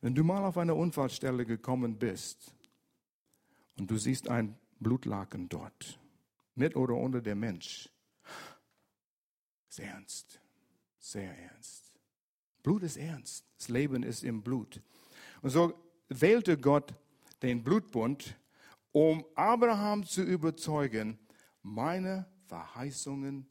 wenn 0.00 0.14
du 0.14 0.24
mal 0.24 0.44
auf 0.44 0.58
eine 0.58 0.74
Unfallstelle 0.74 1.46
gekommen 1.46 1.98
bist 1.98 2.54
und 3.78 3.90
du 3.90 3.96
siehst 3.96 4.28
ein 4.28 4.58
Blutlaken 4.80 5.48
dort, 5.48 5.98
mit 6.54 6.76
oder 6.76 6.94
ohne 6.94 7.22
der 7.22 7.34
Mensch, 7.34 7.88
ist 9.68 9.80
ernst, 9.80 10.40
sehr 10.98 11.36
ernst. 11.38 11.92
Blut 12.62 12.82
ist 12.82 12.96
ernst. 12.96 13.44
Das 13.58 13.68
Leben 13.68 14.02
ist 14.02 14.24
im 14.24 14.42
Blut. 14.42 14.82
Und 15.40 15.50
so 15.50 15.72
wählte 16.08 16.58
Gott 16.58 16.94
den 17.42 17.62
Blutbund 17.62 18.36
um 18.96 19.26
Abraham 19.34 20.06
zu 20.06 20.22
überzeugen, 20.22 21.18
meine 21.60 22.24
Verheißungen 22.46 23.46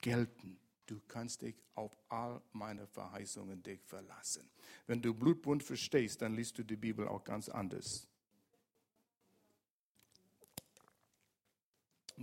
gelten. 0.00 0.60
Du 0.88 1.02
kannst 1.06 1.42
dich 1.42 1.54
auf 1.74 1.94
all 2.08 2.40
meine 2.52 2.86
Verheißungen 2.86 3.62
dich 3.62 3.82
verlassen. 3.84 4.48
Wenn 4.86 5.02
du 5.02 5.12
Blutbund 5.12 5.62
verstehst, 5.62 6.22
dann 6.22 6.34
liest 6.34 6.56
du 6.56 6.64
die 6.64 6.76
Bibel 6.76 7.06
auch 7.06 7.22
ganz 7.24 7.50
anders. 7.50 8.08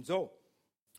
So, 0.01 0.35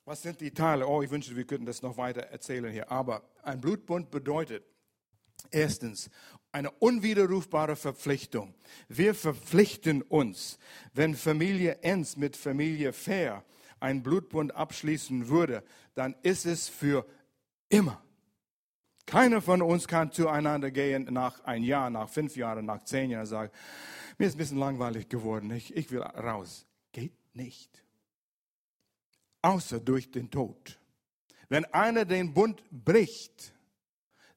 was 0.04 0.22
sind 0.22 0.40
die 0.40 0.52
Teile? 0.52 0.86
Oh, 0.86 1.02
ich 1.02 1.10
wünschte, 1.10 1.34
wir 1.34 1.44
könnten 1.44 1.66
das 1.66 1.82
noch 1.82 1.96
weiter 1.96 2.22
erzählen 2.22 2.70
hier. 2.70 2.88
Aber 2.88 3.28
ein 3.42 3.60
Blutbund 3.60 4.12
bedeutet, 4.12 4.64
Erstens, 5.50 6.10
eine 6.50 6.70
unwiderrufbare 6.70 7.76
Verpflichtung. 7.76 8.54
Wir 8.88 9.14
verpflichten 9.14 10.02
uns, 10.02 10.58
wenn 10.92 11.14
Familie 11.14 11.78
Enz 11.82 12.16
mit 12.16 12.36
Familie 12.36 12.92
Fair 12.92 13.44
einen 13.78 14.02
Blutbund 14.02 14.54
abschließen 14.54 15.28
würde, 15.28 15.62
dann 15.94 16.16
ist 16.22 16.46
es 16.46 16.68
für 16.68 17.06
immer. 17.68 18.02
Keiner 19.06 19.40
von 19.40 19.62
uns 19.62 19.86
kann 19.86 20.10
zueinander 20.10 20.70
gehen 20.70 21.04
nach 21.12 21.44
ein 21.44 21.62
Jahr, 21.62 21.90
nach 21.90 22.08
fünf 22.08 22.36
Jahren, 22.36 22.66
nach 22.66 22.84
zehn 22.84 23.10
Jahren 23.10 23.26
sagen, 23.26 23.52
mir 24.18 24.26
ist 24.26 24.34
ein 24.34 24.38
bisschen 24.38 24.58
langweilig 24.58 25.08
geworden, 25.08 25.50
ich, 25.50 25.76
ich 25.76 25.90
will 25.90 26.02
raus. 26.02 26.66
Geht 26.92 27.14
nicht. 27.34 27.84
Außer 29.42 29.78
durch 29.78 30.10
den 30.10 30.30
Tod. 30.30 30.80
Wenn 31.48 31.64
einer 31.66 32.04
den 32.04 32.34
Bund 32.34 32.62
bricht, 32.70 33.54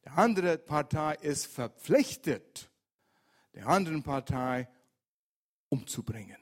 die 0.06 0.10
andere 0.10 0.58
Partei 0.58 1.16
ist 1.16 1.48
verpflichtet, 1.48 2.70
der 3.56 3.68
anderen 3.68 4.04
Partei 4.04 4.68
umzubringen. 5.70 6.38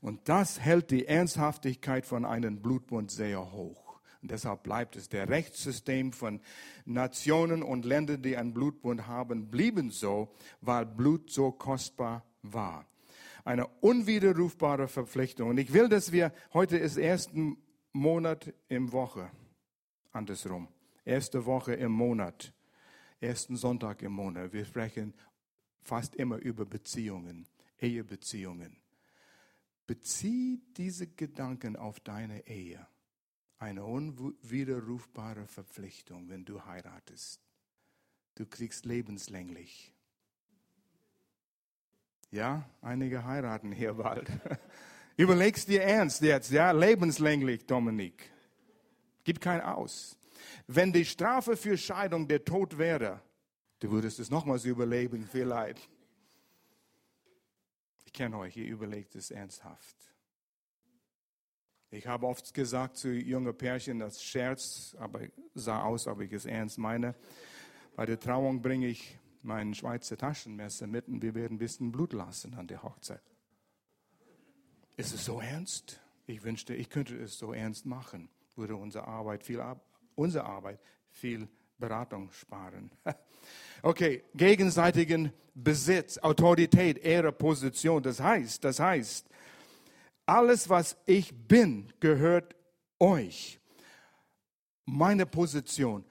Und 0.00 0.28
das 0.28 0.60
hält 0.60 0.90
die 0.90 1.06
Ernsthaftigkeit 1.06 2.04
von 2.04 2.24
einem 2.24 2.60
Blutbund 2.60 3.10
sehr 3.10 3.52
hoch. 3.52 3.87
Und 4.22 4.30
deshalb 4.30 4.64
bleibt 4.64 4.96
es. 4.96 5.08
Der 5.08 5.28
Rechtssystem 5.28 6.12
von 6.12 6.40
Nationen 6.84 7.62
und 7.62 7.84
Ländern, 7.84 8.22
die 8.22 8.36
einen 8.36 8.52
Blutbund 8.52 9.06
haben, 9.06 9.50
blieben 9.50 9.90
so, 9.90 10.34
weil 10.60 10.86
Blut 10.86 11.30
so 11.30 11.52
kostbar 11.52 12.24
war. 12.42 12.86
Eine 13.44 13.66
unwiderrufbare 13.66 14.88
Verpflichtung. 14.88 15.50
Und 15.50 15.58
ich 15.58 15.72
will, 15.72 15.88
dass 15.88 16.12
wir, 16.12 16.32
heute 16.52 16.76
ist 16.76 16.96
ersten 16.96 17.56
Monat 17.92 18.52
im 18.68 18.92
Woche, 18.92 19.30
andersrum, 20.12 20.68
erste 21.04 21.46
Woche 21.46 21.74
im 21.74 21.92
Monat, 21.92 22.52
ersten 23.20 23.56
Sonntag 23.56 24.02
im 24.02 24.12
Monat. 24.12 24.52
Wir 24.52 24.64
sprechen 24.64 25.14
fast 25.82 26.16
immer 26.16 26.36
über 26.36 26.66
Beziehungen, 26.66 27.46
Ehebeziehungen. 27.80 28.76
Bezieh 29.86 30.60
diese 30.76 31.06
Gedanken 31.06 31.76
auf 31.76 32.00
deine 32.00 32.46
Ehe. 32.46 32.86
Eine 33.58 33.84
unwiderrufbare 33.84 35.46
Verpflichtung, 35.46 36.28
wenn 36.28 36.44
du 36.44 36.64
heiratest. 36.64 37.40
Du 38.36 38.46
kriegst 38.46 38.84
lebenslänglich. 38.84 39.92
Ja, 42.30 42.68
einige 42.82 43.24
heiraten 43.24 43.72
hier 43.72 43.94
bald. 43.94 44.30
Überlegst 45.16 45.68
dir 45.68 45.82
ernst 45.82 46.22
jetzt, 46.22 46.52
ja, 46.52 46.70
lebenslänglich, 46.70 47.66
Dominik. 47.66 48.30
Gib 49.24 49.40
kein 49.40 49.60
Aus. 49.60 50.16
Wenn 50.68 50.92
die 50.92 51.04
Strafe 51.04 51.56
für 51.56 51.76
Scheidung 51.76 52.28
der 52.28 52.44
Tod 52.44 52.78
wäre, 52.78 53.20
du 53.80 53.90
würdest 53.90 54.20
es 54.20 54.30
nochmals 54.30 54.64
überleben, 54.64 55.26
vielleicht. 55.26 55.88
Ich 58.04 58.12
kenne 58.12 58.38
euch, 58.38 58.56
ihr 58.56 58.66
überlegt 58.66 59.16
es 59.16 59.32
ernsthaft. 59.32 59.96
Ich 61.90 62.06
habe 62.06 62.26
oft 62.26 62.52
gesagt 62.52 62.98
zu 62.98 63.08
jungen 63.10 63.56
Pärchen, 63.56 63.98
das 63.98 64.22
Scherz, 64.22 64.94
aber 64.98 65.20
sah 65.54 65.82
aus, 65.82 66.06
ob 66.06 66.20
ich 66.20 66.32
es 66.32 66.44
ernst 66.44 66.76
meine. 66.76 67.14
Bei 67.96 68.04
der 68.04 68.20
Trauung 68.20 68.60
bringe 68.60 68.88
ich 68.88 69.18
mein 69.42 69.72
Schweizer 69.72 70.18
Taschenmesser 70.18 70.86
mit 70.86 71.08
und 71.08 71.22
wir 71.22 71.34
werden 71.34 71.54
ein 71.54 71.58
bisschen 71.58 71.90
Blut 71.90 72.12
lassen 72.12 72.52
an 72.54 72.66
der 72.66 72.82
Hochzeit. 72.82 73.22
Ist 74.96 75.14
es 75.14 75.24
so 75.24 75.40
ernst? 75.40 76.00
Ich 76.26 76.42
wünschte, 76.42 76.74
ich 76.74 76.90
könnte 76.90 77.16
es 77.16 77.38
so 77.38 77.54
ernst 77.54 77.86
machen. 77.86 78.28
Würde 78.54 78.76
unsere 78.76 79.06
Arbeit 79.06 79.42
viel, 79.42 79.64
unsere 80.14 80.44
Arbeit 80.44 80.80
viel 81.10 81.48
Beratung 81.78 82.30
sparen. 82.32 82.90
Okay, 83.80 84.24
gegenseitigen 84.34 85.32
Besitz, 85.54 86.18
Autorität, 86.18 86.98
Ehre, 86.98 87.30
Position. 87.30 88.02
Das 88.02 88.18
heißt, 88.18 88.64
das 88.64 88.80
heißt, 88.80 89.28
alles, 90.28 90.68
was 90.68 90.96
ich 91.06 91.34
bin, 91.34 91.92
gehört 92.00 92.54
euch. 92.98 93.58
Meine 94.84 95.26
Position, 95.26 96.04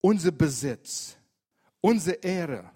unser 0.00 0.32
Besitz, 0.32 1.16
unsere 1.80 2.16
Ehre. 2.16 2.70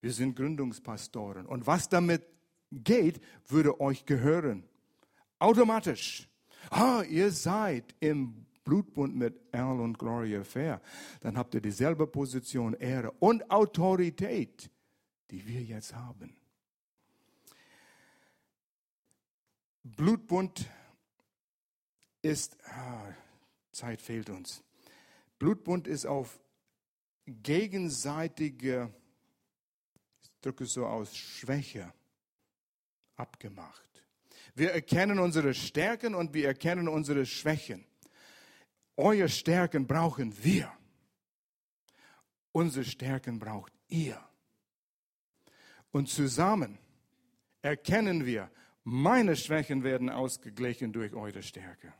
Wir 0.00 0.12
sind 0.12 0.36
Gründungspastoren. 0.36 1.46
Und 1.46 1.66
was 1.66 1.88
damit 1.88 2.22
geht, 2.70 3.20
würde 3.46 3.80
euch 3.80 4.04
gehören. 4.04 4.64
Automatisch. 5.38 6.28
Ah, 6.70 7.02
ihr 7.08 7.30
seid 7.30 7.94
im 8.00 8.46
Blutbund 8.64 9.14
mit 9.14 9.38
Al 9.52 9.80
und 9.80 9.98
Gloria 9.98 10.42
Fair, 10.42 10.80
dann 11.20 11.36
habt 11.36 11.54
ihr 11.54 11.60
dieselbe 11.60 12.06
Position, 12.06 12.74
Ehre 12.74 13.12
und 13.20 13.50
Autorität, 13.50 14.70
die 15.30 15.46
wir 15.46 15.62
jetzt 15.62 15.94
haben. 15.94 16.34
Blutbund 19.96 20.68
ist, 22.22 22.56
ah, 22.64 23.14
Zeit 23.72 24.00
fehlt 24.00 24.30
uns. 24.30 24.62
Blutbund 25.38 25.86
ist 25.86 26.06
auf 26.06 26.40
gegenseitige, 27.26 28.92
ich 30.22 30.30
drücke 30.40 30.64
es 30.64 30.72
so 30.72 30.86
aus, 30.86 31.16
Schwäche 31.16 31.92
abgemacht. 33.16 34.02
Wir 34.54 34.72
erkennen 34.72 35.18
unsere 35.18 35.54
Stärken 35.54 36.14
und 36.14 36.34
wir 36.34 36.46
erkennen 36.46 36.88
unsere 36.88 37.26
Schwächen. 37.26 37.84
Eure 38.96 39.28
Stärken 39.28 39.86
brauchen 39.86 40.44
wir. 40.44 40.72
Unsere 42.52 42.84
Stärken 42.84 43.38
braucht 43.38 43.72
ihr. 43.88 44.22
Und 45.90 46.08
zusammen 46.08 46.78
erkennen 47.62 48.26
wir, 48.26 48.50
meine 48.84 49.34
Schwächen 49.34 49.82
werden 49.82 50.10
ausgeglichen 50.10 50.92
durch 50.92 51.14
eure 51.14 51.42
Stärke. 51.42 51.92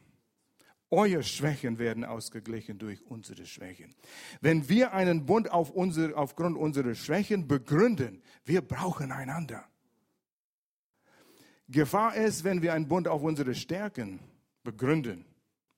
Eure 0.91 1.23
Schwächen 1.23 1.79
werden 1.79 2.05
ausgeglichen 2.05 2.79
durch 2.79 3.05
unsere 3.07 3.47
Schwächen. 3.47 3.97
Wenn 4.41 4.69
wir 4.69 4.93
einen 4.93 5.27
Bund 5.27 5.51
auf 5.51 5.71
unsere, 5.71 6.17
aufgrund 6.17 6.57
unserer 6.57 6.95
Schwächen 6.95 7.49
begründen, 7.49 8.23
wir 8.45 8.61
brauchen 8.61 9.11
einander. 9.11 9.67
Gefahr 11.69 12.15
ist, 12.15 12.45
wenn 12.45 12.63
wir 12.63 12.75
einen 12.75 12.87
Bund 12.87 13.09
auf 13.09 13.23
unsere 13.23 13.55
Stärken 13.55 14.21
begründen, 14.63 15.25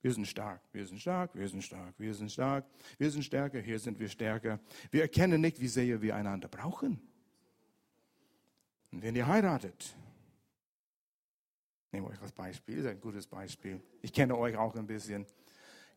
wir 0.02 0.12
sind 0.12 0.26
stark, 0.26 0.60
wir 0.72 0.86
sind 0.86 1.00
stark, 1.00 1.34
wir 1.34 1.48
sind 1.48 1.62
stark, 1.62 1.94
wir 1.98 2.14
sind 2.14 2.30
stark, 2.30 2.66
wir 2.98 3.10
sind 3.10 3.24
stärker, 3.24 3.60
hier 3.60 3.78
sind 3.78 3.98
wir 3.98 4.08
stärker. 4.08 4.60
Wir 4.90 5.02
erkennen 5.02 5.40
nicht, 5.40 5.60
wie 5.60 5.68
sehr 5.68 6.02
wir 6.02 6.14
einander 6.14 6.48
brauchen. 6.48 7.00
Und 8.92 9.02
wenn 9.02 9.16
ihr 9.16 9.26
heiratet, 9.26 9.96
nehme 11.96 12.08
euch 12.08 12.20
als 12.20 12.32
Beispiel, 12.32 12.78
ist 12.78 12.86
ein 12.86 13.00
gutes 13.00 13.26
Beispiel. 13.26 13.80
Ich 14.02 14.12
kenne 14.12 14.36
euch 14.36 14.54
auch 14.54 14.74
ein 14.74 14.86
bisschen. 14.86 15.24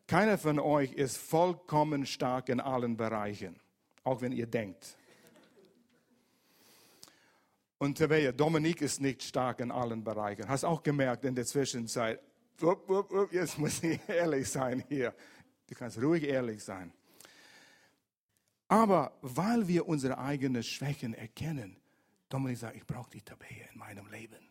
Keiner 0.06 0.38
von 0.38 0.58
euch 0.58 0.94
ist 0.94 1.18
vollkommen 1.18 2.06
stark 2.06 2.48
in 2.48 2.58
allen 2.58 2.96
Bereichen, 2.96 3.60
auch 4.02 4.22
wenn 4.22 4.32
ihr 4.32 4.46
denkt. 4.46 4.96
Und 7.76 7.98
Tabea, 7.98 8.32
Dominik 8.32 8.80
ist 8.80 9.02
nicht 9.02 9.22
stark 9.22 9.60
in 9.60 9.70
allen 9.70 10.02
Bereichen. 10.02 10.48
Hast 10.48 10.64
auch 10.64 10.82
gemerkt 10.82 11.26
in 11.26 11.34
der 11.34 11.44
Zwischenzeit, 11.44 12.18
jetzt 13.30 13.58
muss 13.58 13.82
ich 13.82 14.00
ehrlich 14.08 14.48
sein 14.48 14.82
hier. 14.88 15.14
Du 15.66 15.74
kannst 15.74 15.98
ruhig 15.98 16.24
ehrlich 16.24 16.64
sein. 16.64 16.92
Aber 18.68 19.18
weil 19.20 19.68
wir 19.68 19.86
unsere 19.86 20.16
eigenen 20.16 20.62
Schwächen 20.62 21.12
erkennen, 21.12 21.76
Dominik 22.30 22.56
sagt, 22.56 22.76
ich 22.76 22.86
brauche 22.86 23.10
die 23.10 23.20
Tabea 23.20 23.66
in 23.70 23.78
meinem 23.78 24.06
Leben. 24.06 24.49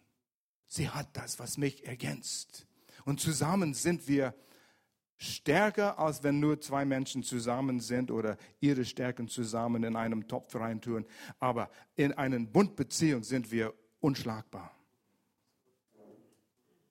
Sie 0.69 0.87
hat 0.87 1.09
das, 1.13 1.39
was 1.39 1.57
mich 1.57 1.85
ergänzt. 1.85 2.67
Und 3.03 3.19
zusammen 3.19 3.73
sind 3.73 4.07
wir 4.07 4.35
stärker, 5.17 5.97
als 5.99 6.23
wenn 6.23 6.39
nur 6.39 6.61
zwei 6.61 6.85
Menschen 6.85 7.23
zusammen 7.23 7.79
sind 7.79 8.11
oder 8.11 8.37
ihre 8.61 8.85
Stärken 8.85 9.27
zusammen 9.27 9.83
in 9.83 9.95
einem 9.95 10.27
Topf 10.27 10.55
reintun. 10.55 11.05
Aber 11.39 11.69
in 11.95 12.13
einer 12.13 12.39
Bundbeziehung 12.39 13.23
sind 13.23 13.51
wir 13.51 13.73
unschlagbar. 13.99 14.71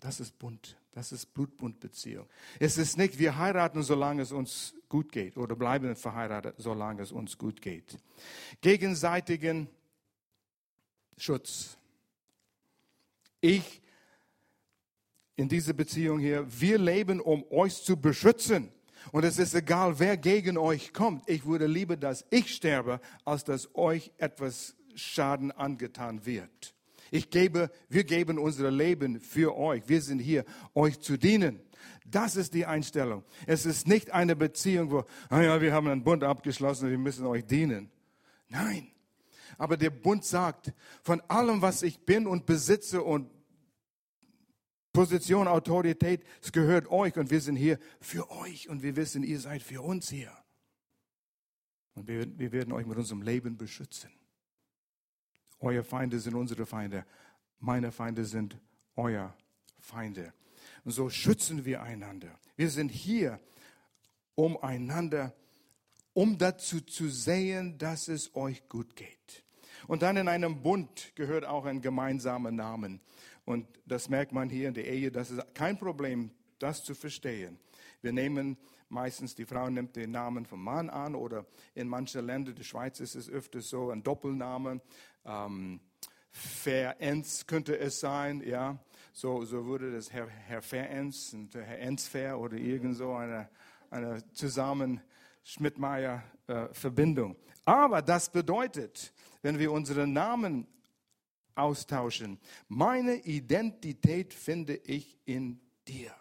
Das 0.01 0.21
ist 0.21 0.39
Bund. 0.39 0.77
Das 0.91 1.13
ist 1.13 1.33
Blutbundbeziehung. 1.33 2.27
Es 2.59 2.79
ist 2.79 2.99
nicht, 2.99 3.21
wir 3.21 3.39
heiraten, 3.39 3.85
solange 3.85 4.23
es 4.23 4.33
uns 4.33 4.75
gut 4.89 5.13
geht 5.13 5.37
oder 5.37 5.55
bleiben 5.55 5.95
verheiratet, 5.95 6.57
solange 6.59 7.03
es 7.03 7.13
uns 7.13 7.39
gut 7.39 7.63
geht. 7.63 7.97
Gegenseitigen 8.61 9.69
Schutz. 11.17 11.78
Ich 13.41 13.83
in 15.37 15.49
dieser 15.49 15.73
Beziehung 15.73 16.19
hier, 16.19 16.45
wir 16.49 16.79
leben, 16.79 17.21
um 17.21 17.45
euch 17.51 17.83
zu 17.83 17.97
beschützen. 17.97 18.73
Und 19.13 19.25
es 19.25 19.39
ist 19.39 19.55
egal, 19.55 19.99
wer 20.01 20.17
gegen 20.17 20.59
euch 20.59 20.93
kommt. 20.93 21.29
Ich 21.29 21.47
würde 21.47 21.67
lieber, 21.67 21.97
dass 21.97 22.27
ich 22.31 22.53
sterbe, 22.53 23.01
als 23.25 23.45
dass 23.45 23.75
euch 23.77 24.11
etwas 24.19 24.77
Schaden 24.97 25.53
angetan 25.53 26.27
wird. 26.27 26.75
Ich 27.13 27.31
gebe, 27.31 27.71
wir 27.89 28.05
geben 28.05 28.39
unser 28.39 28.71
Leben 28.71 29.21
für 29.21 29.57
euch. 29.57 29.89
Wir 29.89 30.03
sind 30.03 30.19
hier, 30.19 30.45
euch 30.75 30.99
zu 30.99 31.17
dienen. 31.17 31.61
Das 32.05 32.35
ist 32.35 32.53
die 32.55 32.67
Einstellung. 32.67 33.23
Es 33.47 33.65
ist 33.65 33.87
nicht 33.87 34.11
eine 34.11 34.35
Beziehung, 34.35 34.91
wo, 34.91 35.05
ah 35.29 35.41
ja, 35.41 35.61
wir 35.61 35.73
haben 35.73 35.87
einen 35.87 36.03
Bund 36.03 36.25
abgeschlossen, 36.25 36.91
wir 36.91 36.99
müssen 36.99 37.27
euch 37.27 37.47
dienen. 37.47 37.91
Nein. 38.49 38.89
Aber 39.59 39.77
der 39.77 39.91
Bund 39.91 40.25
sagt, 40.25 40.73
von 41.03 41.21
allem, 41.23 41.61
was 41.61 41.83
ich 41.83 41.99
bin 42.01 42.27
und 42.27 42.47
besitze 42.47 43.03
und 43.03 43.29
Position, 44.93 45.47
Autorität, 45.47 46.25
es 46.43 46.51
gehört 46.51 46.91
euch 46.91 47.17
und 47.17 47.31
wir 47.31 47.41
sind 47.41 47.57
hier 47.57 47.79
für 48.01 48.31
euch 48.31 48.69
und 48.69 48.83
wir 48.83 48.97
wissen, 48.97 49.23
ihr 49.23 49.39
seid 49.39 49.63
für 49.63 49.83
uns 49.83 50.09
hier. 50.09 50.33
Und 51.95 52.07
wir, 52.07 52.39
wir 52.39 52.53
werden 52.53 52.73
euch 52.73 52.87
mit 52.87 52.97
unserem 52.97 53.23
Leben 53.23 53.57
beschützen. 53.57 54.11
Eure 55.61 55.83
Feinde 55.83 56.21
sind 56.21 56.35
unsere 56.35 56.65
Feinde. 56.65 57.05
Meine 57.59 57.91
Feinde 57.91 58.25
sind 58.25 58.57
euer 58.95 59.37
Feinde. 59.81 60.33
Und 60.85 60.93
so 60.93 61.11
schützen 61.11 61.65
wir 61.65 61.83
einander. 61.83 62.39
Wir 62.57 62.71
sind 62.71 62.91
hier, 62.91 63.41
um 64.37 64.57
einander, 64.57 65.35
um 66.13 66.39
dazu 66.39 66.81
zu 66.81 67.09
sehen, 67.09 67.77
dass 67.79 68.07
es 68.07 68.35
euch 68.37 68.69
gut 68.69 68.95
geht. 68.95 69.45
Und 69.87 70.03
dann 70.03 70.17
in 70.17 70.29
einem 70.29 70.63
Bund 70.63 71.13
gehört 71.15 71.45
auch 71.45 71.65
ein 71.65 71.81
gemeinsamer 71.81 72.51
Namen. 72.51 73.01
Und 73.45 73.67
das 73.87 74.09
merkt 74.09 74.33
man 74.33 74.51
hier 74.51 74.69
in 74.69 74.75
der 74.75 74.87
Ehe, 74.87 75.11
das 75.11 75.31
ist 75.31 75.55
kein 75.55 75.79
Problem, 75.79 76.31
das 76.59 76.85
zu 76.85 76.95
verstehen. 76.95 77.59
Wir 78.03 78.13
nehmen 78.13 78.59
meistens, 78.89 79.35
die 79.35 79.45
Frau 79.45 79.71
nimmt 79.71 79.97
den 79.97 80.11
Namen 80.11 80.47
vom 80.47 80.63
Mann 80.63 80.91
an 80.91 81.15
oder 81.15 81.47
in 81.75 81.89
manchen 81.89 82.27
Ländern, 82.27 82.55
der 82.55 82.65
Schweiz 82.65 83.01
ist 83.01 83.15
es 83.15 83.29
öfters 83.29 83.69
so, 83.69 83.91
ein 83.91 84.03
Doppelname. 84.03 84.81
Ähm, 85.25 85.81
Ferenz 86.31 87.47
könnte 87.47 87.79
es 87.79 88.01
sein, 88.01 88.43
ja. 88.47 88.79
So, 89.13 89.45
so 89.45 89.67
würde 89.67 89.93
das 89.93 90.13
Herr, 90.13 90.29
Herr 90.29 90.63
Ferenz 90.63 91.33
und 91.33 91.55
Herr 91.55 91.79
Enzfer 91.81 92.39
oder 92.39 92.57
irgend 92.57 92.97
so 92.97 93.15
eine, 93.15 93.49
eine 93.91 94.23
zusammen 94.33 95.01
Schmidtmeier-Verbindung. 95.49 97.35
Äh, 97.35 97.51
Aber 97.65 98.03
das 98.03 98.31
bedeutet, 98.31 99.15
wenn 99.41 99.59
wir 99.59 99.73
unseren 99.73 100.13
Namen 100.13 100.67
austauschen, 101.55 102.39
meine 102.69 103.15
Identität 103.15 104.35
finde 104.35 104.77
ich 104.77 105.19
in 105.25 105.59
dir. 105.87 106.15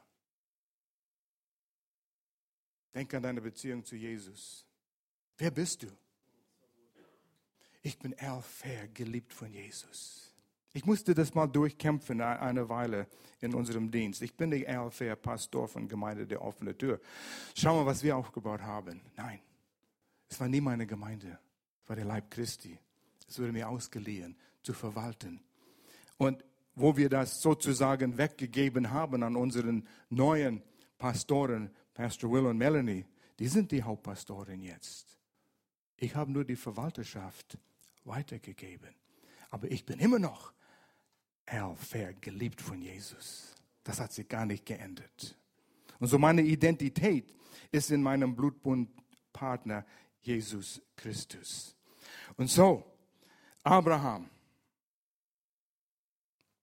Denk 2.93 3.13
an 3.13 3.23
deine 3.23 3.41
Beziehung 3.41 3.83
zu 3.83 3.97
Jesus. 3.97 4.65
Wer 5.37 5.51
bist 5.51 5.83
du? 5.83 5.87
Ich 7.81 7.99
bin 7.99 8.17
Alfair, 8.17 8.87
geliebt 8.87 9.33
von 9.33 9.53
Jesus. 9.53 10.26
Ich 10.77 10.85
musste 10.85 11.15
das 11.15 11.33
mal 11.33 11.47
durchkämpfen 11.47 12.21
eine 12.21 12.69
Weile 12.69 13.07
in 13.41 13.55
unserem 13.55 13.89
Dienst. 13.89 14.21
Ich 14.21 14.35
bin 14.35 14.51
der 14.51 14.79
Alfair, 14.79 15.15
Pastor 15.15 15.67
von 15.67 15.87
Gemeinde 15.87 16.27
der 16.27 16.43
offene 16.43 16.77
Tür. 16.77 17.01
Schau 17.55 17.77
mal, 17.77 17.87
was 17.87 18.03
wir 18.03 18.15
aufgebaut 18.15 18.61
haben. 18.61 19.01
Nein, 19.15 19.39
es 20.29 20.39
war 20.39 20.47
nie 20.47 20.61
meine 20.61 20.85
Gemeinde. 20.85 21.39
Es 21.81 21.89
war 21.89 21.95
der 21.95 22.05
Leib 22.05 22.29
Christi. 22.29 22.77
Es 23.27 23.39
wurde 23.39 23.53
mir 23.53 23.67
ausgeliehen, 23.67 24.37
zu 24.61 24.71
verwalten. 24.71 25.41
Und 26.19 26.45
wo 26.75 26.95
wir 26.95 27.09
das 27.09 27.41
sozusagen 27.41 28.15
weggegeben 28.19 28.91
haben 28.91 29.23
an 29.23 29.35
unseren 29.35 29.87
neuen 30.11 30.61
Pastoren, 30.99 31.71
Pastor 31.95 32.31
Will 32.31 32.45
und 32.45 32.59
Melanie, 32.59 33.03
die 33.39 33.47
sind 33.47 33.71
die 33.71 33.81
Hauptpastoren 33.81 34.61
jetzt. 34.61 35.17
Ich 35.95 36.15
habe 36.15 36.31
nur 36.31 36.45
die 36.45 36.55
Verwalterschaft 36.55 37.57
weitergegeben. 38.03 38.93
Aber 39.49 39.71
ich 39.71 39.83
bin 39.83 39.97
immer 39.97 40.19
noch 40.19 40.53
Fair, 41.75 42.13
geliebt 42.13 42.61
von 42.61 42.81
Jesus. 42.81 43.55
Das 43.83 43.99
hat 43.99 44.11
sich 44.11 44.27
gar 44.27 44.45
nicht 44.45 44.65
geändert. 44.65 45.37
Und 45.99 46.07
so 46.07 46.19
meine 46.19 46.41
Identität 46.41 47.33
ist 47.71 47.91
in 47.91 48.03
meinem 48.03 48.35
Blutbundpartner 48.35 49.85
Jesus 50.21 50.81
Christus. 50.95 51.75
Und 52.35 52.49
so, 52.49 52.83
Abraham, 53.63 54.29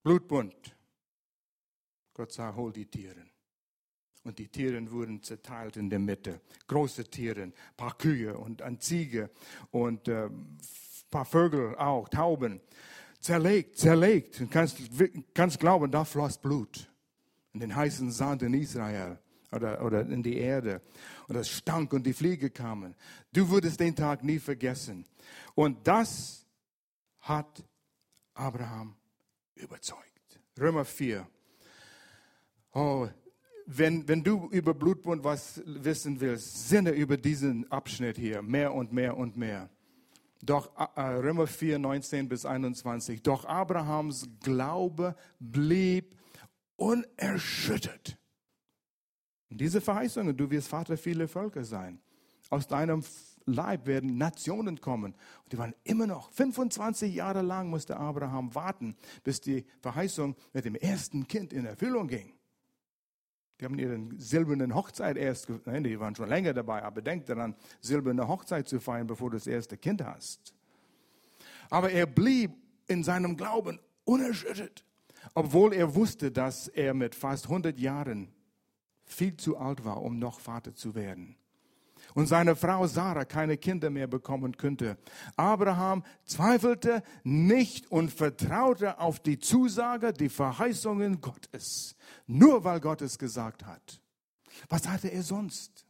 Blutbund. 0.03 0.75
Gott 2.13 2.31
sah, 2.31 2.55
hol 2.55 2.71
die 2.71 2.85
Tiere. 2.85 3.25
Und 4.23 4.39
die 4.39 4.47
Tiere 4.47 4.91
wurden 4.91 5.21
zerteilt 5.21 5.77
in 5.77 5.89
der 5.89 5.99
Mitte. 5.99 6.41
Große 6.67 7.05
Tiere, 7.09 7.43
ein 7.43 7.53
paar 7.75 7.97
Kühe 7.97 8.37
und 8.37 8.61
ein 8.61 8.79
Ziege 8.79 9.29
und 9.71 10.07
äh, 10.07 10.27
ein 10.27 10.57
paar 11.11 11.25
Vögel 11.25 11.75
auch, 11.75 12.07
Tauben. 12.09 12.61
Zerlegt, 13.25 13.79
zerlegt. 13.79 14.39
Du 14.39 14.45
kannst, 14.45 14.77
kannst 15.33 15.59
glauben, 15.59 15.89
da 15.91 16.05
floss 16.05 16.37
Blut. 16.37 16.87
In 17.53 17.59
den 17.59 17.75
heißen 17.75 18.11
Sand 18.11 18.43
in 18.43 18.53
Israel 18.53 19.17
oder, 19.51 19.83
oder 19.83 20.01
in 20.01 20.21
die 20.21 20.37
Erde. 20.37 20.79
Und 21.27 21.35
es 21.35 21.49
stank 21.49 21.91
und 21.93 22.05
die 22.05 22.13
Fliege 22.13 22.51
kamen. 22.51 22.93
Du 23.33 23.49
würdest 23.49 23.79
den 23.79 23.95
Tag 23.95 24.23
nie 24.23 24.37
vergessen. 24.37 25.07
Und 25.55 25.87
das 25.87 26.45
hat 27.17 27.63
Abraham 28.35 28.95
überzeugt. 29.55 30.39
Römer 30.59 30.85
4. 30.85 31.27
Oh, 32.73 33.07
wenn, 33.65 34.07
wenn 34.07 34.23
du 34.23 34.49
über 34.51 34.75
Blutbund 34.75 35.23
was 35.23 35.63
wissen 35.65 36.21
willst, 36.21 36.69
sinne 36.69 36.91
über 36.91 37.17
diesen 37.17 37.71
Abschnitt 37.71 38.19
hier 38.19 38.43
mehr 38.43 38.71
und 38.71 38.93
mehr 38.93 39.17
und 39.17 39.35
mehr. 39.35 39.71
Doch 40.45 40.71
äh, 40.95 41.01
Römer 41.01 41.47
4, 41.47 41.79
19 41.79 42.29
bis 42.29 42.45
21. 42.45 43.23
Doch 43.23 43.45
Abrahams 43.45 44.27
Glaube 44.41 45.15
blieb 45.39 46.15
unerschüttert. 46.75 48.17
Diese 49.49 49.79
Verheißungen, 49.79 50.35
du 50.35 50.49
wirst 50.49 50.67
Vater 50.67 50.97
vieler 50.97 51.27
Völker 51.27 51.63
sein. 51.63 52.01
Aus 52.49 52.67
deinem 52.67 53.03
Leib 53.45 53.85
werden 53.85 54.17
Nationen 54.17 54.81
kommen. 54.81 55.13
Und 55.43 55.53
die 55.53 55.57
waren 55.57 55.73
immer 55.83 56.07
noch, 56.07 56.31
25 56.31 57.13
Jahre 57.13 57.41
lang 57.41 57.69
musste 57.69 57.97
Abraham 57.97 58.53
warten, 58.53 58.95
bis 59.23 59.39
die 59.39 59.65
Verheißung 59.81 60.35
mit 60.53 60.65
dem 60.65 60.75
ersten 60.75 61.27
Kind 61.27 61.53
in 61.53 61.65
Erfüllung 61.65 62.07
ging. 62.07 62.33
Die 63.59 63.65
haben 63.65 63.79
ihren 63.79 64.19
silbernen 64.19 64.75
Hochzeit 64.75 65.17
erst, 65.17 65.49
nein, 65.65 65.83
die 65.83 65.99
waren 65.99 66.15
schon 66.15 66.27
länger 66.27 66.53
dabei, 66.53 66.83
aber 66.83 67.01
denk 67.01 67.25
daran, 67.25 67.55
silberne 67.79 68.27
Hochzeit 68.27 68.67
zu 68.67 68.79
feiern, 68.79 69.07
bevor 69.07 69.29
du 69.29 69.37
das 69.37 69.47
erste 69.47 69.77
Kind 69.77 70.03
hast. 70.03 70.53
Aber 71.69 71.89
er 71.89 72.05
blieb 72.05 72.51
in 72.87 73.03
seinem 73.03 73.37
Glauben 73.37 73.79
unerschüttert, 74.03 74.83
obwohl 75.33 75.73
er 75.73 75.95
wusste, 75.95 76.31
dass 76.31 76.67
er 76.67 76.93
mit 76.93 77.15
fast 77.15 77.45
100 77.45 77.79
Jahren 77.79 78.33
viel 79.05 79.37
zu 79.37 79.57
alt 79.57 79.85
war, 79.85 80.01
um 80.01 80.19
noch 80.19 80.39
Vater 80.39 80.75
zu 80.75 80.93
werden. 80.93 81.37
Und 82.15 82.27
seine 82.27 82.55
Frau 82.55 82.87
Sarah 82.87 83.25
keine 83.25 83.57
Kinder 83.57 83.89
mehr 83.89 84.07
bekommen 84.07 84.55
könnte. 84.55 84.97
Abraham 85.35 86.03
zweifelte 86.23 87.03
nicht 87.23 87.91
und 87.91 88.09
vertraute 88.09 88.99
auf 88.99 89.19
die 89.19 89.37
Zusage, 89.37 90.13
die 90.13 90.29
Verheißungen 90.29 91.19
Gottes. 91.19 91.97
Nur 92.25 92.63
weil 92.63 92.79
Gott 92.79 93.01
es 93.01 93.19
gesagt 93.19 93.65
hat. 93.65 94.01
Was 94.69 94.87
hatte 94.87 95.09
er 95.09 95.23
sonst? 95.23 95.85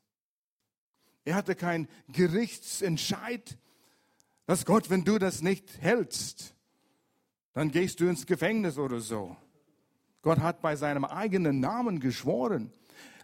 Er 1.25 1.35
hatte 1.35 1.53
kein 1.53 1.87
Gerichtsentscheid, 2.11 3.57
dass 4.47 4.65
Gott, 4.65 4.89
wenn 4.89 5.03
du 5.03 5.19
das 5.19 5.43
nicht 5.43 5.79
hältst, 5.79 6.55
dann 7.53 7.71
gehst 7.71 7.99
du 7.99 8.07
ins 8.07 8.25
Gefängnis 8.25 8.79
oder 8.79 8.99
so. 8.99 9.37
Gott 10.23 10.39
hat 10.39 10.59
bei 10.63 10.75
seinem 10.75 11.05
eigenen 11.05 11.59
Namen 11.59 11.99
geschworen. 11.99 12.71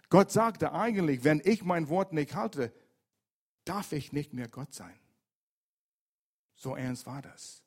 Gott 0.08 0.30
sagte 0.30 0.72
eigentlich, 0.72 1.24
wenn 1.24 1.42
ich 1.44 1.64
mein 1.64 1.88
Wort 1.88 2.12
nicht 2.12 2.36
halte, 2.36 2.72
darf 3.64 3.92
ich 3.92 4.12
nicht 4.12 4.32
mehr 4.32 4.48
Gott 4.48 4.74
sein. 4.74 4.94
So 6.54 6.76
ernst 6.76 7.06
war 7.06 7.22
das. 7.22 7.62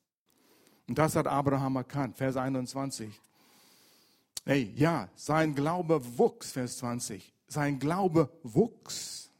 Und 0.87 0.97
das 0.97 1.15
hat 1.15 1.27
Abraham 1.27 1.77
erkannt, 1.77 2.17
Vers 2.17 2.37
21. 2.37 3.19
Hey, 4.45 4.71
ja, 4.75 5.09
sein 5.15 5.55
Glaube 5.55 6.01
wuchs, 6.17 6.51
Vers 6.51 6.77
20. 6.77 7.33
Sein 7.47 7.79
Glaube 7.79 8.29
wuchs. 8.43 9.31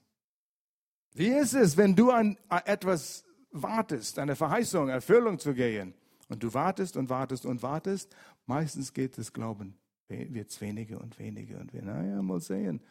Wie 1.13 1.27
ist 1.27 1.53
es, 1.53 1.77
wenn 1.77 1.95
du 1.95 2.11
an 2.11 2.37
etwas 2.65 3.23
wartest, 3.51 4.19
eine 4.19 4.35
Verheißung, 4.35 4.89
Erfüllung 4.89 5.39
zu 5.39 5.53
gehen, 5.53 5.93
und 6.27 6.41
du 6.41 6.53
wartest 6.55 6.97
und 6.97 7.09
wartest 7.09 7.45
und 7.45 7.61
wartest, 7.61 8.15
meistens 8.47 8.93
geht 8.93 9.17
das 9.19 9.31
Glauben 9.31 9.77
wird 10.07 10.49
es 10.49 10.61
weniger 10.61 11.01
und 11.01 11.17
weniger 11.19 11.59
und 11.59 11.73
weniger. 11.73 11.93
Naja, 11.93 12.21
mal 12.21 12.39
sehen. 12.39 12.81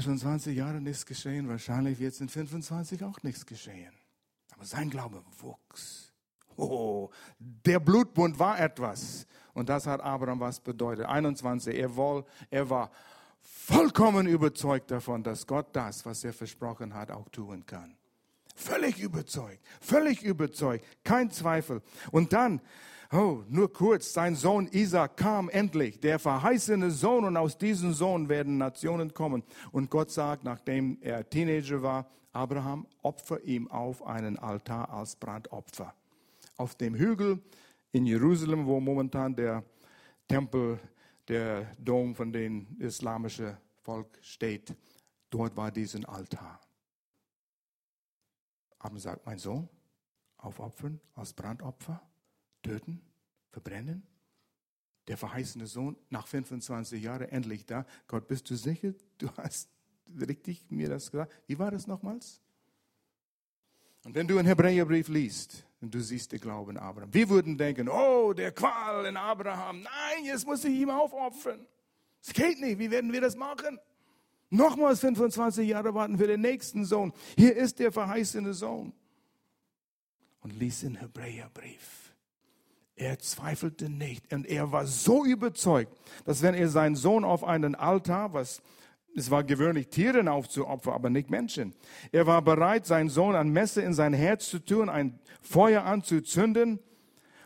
Schon 0.00 0.18
20 0.18 0.56
Jahre 0.56 0.80
nichts 0.80 1.06
geschehen, 1.06 1.48
wahrscheinlich 1.48 1.98
wird 1.98 2.12
es 2.12 2.20
in 2.20 2.28
25 2.28 3.02
auch 3.04 3.22
nichts 3.22 3.46
geschehen. 3.46 3.92
Aber 4.54 4.64
sein 4.64 4.90
Glaube 4.90 5.22
wuchs. 5.38 6.12
Oh, 6.56 7.08
der 7.38 7.80
Blutbund 7.80 8.38
war 8.38 8.60
etwas. 8.60 9.26
Und 9.54 9.68
das 9.68 9.86
hat 9.86 10.00
Abraham 10.00 10.40
was 10.40 10.60
bedeutet. 10.60 11.06
21, 11.06 11.74
er, 11.74 11.96
wohl, 11.96 12.24
er 12.50 12.68
war 12.68 12.90
vollkommen 13.40 14.26
überzeugt 14.26 14.90
davon, 14.90 15.22
dass 15.22 15.46
Gott 15.46 15.68
das, 15.72 16.04
was 16.04 16.22
er 16.22 16.32
versprochen 16.32 16.94
hat, 16.94 17.10
auch 17.10 17.28
tun 17.30 17.64
kann. 17.64 17.96
Völlig 18.54 18.98
überzeugt, 18.98 19.64
völlig 19.80 20.22
überzeugt, 20.22 20.84
kein 21.02 21.30
Zweifel. 21.30 21.80
Und 22.10 22.32
dann 22.32 22.60
Oh, 23.10 23.42
nur 23.48 23.72
kurz, 23.72 24.12
sein 24.12 24.34
Sohn 24.34 24.66
Isaac 24.66 25.16
kam 25.16 25.48
endlich, 25.48 25.98
der 25.98 26.18
verheißene 26.18 26.90
Sohn, 26.90 27.24
und 27.24 27.38
aus 27.38 27.56
diesem 27.56 27.94
Sohn 27.94 28.28
werden 28.28 28.58
Nationen 28.58 29.14
kommen. 29.14 29.42
Und 29.72 29.88
Gott 29.90 30.10
sagt, 30.10 30.44
nachdem 30.44 30.98
er 31.00 31.28
Teenager 31.28 31.82
war, 31.82 32.10
Abraham, 32.32 32.86
opfer 33.00 33.42
ihm 33.44 33.70
auf 33.70 34.06
einen 34.06 34.38
Altar 34.38 34.90
als 34.90 35.16
Brandopfer. 35.16 35.94
Auf 36.58 36.74
dem 36.74 36.94
Hügel 36.94 37.40
in 37.92 38.04
Jerusalem, 38.04 38.66
wo 38.66 38.78
momentan 38.78 39.34
der 39.34 39.64
Tempel, 40.28 40.78
der 41.28 41.64
Dom 41.78 42.14
von 42.14 42.30
dem 42.30 42.66
islamischen 42.78 43.56
Volk 43.80 44.18
steht, 44.20 44.76
dort 45.30 45.56
war 45.56 45.70
diesen 45.70 46.04
Altar. 46.04 46.60
Abraham 48.78 48.98
sagt, 48.98 49.24
mein 49.24 49.38
Sohn, 49.38 49.66
aufopfern 50.36 51.00
als 51.14 51.32
Brandopfer 51.32 52.02
töten, 52.68 53.00
verbrennen? 53.50 54.02
Der 55.08 55.16
verheißene 55.16 55.66
Sohn 55.66 55.96
nach 56.10 56.26
25 56.26 57.02
Jahren 57.02 57.28
endlich 57.28 57.64
da. 57.64 57.86
Gott, 58.06 58.28
bist 58.28 58.50
du 58.50 58.56
sicher? 58.56 58.92
Du 59.16 59.30
hast 59.38 59.70
richtig 60.20 60.70
mir 60.70 60.88
das 60.88 61.10
gesagt. 61.10 61.32
Wie 61.46 61.58
war 61.58 61.70
das 61.70 61.86
nochmals? 61.86 62.42
Und 64.04 64.14
wenn 64.14 64.28
du 64.28 64.38
einen 64.38 64.46
Hebräerbrief 64.46 65.08
liest 65.08 65.66
und 65.80 65.94
du 65.94 66.00
siehst 66.00 66.32
den 66.32 66.40
Glauben 66.40 66.76
Abraham, 66.76 67.12
wir 67.12 67.28
würden 67.28 67.56
denken, 67.56 67.88
oh, 67.88 68.32
der 68.32 68.52
Qual 68.52 69.06
in 69.06 69.16
Abraham. 69.16 69.82
Nein, 69.82 70.24
jetzt 70.24 70.46
muss 70.46 70.64
ich 70.64 70.72
ihm 70.72 70.90
aufopfern. 70.90 71.66
Es 72.22 72.32
geht 72.32 72.60
nicht. 72.60 72.78
Wie 72.78 72.90
werden 72.90 73.12
wir 73.12 73.20
das 73.20 73.36
machen? 73.36 73.78
Nochmals 74.50 75.00
25 75.00 75.68
Jahre 75.68 75.94
warten 75.94 76.18
für 76.18 76.26
den 76.26 76.40
nächsten 76.40 76.84
Sohn. 76.84 77.12
Hier 77.36 77.56
ist 77.56 77.78
der 77.78 77.92
verheißene 77.92 78.54
Sohn. 78.54 78.92
Und 80.40 80.58
lies 80.58 80.80
den 80.80 80.96
Hebräerbrief. 80.96 82.07
Er 82.98 83.20
zweifelte 83.20 83.88
nicht 83.88 84.32
und 84.32 84.44
er 84.44 84.72
war 84.72 84.84
so 84.84 85.24
überzeugt, 85.24 85.96
dass 86.24 86.42
wenn 86.42 86.54
er 86.54 86.68
seinen 86.68 86.96
Sohn 86.96 87.22
auf 87.22 87.44
einen 87.44 87.76
Altar, 87.76 88.32
was 88.32 88.60
es 89.14 89.30
war 89.30 89.44
gewöhnlich, 89.44 89.88
Tieren 89.88 90.26
aufzuopfern, 90.26 90.94
aber 90.94 91.08
nicht 91.08 91.30
Menschen. 91.30 91.74
Er 92.10 92.26
war 92.26 92.42
bereit, 92.42 92.86
seinen 92.86 93.08
Sohn 93.08 93.36
an 93.36 93.50
Messe 93.50 93.82
in 93.82 93.94
sein 93.94 94.12
Herz 94.14 94.48
zu 94.48 94.58
tun, 94.58 94.88
ein 94.88 95.20
Feuer 95.40 95.84
anzuzünden. 95.84 96.80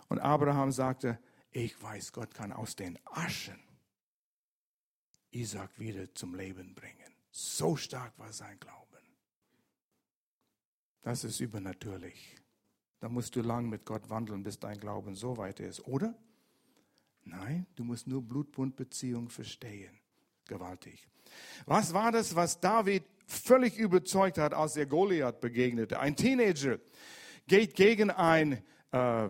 Und 0.08 0.20
Abraham 0.20 0.72
sagte, 0.72 1.18
ich 1.50 1.80
weiß, 1.82 2.12
Gott 2.12 2.32
kann 2.32 2.50
aus 2.50 2.74
den 2.74 2.98
Aschen 3.04 3.60
Isaac 5.32 5.78
wieder 5.78 6.14
zum 6.14 6.34
Leben 6.34 6.74
bringen. 6.74 7.14
So 7.30 7.76
stark 7.76 8.18
war 8.18 8.32
sein 8.32 8.58
Glauben. 8.58 8.82
Das 11.02 11.24
ist 11.24 11.40
übernatürlich. 11.40 12.41
Da 13.02 13.08
musst 13.08 13.34
du 13.34 13.40
lang 13.42 13.68
mit 13.68 13.84
Gott 13.84 14.10
wandeln, 14.10 14.44
bis 14.44 14.60
dein 14.60 14.78
Glauben 14.78 15.16
so 15.16 15.36
weit 15.36 15.58
ist, 15.58 15.84
oder? 15.88 16.14
Nein, 17.24 17.66
du 17.74 17.82
musst 17.82 18.06
nur 18.06 18.22
Blutbundbeziehung 18.22 19.28
verstehen. 19.28 19.98
Gewaltig. 20.46 21.08
Was 21.66 21.92
war 21.94 22.12
das, 22.12 22.36
was 22.36 22.60
David 22.60 23.02
völlig 23.26 23.76
überzeugt 23.76 24.38
hat, 24.38 24.54
als 24.54 24.76
er 24.76 24.86
Goliath 24.86 25.40
begegnete? 25.40 25.98
Ein 25.98 26.14
Teenager 26.14 26.78
geht 27.48 27.74
gegen 27.74 28.12
einen 28.12 28.62
äh, 28.92 29.28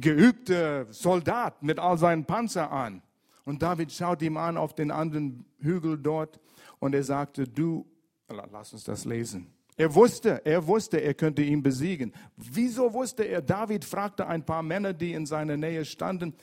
geübter 0.00 0.90
Soldat 0.90 1.62
mit 1.62 1.78
all 1.78 1.98
seinen 1.98 2.24
Panzer 2.24 2.72
an. 2.72 3.02
Und 3.44 3.60
David 3.60 3.92
schaut 3.92 4.22
ihm 4.22 4.38
an 4.38 4.56
auf 4.56 4.74
den 4.74 4.90
anderen 4.90 5.44
Hügel 5.58 5.98
dort 5.98 6.40
und 6.78 6.94
er 6.94 7.04
sagte, 7.04 7.46
du, 7.46 7.86
lass 8.28 8.72
uns 8.72 8.84
das 8.84 9.04
lesen. 9.04 9.52
Er 9.80 9.94
wusste, 9.94 10.42
er 10.44 10.66
wusste, 10.66 10.98
er 10.98 11.14
könnte 11.14 11.40
ihn 11.40 11.62
besiegen. 11.62 12.12
Wieso 12.36 12.92
wusste 12.92 13.24
er? 13.24 13.40
David 13.40 13.82
fragte 13.82 14.26
ein 14.26 14.44
paar 14.44 14.62
Männer, 14.62 14.92
die 14.92 15.14
in 15.14 15.24
seiner 15.24 15.56
Nähe 15.56 15.86
standen, 15.86 16.34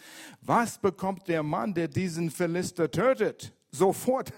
was 0.41 0.79
bekommt 0.79 1.27
der 1.27 1.43
Mann, 1.43 1.75
der 1.75 1.87
diesen 1.87 2.31
Philister 2.31 2.89
tötet? 2.89 3.53
Sofort 3.69 4.33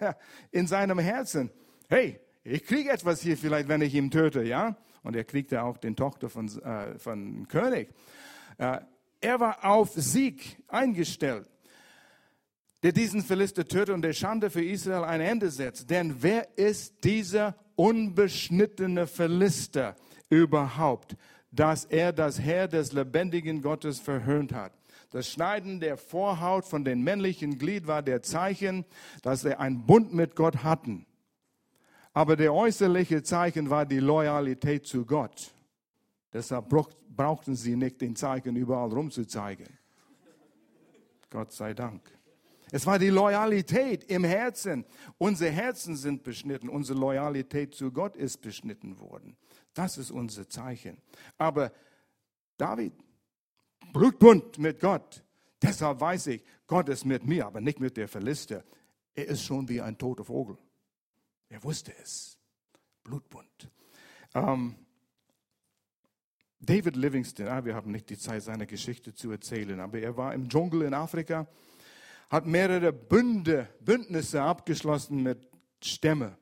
in 0.52 0.68
seinem 0.68 1.00
Herzen. 1.00 1.50
Hey, 1.88 2.20
ich 2.44 2.66
kriege 2.66 2.92
etwas 2.92 3.22
hier 3.22 3.38
vielleicht, 3.38 3.70
wenn 3.70 3.80
ich 3.80 3.96
ihn 3.96 4.12
töte, 4.12 4.44
ja? 4.44 4.76
Und 5.02 5.16
er 5.16 5.24
kriegte 5.24 5.64
auch 5.64 5.78
den 5.78 5.96
Tochter 5.96 6.28
von, 6.28 6.50
äh, 6.62 7.00
von 7.00 7.48
König. 7.48 7.92
Äh, 8.58 8.80
er 9.22 9.40
war 9.40 9.64
auf 9.64 9.92
Sieg 9.94 10.62
eingestellt 10.68 11.50
der 12.84 12.94
diesen 12.94 13.22
Philister 13.22 13.68
tötet 13.68 13.94
und 13.94 14.02
der 14.02 14.14
Schande 14.14 14.50
für 14.50 14.64
Israel 14.64 15.04
ein 15.04 15.20
Ende 15.22 15.52
setzt. 15.52 15.90
Denn 15.90 16.16
wer 16.22 16.58
ist 16.58 17.04
dieser 17.04 17.56
unbeschnittene 17.80 19.08
Philister 19.08 19.96
überhaupt, 20.30 21.16
dass 21.50 21.86
er 21.86 22.12
das 22.12 22.38
Herr 22.38 22.68
des 22.68 22.92
lebendigen 22.92 23.62
Gottes 23.62 24.02
verhöhnt 24.02 24.54
hat? 24.54 24.74
Das 25.12 25.32
Schneiden 25.32 25.80
der 25.80 25.96
Vorhaut 25.96 26.66
von 26.66 26.84
den 26.84 27.02
männlichen 27.02 27.58
Glied 27.58 27.88
war 27.88 28.04
der 28.04 28.22
Zeichen, 28.22 28.86
dass 29.24 29.42
sie 29.42 29.58
einen 29.58 29.86
Bund 29.86 30.14
mit 30.14 30.36
Gott 30.36 30.62
hatten. 30.62 31.06
Aber 32.14 32.36
der 32.36 32.54
äußerliche 32.54 33.24
Zeichen 33.24 33.70
war 33.70 33.86
die 33.86 34.00
Loyalität 34.00 34.86
zu 34.86 35.06
Gott. 35.06 35.54
Deshalb 36.34 36.66
brauchten 37.16 37.56
sie 37.56 37.78
nicht 37.78 38.02
den 38.02 38.16
Zeichen 38.16 38.58
überall 38.58 38.90
rumzuzeigen. 38.90 39.68
Gott 41.30 41.54
sei 41.54 41.74
Dank. 41.74 42.02
Es 42.72 42.86
war 42.86 43.00
die 43.00 43.10
Loyalität 43.10 44.04
im 44.06 44.24
Herzen. 44.24 44.86
Unsere 45.18 45.52
Herzen 45.52 45.96
sind 45.96 46.24
beschnitten. 46.24 46.70
Unsere 46.70 47.00
Loyalität 47.00 47.74
zu 47.74 47.92
Gott 47.92 48.16
ist 48.16 48.42
beschnitten 48.42 49.00
worden. 49.00 49.36
Das 49.74 49.98
ist 49.98 50.12
unser 50.12 50.48
Zeichen. 50.48 50.98
Aber 51.38 51.72
David, 52.58 52.94
Blutbund 53.94 54.58
mit 54.60 54.80
Gott. 54.80 55.24
Deshalb 55.62 56.00
weiß 56.00 56.28
ich, 56.28 56.44
Gott 56.68 56.90
ist 56.90 57.06
mit 57.06 57.26
mir, 57.26 57.48
aber 57.48 57.60
nicht 57.60 57.80
mit 57.80 57.98
der 57.98 58.08
Philister. 58.08 58.64
Er 59.16 59.28
ist 59.28 59.44
schon 59.44 59.68
wie 59.68 59.82
ein 59.82 59.98
toter 59.98 60.24
Vogel. 60.24 60.58
Er 61.50 61.64
wusste 61.64 61.94
es. 62.02 62.38
Blutbund. 63.04 63.70
Ähm, 64.36 64.76
David 66.60 66.96
Livingston, 66.96 67.48
ah, 67.48 67.64
wir 67.66 67.74
haben 67.74 67.92
nicht 67.92 68.10
die 68.10 68.18
Zeit, 68.18 68.44
seine 68.44 68.68
Geschichte 68.68 69.14
zu 69.14 69.32
erzählen, 69.32 69.80
aber 69.80 70.00
er 70.00 70.16
war 70.18 70.34
im 70.34 70.50
Dschungel 70.50 70.84
in 70.84 70.94
Afrika 70.94 71.48
hat 72.30 72.46
mehrere 72.46 72.94
Bünde, 72.94 73.68
Bündnisse 73.82 74.42
abgeschlossen 74.42 75.24
mit 75.24 75.48
Stämme. 75.82 76.38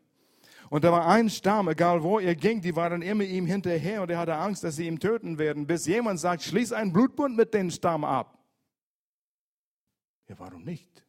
Und 0.70 0.84
da 0.84 0.92
war 0.92 1.08
ein 1.08 1.30
Stamm, 1.30 1.70
egal 1.70 2.04
wo 2.04 2.20
er 2.20 2.36
ging, 2.36 2.62
die 2.62 2.76
waren 2.76 3.02
immer 3.02 3.24
ihm 3.24 3.46
hinterher 3.46 4.02
und 4.02 4.12
er 4.12 4.20
hatte 4.20 4.36
Angst, 4.36 4.64
dass 4.64 4.76
sie 4.76 4.88
ihn 4.88 5.00
töten 5.00 5.38
werden, 5.38 5.66
bis 5.66 5.86
jemand 5.86 6.20
sagt, 6.20 6.44
schließ 6.44 6.74
einen 6.74 6.92
Blutbund 6.92 7.38
mit 7.38 7.54
dem 7.54 7.72
Stamm 7.72 8.04
ab. 8.04 8.38
Ja, 10.28 10.38
warum 10.40 10.64
nicht? 10.64 11.06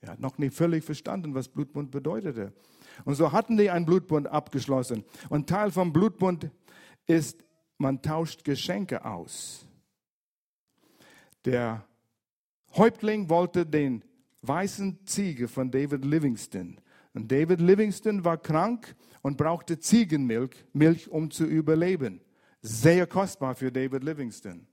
Er 0.00 0.12
hat 0.12 0.20
noch 0.20 0.38
nicht 0.38 0.56
völlig 0.56 0.82
verstanden, 0.82 1.34
was 1.34 1.48
Blutbund 1.48 1.90
bedeutete. 1.90 2.54
Und 3.04 3.16
so 3.16 3.32
hatten 3.32 3.58
die 3.58 3.68
einen 3.68 3.84
Blutbund 3.84 4.26
abgeschlossen. 4.28 5.04
Und 5.28 5.48
Teil 5.48 5.70
vom 5.70 5.92
Blutbund 5.92 6.50
ist, 7.06 7.44
man 7.76 8.00
tauscht 8.00 8.44
Geschenke 8.44 9.04
aus. 9.04 9.66
Der 11.44 11.86
Häuptling 12.76 13.28
wollte 13.28 13.66
den 13.66 14.04
weißen 14.42 15.04
Ziege 15.06 15.48
von 15.48 15.70
David 15.70 16.04
Livingston. 16.04 16.80
Und 17.14 17.30
David 17.30 17.60
Livingston 17.60 18.24
war 18.24 18.38
krank 18.38 18.94
und 19.22 19.36
brauchte 19.36 19.78
Ziegenmilch, 19.78 20.64
Milch, 20.72 21.08
um 21.08 21.30
zu 21.30 21.44
überleben. 21.44 22.20
Sehr 22.62 23.06
kostbar 23.06 23.54
für 23.54 23.72
David 23.72 24.04
Livingston. 24.04 24.66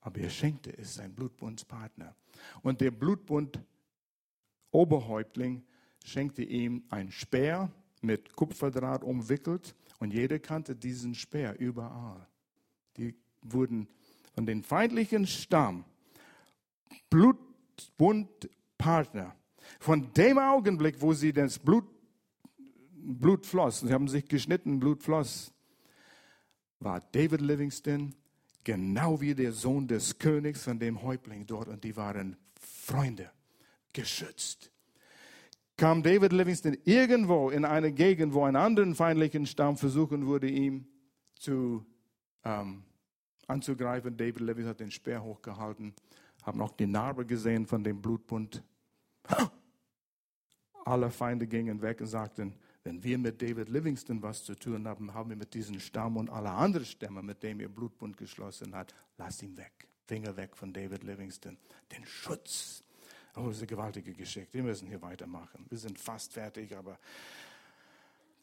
Aber 0.00 0.20
er 0.20 0.30
schenkte 0.30 0.76
es 0.78 0.94
sein 0.94 1.14
Blutbundspartner. 1.14 2.14
Und 2.62 2.80
der 2.80 2.90
Blutbund 2.90 3.60
Oberhäuptling 4.70 5.64
schenkte 6.04 6.42
ihm 6.42 6.84
ein 6.90 7.10
Speer 7.10 7.70
mit 8.00 8.34
Kupferdraht 8.36 9.02
umwickelt 9.02 9.74
und 9.98 10.14
jeder 10.14 10.38
kannte 10.38 10.76
diesen 10.76 11.14
Speer 11.14 11.58
überall. 11.58 12.26
Die 12.96 13.14
wurden 13.42 13.88
von 14.34 14.46
den 14.46 14.62
feindlichen 14.62 15.26
Stamm 15.26 15.84
Blutbundpartner. 17.10 19.36
Von 19.78 20.12
dem 20.14 20.38
Augenblick, 20.38 21.00
wo 21.00 21.12
sie 21.12 21.32
das 21.32 21.58
Blut, 21.58 21.84
Blut 22.92 23.46
floss, 23.46 23.80
sie 23.80 23.92
haben 23.92 24.08
sich 24.08 24.26
geschnitten, 24.26 24.80
Blut 24.80 25.02
floss, 25.02 25.52
war 26.78 27.00
David 27.12 27.40
Livingston 27.40 28.14
genau 28.64 29.20
wie 29.20 29.34
der 29.34 29.52
Sohn 29.52 29.86
des 29.88 30.18
Königs 30.18 30.64
von 30.64 30.78
dem 30.78 31.02
Häuptling 31.02 31.46
dort 31.46 31.68
und 31.68 31.84
die 31.84 31.96
waren 31.96 32.36
Freunde, 32.58 33.30
geschützt. 33.92 34.72
Kam 35.76 36.02
David 36.02 36.32
Livingston 36.32 36.76
irgendwo 36.84 37.50
in 37.50 37.64
eine 37.64 37.92
Gegend, 37.92 38.34
wo 38.34 38.44
einen 38.44 38.56
anderen 38.56 38.94
feindlichen 38.94 39.46
Stamm 39.46 39.78
versuchen 39.78 40.26
würde, 40.26 40.48
ihm 40.48 40.86
zu, 41.36 41.86
ähm, 42.44 42.82
anzugreifen, 43.46 44.16
David 44.16 44.40
Livingston 44.40 44.68
hat 44.68 44.80
den 44.80 44.90
Speer 44.90 45.22
hochgehalten 45.22 45.94
haben 46.42 46.60
auch 46.60 46.72
die 46.72 46.86
Narbe 46.86 47.26
gesehen 47.26 47.66
von 47.66 47.84
dem 47.84 48.00
Blutbund. 48.00 48.62
Alle 50.84 51.10
Feinde 51.10 51.46
gingen 51.46 51.82
weg 51.82 52.00
und 52.00 52.06
sagten, 52.06 52.54
wenn 52.82 53.02
wir 53.04 53.18
mit 53.18 53.42
David 53.42 53.68
Livingston 53.68 54.22
was 54.22 54.44
zu 54.44 54.54
tun 54.54 54.88
haben, 54.88 55.12
haben 55.12 55.28
wir 55.28 55.36
mit 55.36 55.52
diesem 55.52 55.78
Stamm 55.78 56.16
und 56.16 56.30
alle 56.30 56.50
anderen 56.50 56.86
Stämme, 56.86 57.22
mit 57.22 57.42
denen 57.42 57.60
ihr 57.60 57.68
Blutbund 57.68 58.16
geschlossen 58.16 58.74
hat, 58.74 58.94
lasst 59.18 59.42
ihn 59.42 59.56
weg. 59.58 59.86
Finger 60.06 60.34
weg 60.36 60.56
von 60.56 60.72
David 60.72 61.04
Livingston. 61.04 61.58
Den 61.92 62.06
Schutz. 62.06 62.82
Oh, 63.36 63.46
das 63.46 63.56
ist 63.56 63.58
eine 63.58 63.66
gewaltige 63.66 64.14
Geschichte. 64.14 64.54
Wir 64.54 64.62
müssen 64.62 64.88
hier 64.88 65.02
weitermachen. 65.02 65.66
Wir 65.68 65.78
sind 65.78 65.98
fast 65.98 66.32
fertig, 66.32 66.74
aber 66.74 66.98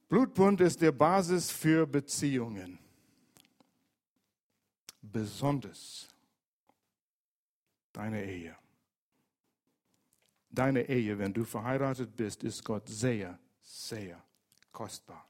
Blutbund 0.08 0.62
ist 0.62 0.82
der 0.82 0.91
Basis 0.91 1.52
für 1.52 1.86
Beziehungen. 1.86 2.80
Besonders 5.02 6.08
deine 7.98 8.24
Ehe. 8.24 8.56
Deine 10.52 10.88
Ehe, 10.88 11.18
wenn 11.18 11.34
du 11.34 11.45
verheiratet 11.45 12.16
bist, 12.16 12.43
ist 12.43 12.64
Gott 12.64 12.88
sehr, 12.88 13.39
sehr 13.64 14.24
kostbar. 14.72 15.28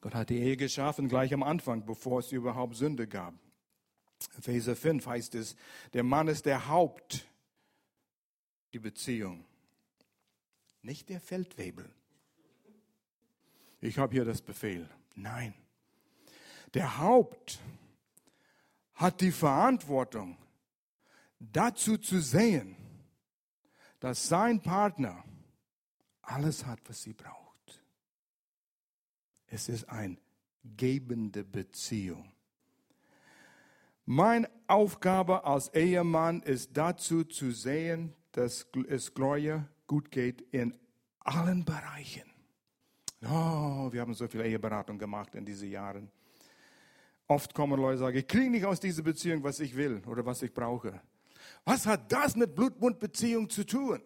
Gott 0.00 0.14
hat 0.14 0.30
die 0.30 0.38
Ehe 0.38 0.56
geschaffen 0.56 1.08
gleich 1.08 1.34
am 1.34 1.42
Anfang, 1.42 1.84
bevor 1.84 2.20
es 2.20 2.30
überhaupt 2.30 2.76
Sünde 2.76 3.08
gab. 3.08 3.34
Epheser 4.38 4.76
5 4.76 5.04
heißt 5.06 5.34
es, 5.34 5.56
der 5.94 6.04
Mann 6.04 6.28
ist 6.28 6.46
der 6.46 6.68
Haupt, 6.68 7.26
die 8.72 8.78
Beziehung, 8.78 9.44
nicht 10.82 11.08
der 11.08 11.20
Feldwebel. 11.20 11.92
Ich 13.80 13.98
habe 13.98 14.12
hier 14.12 14.24
das 14.24 14.42
Befehl. 14.42 14.88
Nein, 15.16 15.54
der 16.74 16.98
Haupt 16.98 17.60
hat 18.94 19.20
die 19.20 19.32
Verantwortung, 19.32 20.36
dazu 21.38 21.98
zu 21.98 22.20
sehen, 22.20 22.76
dass 24.00 24.28
sein 24.28 24.60
Partner 24.60 25.24
alles 26.22 26.66
hat, 26.66 26.80
was 26.86 27.02
sie 27.02 27.12
braucht. 27.12 27.82
Es 29.46 29.68
ist 29.68 29.88
ein 29.88 30.18
gebende 30.64 31.44
Beziehung. 31.44 32.32
Meine 34.06 34.50
Aufgabe 34.66 35.44
als 35.44 35.72
Ehemann 35.74 36.42
ist 36.42 36.76
dazu 36.76 37.24
zu 37.24 37.52
sehen, 37.52 38.14
dass 38.32 38.66
es 38.88 39.14
Gloria 39.14 39.66
gut 39.86 40.10
geht 40.10 40.42
in 40.52 40.76
allen 41.20 41.64
Bereichen. 41.64 42.30
Oh, 43.22 43.90
wir 43.90 44.00
haben 44.00 44.12
so 44.12 44.28
viel 44.28 44.42
Eheberatung 44.42 44.98
gemacht 44.98 45.34
in 45.34 45.46
diesen 45.46 45.70
Jahren. 45.70 46.10
Oft 47.26 47.54
kommen 47.54 47.80
Leute 47.80 47.94
und 47.94 47.98
sagen, 47.98 48.18
ich 48.18 48.26
kriege 48.26 48.50
nicht 48.50 48.64
aus 48.64 48.80
dieser 48.80 49.02
Beziehung, 49.02 49.42
was 49.42 49.60
ich 49.60 49.74
will 49.76 50.02
oder 50.06 50.26
was 50.26 50.42
ich 50.42 50.52
brauche. 50.52 51.00
Was 51.64 51.86
hat 51.86 52.12
das 52.12 52.36
mit 52.36 52.54
Blutbundbeziehung 52.54 53.48
zu 53.48 53.64
tun? 53.64 54.02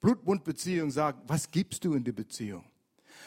Blutbundbeziehung 0.00 0.90
sagt, 0.90 1.28
was 1.28 1.50
gibst 1.50 1.84
du 1.84 1.94
in 1.94 2.02
die 2.02 2.12
Beziehung? 2.12 2.64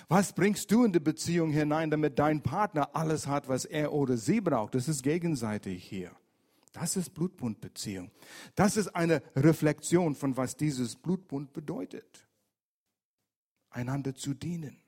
Was 0.10 0.34
bringst 0.34 0.70
du 0.72 0.84
in 0.84 0.92
die 0.92 1.00
Beziehung 1.00 1.52
hinein, 1.52 1.90
damit 1.90 2.20
dein 2.20 2.44
Partner 2.44 2.94
alles 2.94 3.28
hat, 3.28 3.48
was 3.48 3.64
er 3.64 3.94
oder 3.94 4.18
sie 4.18 4.42
braucht? 4.42 4.76
Das 4.76 4.90
ist 4.90 5.02
gegenseitig 5.04 5.86
hier. 5.86 6.12
Das 6.74 6.98
ist 6.98 7.14
Blutbundbeziehung. 7.14 8.12
Das 8.56 8.76
ist 8.76 8.90
eine 8.90 9.24
Reflexion 9.36 10.14
von 10.14 10.36
was 10.36 10.58
dieses 10.58 10.98
Blutbund 10.98 11.54
bedeutet. 11.54 12.28
Einander 13.70 14.14
zu 14.14 14.34
dienen. 14.34 14.85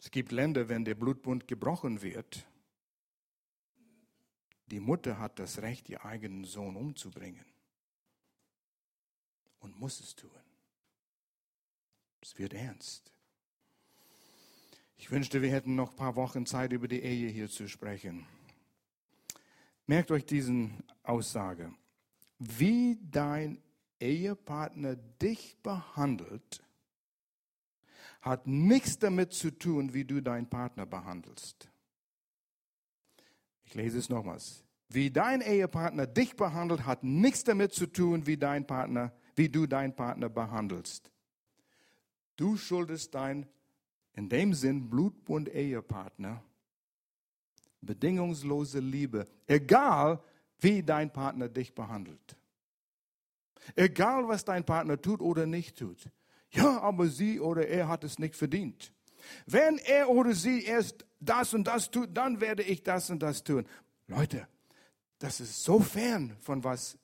Es 0.00 0.10
gibt 0.10 0.32
Länder, 0.32 0.68
wenn 0.68 0.84
der 0.84 0.94
Blutbund 0.94 1.48
gebrochen 1.48 2.02
wird, 2.02 2.46
die 4.66 4.80
Mutter 4.80 5.18
hat 5.18 5.38
das 5.38 5.62
Recht, 5.62 5.88
ihr 5.88 6.04
eigenen 6.04 6.44
Sohn 6.44 6.76
umzubringen 6.76 7.44
und 9.60 9.78
muss 9.78 10.00
es 10.00 10.14
tun. 10.16 10.30
Es 12.20 12.36
wird 12.38 12.52
ernst. 12.52 13.12
Ich 14.96 15.10
wünschte, 15.10 15.42
wir 15.42 15.50
hätten 15.50 15.76
noch 15.76 15.90
ein 15.90 15.96
paar 15.96 16.16
Wochen 16.16 16.46
Zeit, 16.46 16.72
über 16.72 16.88
die 16.88 17.02
Ehe 17.02 17.28
hier 17.28 17.48
zu 17.48 17.68
sprechen. 17.68 18.26
Merkt 19.86 20.10
euch 20.10 20.24
diesen 20.24 20.82
Aussage. 21.04 21.72
Wie 22.38 22.98
dein 23.02 23.62
Ehepartner 24.00 24.96
dich 24.96 25.56
behandelt, 25.62 26.65
hat 28.26 28.46
nichts 28.46 28.98
damit 28.98 29.32
zu 29.32 29.50
tun, 29.50 29.94
wie 29.94 30.04
du 30.04 30.20
deinen 30.20 30.48
Partner 30.48 30.84
behandelst. 30.84 31.70
Ich 33.64 33.74
lese 33.74 33.98
es 33.98 34.08
nochmals. 34.08 34.64
Wie 34.88 35.10
dein 35.10 35.40
Ehepartner 35.40 36.06
dich 36.06 36.36
behandelt, 36.36 36.86
hat 36.86 37.02
nichts 37.04 37.44
damit 37.44 37.72
zu 37.72 37.86
tun, 37.86 38.26
wie 38.26 38.36
dein 38.36 38.66
Partner, 38.66 39.12
wie 39.34 39.48
du 39.48 39.66
deinen 39.66 39.94
Partner 39.94 40.28
behandelst. 40.28 41.10
Du 42.36 42.56
schuldest 42.56 43.14
dein, 43.14 43.46
in 44.12 44.28
dem 44.28 44.54
Sinn, 44.54 44.90
Blutbund 44.90 45.48
Ehepartner 45.48 46.42
bedingungslose 47.80 48.80
Liebe, 48.80 49.26
egal 49.46 50.20
wie 50.58 50.82
dein 50.82 51.12
Partner 51.12 51.48
dich 51.48 51.74
behandelt. 51.74 52.36
Egal 53.74 54.28
was 54.28 54.44
dein 54.44 54.64
Partner 54.64 55.00
tut 55.00 55.20
oder 55.20 55.46
nicht 55.46 55.78
tut. 55.78 56.10
Ja, 56.56 56.80
aber 56.80 57.08
sie 57.08 57.38
oder 57.38 57.68
er 57.68 57.88
hat 57.88 58.02
es 58.02 58.18
nicht 58.18 58.34
verdient. 58.34 58.92
Wenn 59.46 59.78
er 59.78 60.08
oder 60.08 60.34
sie 60.34 60.64
erst 60.64 61.04
das 61.20 61.52
und 61.52 61.64
das 61.64 61.90
tut, 61.90 62.16
dann 62.16 62.40
werde 62.40 62.62
ich 62.62 62.82
das 62.82 63.10
und 63.10 63.20
das 63.20 63.44
tun. 63.44 63.66
Leute, 64.06 64.48
das 65.18 65.40
ist 65.40 65.62
so 65.62 65.80
fern 65.80 66.36
von 66.40 66.64
was 66.64 66.98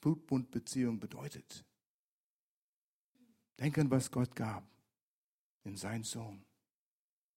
Blutbundbeziehung 0.00 1.00
bedeutet. 1.00 1.64
Denken, 3.58 3.90
was 3.90 4.10
Gott 4.10 4.34
gab 4.34 4.64
in 5.64 5.76
seinen 5.76 6.04
Sohn. 6.04 6.44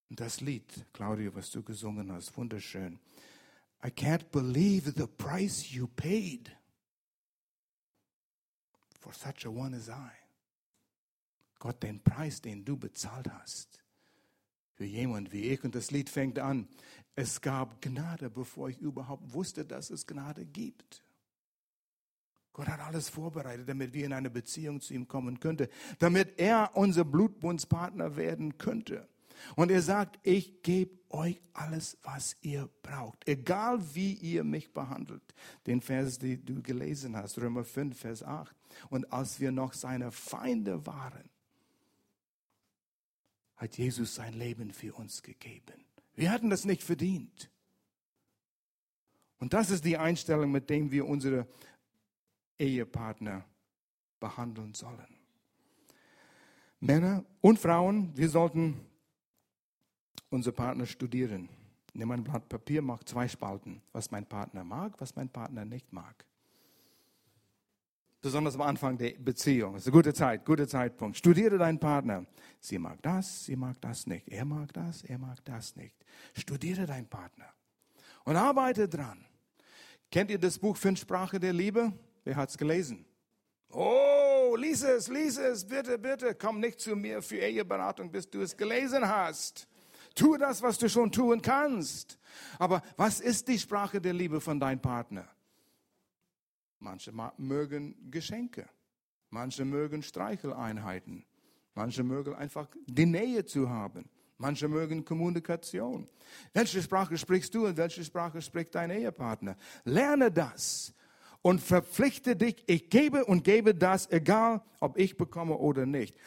Und 0.09 0.19
das 0.19 0.41
Lied, 0.41 0.85
Claudia, 0.93 1.33
was 1.33 1.49
du 1.51 1.63
gesungen 1.63 2.11
hast, 2.11 2.35
wunderschön. 2.37 2.99
I 3.83 3.89
can't 3.89 4.31
believe 4.31 4.91
the 4.95 5.07
price 5.07 5.71
you 5.71 5.87
paid 5.87 6.55
for 8.99 9.13
such 9.13 9.45
a 9.45 9.49
one 9.49 9.75
as 9.75 9.89
I. 9.89 10.24
Gott, 11.65 11.81
den 11.81 11.99
Preis, 11.99 12.41
den 12.41 12.63
du 12.63 12.77
bezahlt 12.77 13.27
hast 13.27 13.83
für 14.75 14.85
jemand 14.85 15.31
wie 15.31 15.45
ich. 15.45 15.63
Und 15.63 15.73
das 15.73 15.89
Lied 15.89 16.11
fängt 16.11 16.37
an, 16.37 16.67
es 17.15 17.41
gab 17.41 17.81
Gnade, 17.81 18.29
bevor 18.29 18.69
ich 18.69 18.77
überhaupt 18.77 19.33
wusste, 19.33 19.65
dass 19.65 19.89
es 19.89 20.05
Gnade 20.05 20.45
gibt. 20.45 21.03
Gott 22.53 22.67
hat 22.67 22.81
alles 22.81 23.09
vorbereitet, 23.09 23.67
damit 23.67 23.95
wir 23.95 24.05
in 24.05 24.13
eine 24.13 24.29
Beziehung 24.29 24.79
zu 24.79 24.93
ihm 24.93 25.07
kommen 25.07 25.39
könnten, 25.39 25.67
damit 25.97 26.37
er 26.37 26.69
unser 26.75 27.03
Blutbundspartner 27.03 28.15
werden 28.15 28.59
könnte. 28.59 29.09
Und 29.55 29.71
er 29.71 29.81
sagt, 29.81 30.19
ich 30.21 30.61
gebe 30.61 30.99
euch 31.09 31.41
alles, 31.53 31.97
was 32.03 32.37
ihr 32.41 32.69
braucht, 32.83 33.27
egal 33.27 33.79
wie 33.95 34.13
ihr 34.13 34.43
mich 34.43 34.71
behandelt. 34.71 35.33
Den 35.65 35.81
Vers, 35.81 36.19
den 36.19 36.45
du 36.45 36.61
gelesen 36.61 37.15
hast, 37.15 37.39
Römer 37.39 37.63
5, 37.63 37.97
Vers 37.97 38.21
8. 38.21 38.55
Und 38.91 39.11
als 39.11 39.39
wir 39.39 39.51
noch 39.51 39.73
seine 39.73 40.11
Feinde 40.11 40.85
waren, 40.85 41.27
hat 43.55 43.77
Jesus 43.77 44.15
sein 44.15 44.33
Leben 44.33 44.71
für 44.71 44.93
uns 44.93 45.23
gegeben. 45.23 45.85
Wir 46.15 46.31
hatten 46.31 46.49
das 46.49 46.65
nicht 46.65 46.83
verdient. 46.83 47.49
Und 49.39 49.53
das 49.53 49.69
ist 49.69 49.85
die 49.85 49.97
Einstellung, 49.97 50.51
mit 50.51 50.69
dem 50.69 50.91
wir 50.91 51.07
unsere 51.07 51.47
Ehepartner 52.57 53.45
behandeln 54.19 54.73
sollen. 54.73 55.17
Männer 56.79 57.25
und 57.41 57.59
Frauen, 57.59 58.15
wir 58.15 58.29
sollten 58.29 58.79
unsere 60.29 60.55
Partner 60.55 60.85
studieren. 60.85 61.49
Nimm 61.93 62.11
ein 62.11 62.23
Blatt 62.23 62.47
Papier, 62.49 62.81
mach 62.81 63.03
zwei 63.03 63.27
Spalten, 63.27 63.81
was 63.91 64.11
mein 64.11 64.25
Partner 64.25 64.63
mag, 64.63 64.99
was 64.99 65.15
mein 65.15 65.29
Partner 65.29 65.65
nicht 65.65 65.91
mag 65.93 66.25
besonders 68.25 68.55
am 68.55 68.61
Anfang 68.61 68.97
der 68.97 69.11
Beziehung. 69.19 69.73
Das 69.73 69.83
ist 69.83 69.87
eine 69.87 69.97
gute 69.97 70.11
Zeit, 70.11 70.45
guter 70.45 70.67
Zeitpunkt. 70.67 71.15
Studiere 71.15 71.59
deinen 71.59 71.79
Partner. 71.79 72.25
Sie 72.59 72.79
mag 72.79 72.99
das, 73.03 73.45
sie 73.45 73.55
mag 73.55 73.79
das 73.81 74.07
nicht. 74.07 74.27
Er 74.29 74.45
mag 74.45 74.73
das, 74.73 75.03
er 75.03 75.19
mag 75.19 75.45
das 75.45 75.75
nicht. 75.75 75.93
Studiere 76.33 76.87
deinen 76.87 77.07
Partner 77.07 77.45
und 78.23 78.35
arbeite 78.35 78.89
dran. 78.89 79.23
Kennt 80.09 80.31
ihr 80.31 80.39
das 80.39 80.57
Buch 80.57 80.75
Fünf 80.75 81.01
Sprache 81.01 81.39
der 81.39 81.53
Liebe? 81.53 81.93
Wer 82.23 82.35
hat 82.35 82.49
es 82.49 82.57
gelesen? 82.57 83.05
Oh, 83.69 84.55
lies 84.57 84.81
es, 84.81 85.07
lies 85.07 85.37
es, 85.37 85.63
bitte, 85.63 85.99
bitte. 85.99 86.33
Komm 86.33 86.59
nicht 86.59 86.79
zu 86.79 86.95
mir 86.95 87.21
für 87.21 87.37
Eheberatung, 87.37 88.11
bis 88.11 88.27
du 88.27 88.41
es 88.41 88.57
gelesen 88.57 89.07
hast. 89.07 89.67
Tu 90.15 90.35
das, 90.37 90.63
was 90.63 90.79
du 90.79 90.89
schon 90.89 91.11
tun 91.11 91.43
kannst. 91.43 92.17
Aber 92.57 92.81
was 92.97 93.19
ist 93.19 93.47
die 93.47 93.59
Sprache 93.59 94.01
der 94.01 94.13
Liebe 94.13 94.41
von 94.41 94.59
deinem 94.59 94.81
Partner? 94.81 95.27
Manche 96.79 97.11
mögen 97.37 98.11
Geschenke. 98.11 98.67
Manche 99.29 99.65
mögen 99.65 100.03
Streicheleinheiten. 100.03 101.25
Manche 101.73 102.03
mögen 102.03 102.33
einfach 102.35 102.67
die 102.85 103.05
Nähe 103.05 103.45
zu 103.45 103.69
haben. 103.69 104.09
Manche 104.37 104.67
mögen 104.67 105.05
Kommunikation. 105.05 106.07
Welche 106.53 106.81
Sprache 106.81 107.17
sprichst 107.17 107.53
du 107.53 107.67
und 107.67 107.77
welche 107.77 108.03
Sprache 108.03 108.41
spricht 108.41 108.75
dein 108.75 108.91
Ehepartner? 108.91 109.55
Lerne 109.83 110.31
das 110.31 110.93
und 111.41 111.61
verpflichte 111.61 112.35
dich. 112.35 112.63
Ich 112.67 112.89
gebe 112.89 113.23
und 113.25 113.43
gebe 113.43 113.73
das, 113.73 114.09
egal 114.11 114.61
ob 114.79 114.97
ich 114.97 115.15
bekomme 115.15 115.57
oder 115.57 115.85
nicht. 115.85 116.17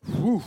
Puh, 0.00 0.42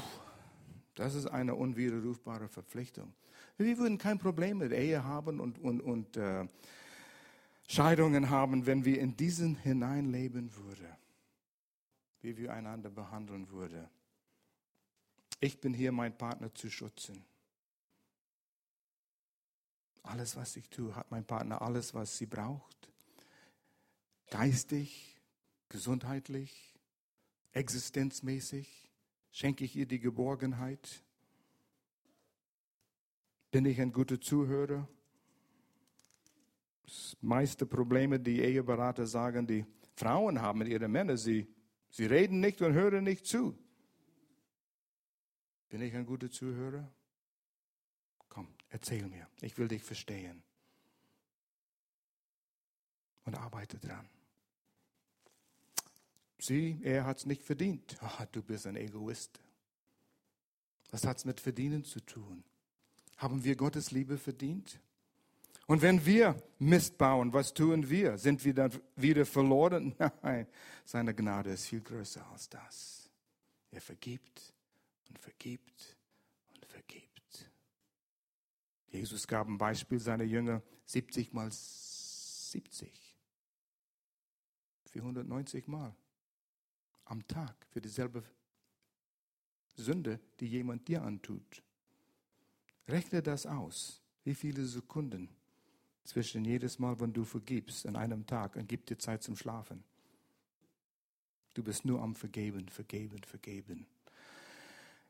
das 0.96 1.16
ist 1.16 1.28
eine 1.28 1.54
unwiderrufbare 1.56 2.48
Verpflichtung. 2.48 3.14
Wir 3.58 3.78
würden 3.78 3.98
kein 3.98 4.18
Problem 4.18 4.58
mit 4.58 4.72
Ehe 4.72 5.04
haben 5.04 5.40
und, 5.40 5.60
und, 5.60 5.82
und 5.82 6.18
äh, 6.18 6.46
Scheidungen 7.68 8.30
haben, 8.30 8.66
wenn 8.66 8.86
wir 8.86 9.00
in 9.00 9.18
diesen 9.18 9.56
hineinleben 9.56 10.56
würden, 10.56 10.96
wie 12.22 12.38
wir 12.38 12.54
einander 12.54 12.90
behandeln 12.90 13.50
würden. 13.50 13.88
Ich 15.40 15.60
bin 15.60 15.74
hier, 15.74 15.92
mein 15.92 16.18
Partner 16.18 16.54
zu 16.54 16.70
schützen. 16.70 17.26
Alles, 20.04 20.36
was 20.36 20.56
ich 20.56 20.70
tue, 20.70 20.96
hat 20.96 21.10
mein 21.10 21.26
Partner 21.26 21.62
alles, 21.62 21.94
was 21.94 22.18
sie 22.18 22.28
braucht. 22.28 22.92
Geistig, 24.30 25.20
gesundheitlich, 25.70 26.76
existenzmäßig 27.52 28.92
schenke 29.32 29.66
ich 29.66 29.76
ihr 29.76 29.88
die 29.88 30.00
Geborgenheit. 30.00 31.04
Bin 33.52 33.66
ich 33.66 33.82
ein 33.82 33.92
guter 33.92 34.22
Zuhörer? 34.22 34.88
Das 36.86 37.18
meiste 37.22 37.66
Probleme, 37.66 38.20
die 38.20 38.42
Eheberater 38.42 39.08
sagen, 39.08 39.48
die 39.48 39.66
Frauen 39.96 40.42
haben 40.42 40.60
mit 40.60 40.68
ihren 40.68 40.92
Männern, 40.92 41.18
sie, 41.18 41.48
sie 41.90 42.06
reden 42.06 42.40
nicht 42.40 42.62
und 42.62 42.74
hören 42.74 43.04
nicht 43.04 43.26
zu. 43.26 43.58
Bin 45.70 45.82
ich 45.82 45.96
ein 45.96 46.06
guter 46.06 46.30
Zuhörer? 46.30 46.90
Komm, 48.30 48.48
erzähl 48.70 49.08
mir. 49.08 49.28
Ich 49.42 49.58
will 49.58 49.68
dich 49.68 49.84
verstehen. 49.84 50.44
Und 53.24 53.36
arbeite 53.36 53.80
dran. 53.80 54.08
Sie, 56.38 56.80
er 56.84 57.06
hat 57.06 57.18
es 57.18 57.26
nicht 57.26 57.44
verdient. 57.44 57.98
Oh, 58.02 58.26
du 58.32 58.44
bist 58.44 58.68
ein 58.68 58.76
Egoist. 58.76 59.40
Was 60.92 61.06
hat 61.06 61.18
es 61.18 61.26
mit 61.26 61.40
Verdienen 61.40 61.84
zu 61.84 62.00
tun? 62.00 62.44
Haben 63.18 63.44
wir 63.44 63.56
Gottes 63.56 63.92
Liebe 63.92 64.18
verdient? 64.18 64.80
Und 65.68 65.82
wenn 65.82 66.06
wir 66.06 66.42
Mist 66.60 66.98
bauen, 66.98 67.34
was 67.34 67.54
tun 67.54 67.90
wir? 67.90 68.18
Sind 68.18 68.44
wir 68.46 68.54
dann 68.54 68.72
wieder 68.96 69.26
verloren? 69.26 69.96
Nein, 70.22 70.48
seine 70.86 71.14
Gnade 71.14 71.52
ist 71.52 71.66
viel 71.68 71.82
größer 71.82 72.26
als 72.32 72.50
das. 72.50 73.10
Er 73.72 73.82
vergibt 73.82 74.54
und 75.10 75.20
vergibt 75.20 75.98
und 76.54 76.66
vergibt. 76.66 77.52
Jesus 78.90 79.28
gab 79.28 79.48
ein 79.48 79.58
Beispiel 79.58 80.00
seiner 80.00 80.24
Jünger 80.24 80.62
70 80.86 81.34
mal 81.34 81.50
70. 81.52 83.18
490 84.86 85.68
Mal 85.68 85.94
am 87.06 87.28
Tag 87.28 87.56
für 87.72 87.82
dieselbe 87.82 88.24
Sünde, 89.76 90.20
die 90.40 90.48
jemand 90.48 90.88
dir 90.88 91.02
antut. 91.02 91.64
Rechne 92.88 93.22
das 93.22 93.46
aus. 93.46 94.02
Wie 94.24 94.36
viele 94.36 94.66
Sekunden 94.66 95.30
zwischen 96.06 96.46
jedes 96.46 96.80
Mal, 96.80 97.00
wenn 97.00 97.12
du 97.12 97.26
vergibst, 97.26 97.86
an 97.86 97.96
einem 97.96 98.26
Tag 98.26 98.56
und 98.56 98.70
gib 98.70 98.86
dir 98.86 98.98
Zeit 98.98 99.24
zum 99.24 99.36
Schlafen. 99.36 99.84
Du 101.54 101.64
bist 101.64 101.86
nur 101.86 102.02
am 102.02 102.16
Vergeben, 102.16 102.70
Vergeben, 102.70 103.24
Vergeben. 103.24 103.88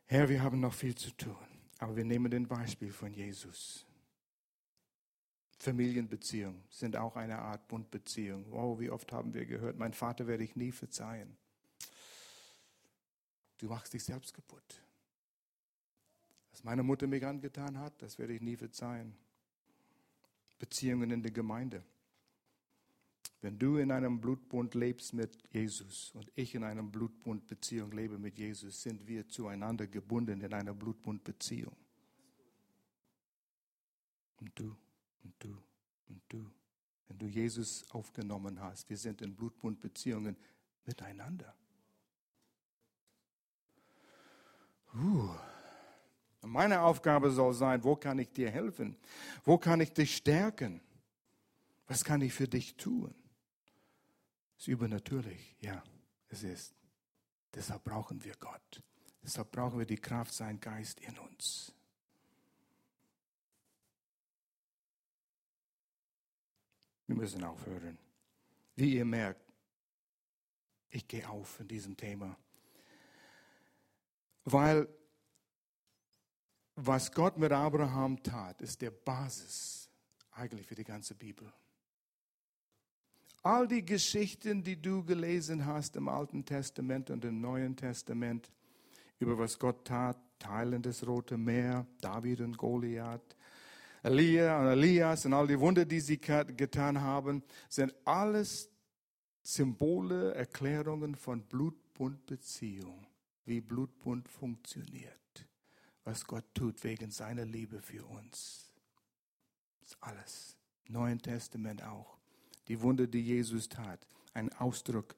Herr, 0.05 0.29
wir 0.29 0.41
haben 0.41 0.59
noch 0.59 0.73
viel 0.73 0.95
zu 0.95 1.11
tun, 1.11 1.35
aber 1.79 1.95
wir 1.95 2.05
nehmen 2.05 2.31
den 2.31 2.47
Beispiel 2.47 2.91
von 2.91 3.13
Jesus. 3.13 3.85
Familienbeziehungen 5.57 6.63
sind 6.69 6.95
auch 6.95 7.15
eine 7.15 7.39
Art 7.39 7.67
Bundbeziehung. 7.67 8.45
Wow, 8.49 8.79
wie 8.79 8.89
oft 8.89 9.11
haben 9.11 9.33
wir 9.33 9.45
gehört, 9.45 9.77
mein 9.77 9.93
Vater 9.93 10.27
werde 10.27 10.43
ich 10.43 10.55
nie 10.55 10.71
verzeihen. 10.71 11.35
Du 13.57 13.67
machst 13.67 13.93
dich 13.93 14.03
selbst 14.03 14.33
kaputt. 14.33 14.81
Was 16.51 16.63
meine 16.63 16.83
Mutter 16.83 17.07
mir 17.07 17.27
angetan 17.27 17.79
hat, 17.79 18.01
das 18.01 18.19
werde 18.19 18.33
ich 18.33 18.41
nie 18.41 18.55
verzeihen. 18.55 19.17
Beziehungen 20.65 21.11
in 21.11 21.21
der 21.21 21.31
Gemeinde. 21.31 21.83
Wenn 23.41 23.59
du 23.59 23.77
in 23.77 23.91
einem 23.91 24.19
Blutbund 24.19 24.73
lebst 24.73 25.13
mit 25.13 25.37
Jesus 25.51 26.11
und 26.15 26.31
ich 26.33 26.55
in 26.55 26.63
einem 26.63 26.91
Blutbundbeziehung 26.91 27.91
lebe 27.91 28.17
mit 28.17 28.39
Jesus, 28.39 28.81
sind 28.81 29.05
wir 29.05 29.27
zueinander 29.27 29.85
gebunden 29.85 30.41
in 30.41 30.51
einer 30.51 30.73
Blutbundbeziehung. 30.73 31.75
Und 34.37 34.51
du, 34.55 34.75
und 35.23 35.35
du, 35.37 35.55
und 36.07 36.21
du. 36.29 36.51
Wenn 37.07 37.19
du 37.19 37.27
Jesus 37.27 37.85
aufgenommen 37.91 38.59
hast, 38.59 38.89
wir 38.89 38.97
sind 38.97 39.21
in 39.21 39.35
Blutbundbeziehungen 39.35 40.35
miteinander. 40.83 41.55
Uh. 44.95 45.29
Meine 46.45 46.81
Aufgabe 46.81 47.31
soll 47.31 47.53
sein, 47.53 47.83
wo 47.83 47.95
kann 47.95 48.19
ich 48.19 48.31
dir 48.31 48.51
helfen? 48.51 48.97
Wo 49.43 49.57
kann 49.57 49.81
ich 49.81 49.93
dich 49.93 50.15
stärken? 50.15 50.81
Was 51.87 52.03
kann 52.03 52.21
ich 52.21 52.33
für 52.33 52.47
dich 52.47 52.77
tun? 52.77 53.13
Es 54.57 54.63
ist 54.63 54.67
übernatürlich, 54.67 55.55
ja, 55.59 55.83
es 56.29 56.43
ist. 56.43 56.73
Deshalb 57.53 57.83
brauchen 57.83 58.23
wir 58.23 58.33
Gott. 58.39 58.81
Deshalb 59.23 59.51
brauchen 59.51 59.79
wir 59.79 59.85
die 59.85 59.97
Kraft, 59.97 60.33
sein 60.33 60.59
Geist 60.59 60.99
in 61.01 61.17
uns. 61.17 61.73
Wir 67.07 67.15
müssen 67.15 67.43
aufhören. 67.43 67.97
Wie 68.75 68.95
ihr 68.95 69.05
merkt, 69.05 69.41
ich 70.89 71.07
gehe 71.07 71.27
auf 71.29 71.59
in 71.59 71.67
diesem 71.67 71.95
Thema. 71.95 72.37
Weil 74.43 74.87
was 76.75 77.11
Gott 77.11 77.37
mit 77.37 77.51
Abraham 77.51 78.21
tat, 78.21 78.61
ist 78.61 78.81
der 78.81 78.91
Basis 78.91 79.89
eigentlich 80.31 80.67
für 80.67 80.75
die 80.75 80.83
ganze 80.83 81.15
Bibel. 81.15 81.51
All 83.43 83.67
die 83.67 83.85
Geschichten, 83.85 84.63
die 84.63 84.81
du 84.81 85.03
gelesen 85.03 85.65
hast 85.65 85.95
im 85.95 86.07
Alten 86.07 86.43
Testament 86.45 87.09
und 87.11 87.23
im 87.23 87.39
Neuen 87.39 87.75
Testament, 87.75 88.51
über 89.19 89.37
was 89.37 89.57
Gott 89.57 89.85
tat, 89.85 90.17
Teilen 90.39 90.81
des 90.81 91.07
Roten 91.07 91.43
Meer, 91.43 91.85
David 92.01 92.41
und 92.41 92.57
Goliath, 92.57 93.37
Elia 94.03 94.59
und 94.59 94.67
Elias 94.67 95.25
und 95.25 95.33
all 95.33 95.47
die 95.47 95.59
Wunder, 95.59 95.85
die 95.85 96.01
sie 96.01 96.17
getan 96.19 96.99
haben, 96.99 97.41
sind 97.69 97.95
alles 98.03 98.69
Symbole, 99.41 100.33
Erklärungen 100.33 101.15
von 101.15 101.43
Blutbundbeziehung, 101.43 103.07
wie 103.45 103.61
Blutbund 103.61 104.27
funktioniert 104.27 105.24
was 106.05 106.25
Gott 106.25 106.45
tut 106.53 106.83
wegen 106.83 107.11
seiner 107.11 107.45
Liebe 107.45 107.81
für 107.81 108.05
uns. 108.05 108.71
Das 109.81 109.89
ist 109.89 109.97
alles. 110.01 110.57
Neuen 110.87 111.19
Testament 111.19 111.83
auch. 111.83 112.17
Die 112.67 112.79
Wunder, 112.81 113.07
die 113.07 113.21
Jesus 113.21 113.67
tat, 113.67 114.07
ein 114.33 114.53
Ausdruck 114.53 115.15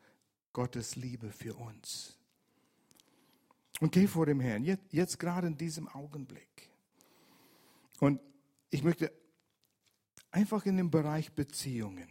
Gottes 0.54 0.96
Liebe 0.96 1.32
für 1.32 1.56
uns. 1.56 2.18
Und 3.80 3.92
geh 3.92 4.08
vor 4.08 4.26
dem 4.26 4.40
Herrn, 4.40 4.64
jetzt, 4.64 4.92
jetzt 4.92 5.20
gerade 5.20 5.48
in 5.48 5.58
diesem 5.58 5.88
Augenblick. 5.90 6.70
Und 8.00 8.20
ich 8.70 8.84
möchte 8.84 9.12
einfach 10.32 10.66
in 10.66 10.78
dem 10.78 10.90
Bereich 10.90 11.32
Beziehungen. 11.34 12.10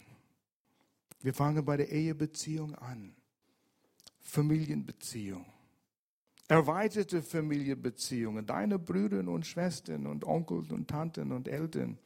Wir 1.20 1.34
fangen 1.34 1.64
bei 1.64 1.76
der 1.76 1.90
Ehebeziehung 1.90 2.74
an. 2.74 3.16
Familienbeziehung 4.20 5.55
erweiterte 6.48 7.22
Familienbeziehungen, 7.22 8.46
deine 8.46 8.78
Brüder 8.78 9.26
und 9.28 9.46
Schwestern 9.46 10.06
und 10.06 10.24
Onkel 10.24 10.58
und 10.72 10.88
Tanten 10.88 11.32
und 11.32 11.48
Eltern. 11.48 11.98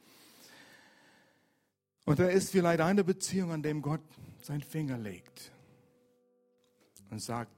Und 2.05 2.19
da 2.19 2.27
ist 2.27 2.49
vielleicht 2.49 2.81
eine 2.81 3.03
Beziehung, 3.03 3.51
an 3.51 3.61
dem 3.61 3.81
Gott 3.81 4.01
seinen 4.41 4.63
Finger 4.63 4.97
legt 4.97 5.51
und 7.11 7.21
sagt, 7.21 7.51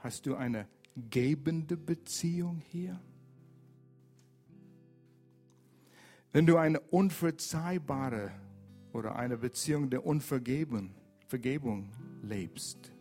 hast 0.00 0.26
du 0.26 0.36
eine 0.36 0.68
gebende 1.10 1.76
Beziehung 1.76 2.62
hier? 2.70 3.00
Wenn 6.32 6.46
du 6.46 6.58
eine 6.58 6.80
unverzeihbare 6.80 8.30
oder 8.92 9.16
eine 9.16 9.36
Beziehung 9.36 9.90
der 9.90 10.06
Unvergebung 10.06 10.94
Vergebung 11.26 11.88
lebst, 12.22 12.92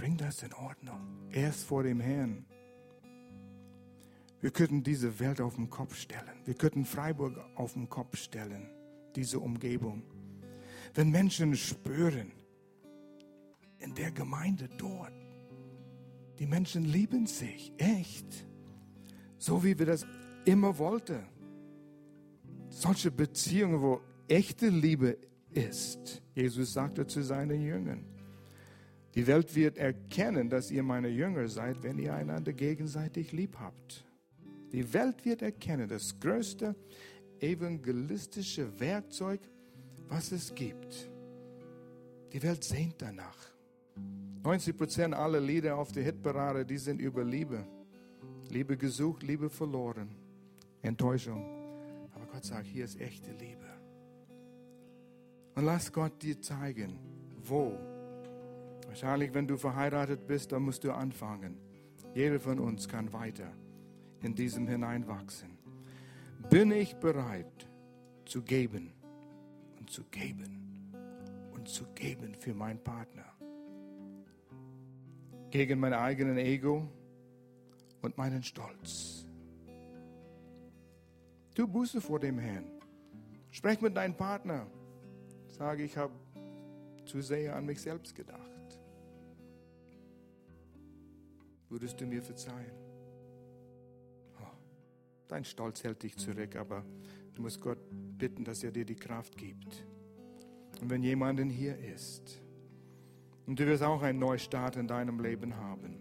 Bring 0.00 0.16
das 0.16 0.42
in 0.42 0.54
Ordnung. 0.54 1.28
Erst 1.30 1.64
vor 1.64 1.82
dem 1.82 2.00
Herrn. 2.00 2.46
Wir 4.40 4.50
könnten 4.50 4.82
diese 4.82 5.20
Welt 5.20 5.42
auf 5.42 5.56
den 5.56 5.68
Kopf 5.68 5.94
stellen. 5.94 6.40
Wir 6.46 6.54
könnten 6.54 6.86
Freiburg 6.86 7.36
auf 7.54 7.74
den 7.74 7.86
Kopf 7.86 8.16
stellen, 8.16 8.70
diese 9.14 9.38
Umgebung. 9.38 10.02
Wenn 10.94 11.10
Menschen 11.10 11.54
spüren, 11.54 12.32
in 13.76 13.94
der 13.94 14.10
Gemeinde 14.10 14.70
dort, 14.78 15.12
die 16.38 16.46
Menschen 16.46 16.84
lieben 16.86 17.26
sich, 17.26 17.74
echt, 17.76 18.46
so 19.36 19.62
wie 19.62 19.78
wir 19.78 19.84
das 19.84 20.06
immer 20.46 20.78
wollten. 20.78 21.26
Solche 22.70 23.10
Beziehungen, 23.10 23.82
wo 23.82 24.00
echte 24.28 24.70
Liebe 24.70 25.18
ist. 25.50 26.22
Jesus 26.34 26.72
sagte 26.72 27.06
zu 27.06 27.22
seinen 27.22 27.60
Jüngern, 27.60 28.06
die 29.14 29.26
Welt 29.26 29.54
wird 29.56 29.76
erkennen, 29.76 30.48
dass 30.48 30.70
ihr 30.70 30.82
meine 30.82 31.08
Jünger 31.08 31.48
seid, 31.48 31.82
wenn 31.82 31.98
ihr 31.98 32.14
einander 32.14 32.52
gegenseitig 32.52 33.32
lieb 33.32 33.56
habt. 33.58 34.04
Die 34.72 34.92
Welt 34.92 35.24
wird 35.24 35.42
erkennen, 35.42 35.88
das 35.88 36.18
größte 36.20 36.76
evangelistische 37.40 38.78
Werkzeug, 38.78 39.40
was 40.08 40.30
es 40.30 40.54
gibt. 40.54 41.10
Die 42.32 42.42
Welt 42.42 42.62
sehnt 42.62 43.02
danach. 43.02 43.36
90 44.44 44.76
Prozent 44.76 45.14
aller 45.14 45.40
Lieder 45.40 45.76
auf 45.76 45.90
der 45.90 46.04
Hitparade, 46.04 46.64
die 46.64 46.78
sind 46.78 47.00
über 47.00 47.24
Liebe. 47.24 47.66
Liebe 48.48 48.76
gesucht, 48.76 49.22
Liebe 49.22 49.50
verloren. 49.50 50.14
Enttäuschung. 50.82 51.44
Aber 52.14 52.26
Gott 52.26 52.44
sagt, 52.44 52.66
hier 52.66 52.84
ist 52.84 53.00
echte 53.00 53.32
Liebe. 53.32 53.66
Und 55.56 55.64
lass 55.64 55.92
Gott 55.92 56.22
dir 56.22 56.40
zeigen, 56.40 56.98
wo 57.42 57.76
Wahrscheinlich, 58.90 59.32
wenn 59.32 59.46
du 59.46 59.56
verheiratet 59.56 60.26
bist, 60.26 60.50
dann 60.50 60.62
musst 60.62 60.82
du 60.82 60.90
anfangen. 60.90 61.56
Jeder 62.12 62.40
von 62.40 62.58
uns 62.58 62.88
kann 62.88 63.12
weiter 63.12 63.52
in 64.20 64.34
diesem 64.34 64.66
hineinwachsen. 64.66 65.56
Bin 66.50 66.72
ich 66.72 66.96
bereit 66.96 67.68
zu 68.24 68.42
geben 68.42 68.92
und 69.78 69.90
zu 69.90 70.02
geben 70.10 70.92
und 71.52 71.68
zu 71.68 71.84
geben 71.94 72.34
für 72.34 72.52
meinen 72.52 72.82
Partner? 72.82 73.26
Gegen 75.50 75.78
mein 75.78 75.94
eigenen 75.94 76.38
Ego 76.38 76.88
und 78.02 78.18
meinen 78.18 78.42
Stolz. 78.42 79.24
Tu 81.54 81.68
Buße 81.68 82.00
vor 82.00 82.18
dem 82.18 82.40
Herrn. 82.40 82.66
Sprech 83.52 83.80
mit 83.80 83.96
deinem 83.96 84.16
Partner. 84.16 84.66
Sage, 85.46 85.84
ich 85.84 85.96
habe 85.96 86.12
zu 87.04 87.20
sehr 87.20 87.54
an 87.54 87.66
mich 87.66 87.80
selbst 87.80 88.16
gedacht. 88.16 88.50
Würdest 91.70 92.00
du 92.00 92.06
mir 92.06 92.20
verzeihen? 92.20 92.74
Oh, 94.40 94.56
dein 95.28 95.44
Stolz 95.44 95.84
hält 95.84 96.02
dich 96.02 96.16
zurück, 96.16 96.56
aber 96.56 96.84
du 97.34 97.42
musst 97.42 97.60
Gott 97.60 97.78
bitten, 98.18 98.44
dass 98.44 98.64
er 98.64 98.72
dir 98.72 98.84
die 98.84 98.96
Kraft 98.96 99.36
gibt. 99.36 99.86
Und 100.80 100.90
wenn 100.90 101.02
jemanden 101.04 101.48
hier 101.48 101.78
ist 101.78 102.42
und 103.46 103.58
du 103.58 103.66
wirst 103.66 103.84
auch 103.84 104.02
einen 104.02 104.18
Neustart 104.18 104.76
in 104.76 104.88
deinem 104.88 105.20
Leben 105.20 105.56
haben, 105.56 106.00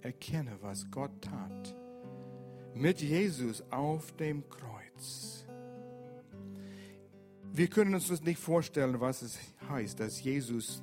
erkenne, 0.00 0.58
was 0.60 0.90
Gott 0.90 1.22
tat 1.22 1.76
mit 2.74 3.00
Jesus 3.00 3.62
auf 3.70 4.10
dem 4.16 4.48
Kreuz. 4.48 5.46
Wir 7.52 7.68
können 7.68 7.94
uns 7.94 8.08
das 8.08 8.22
nicht 8.22 8.40
vorstellen, 8.40 8.98
was 9.00 9.22
es 9.22 9.38
heißt, 9.68 10.00
dass 10.00 10.22
Jesus 10.24 10.82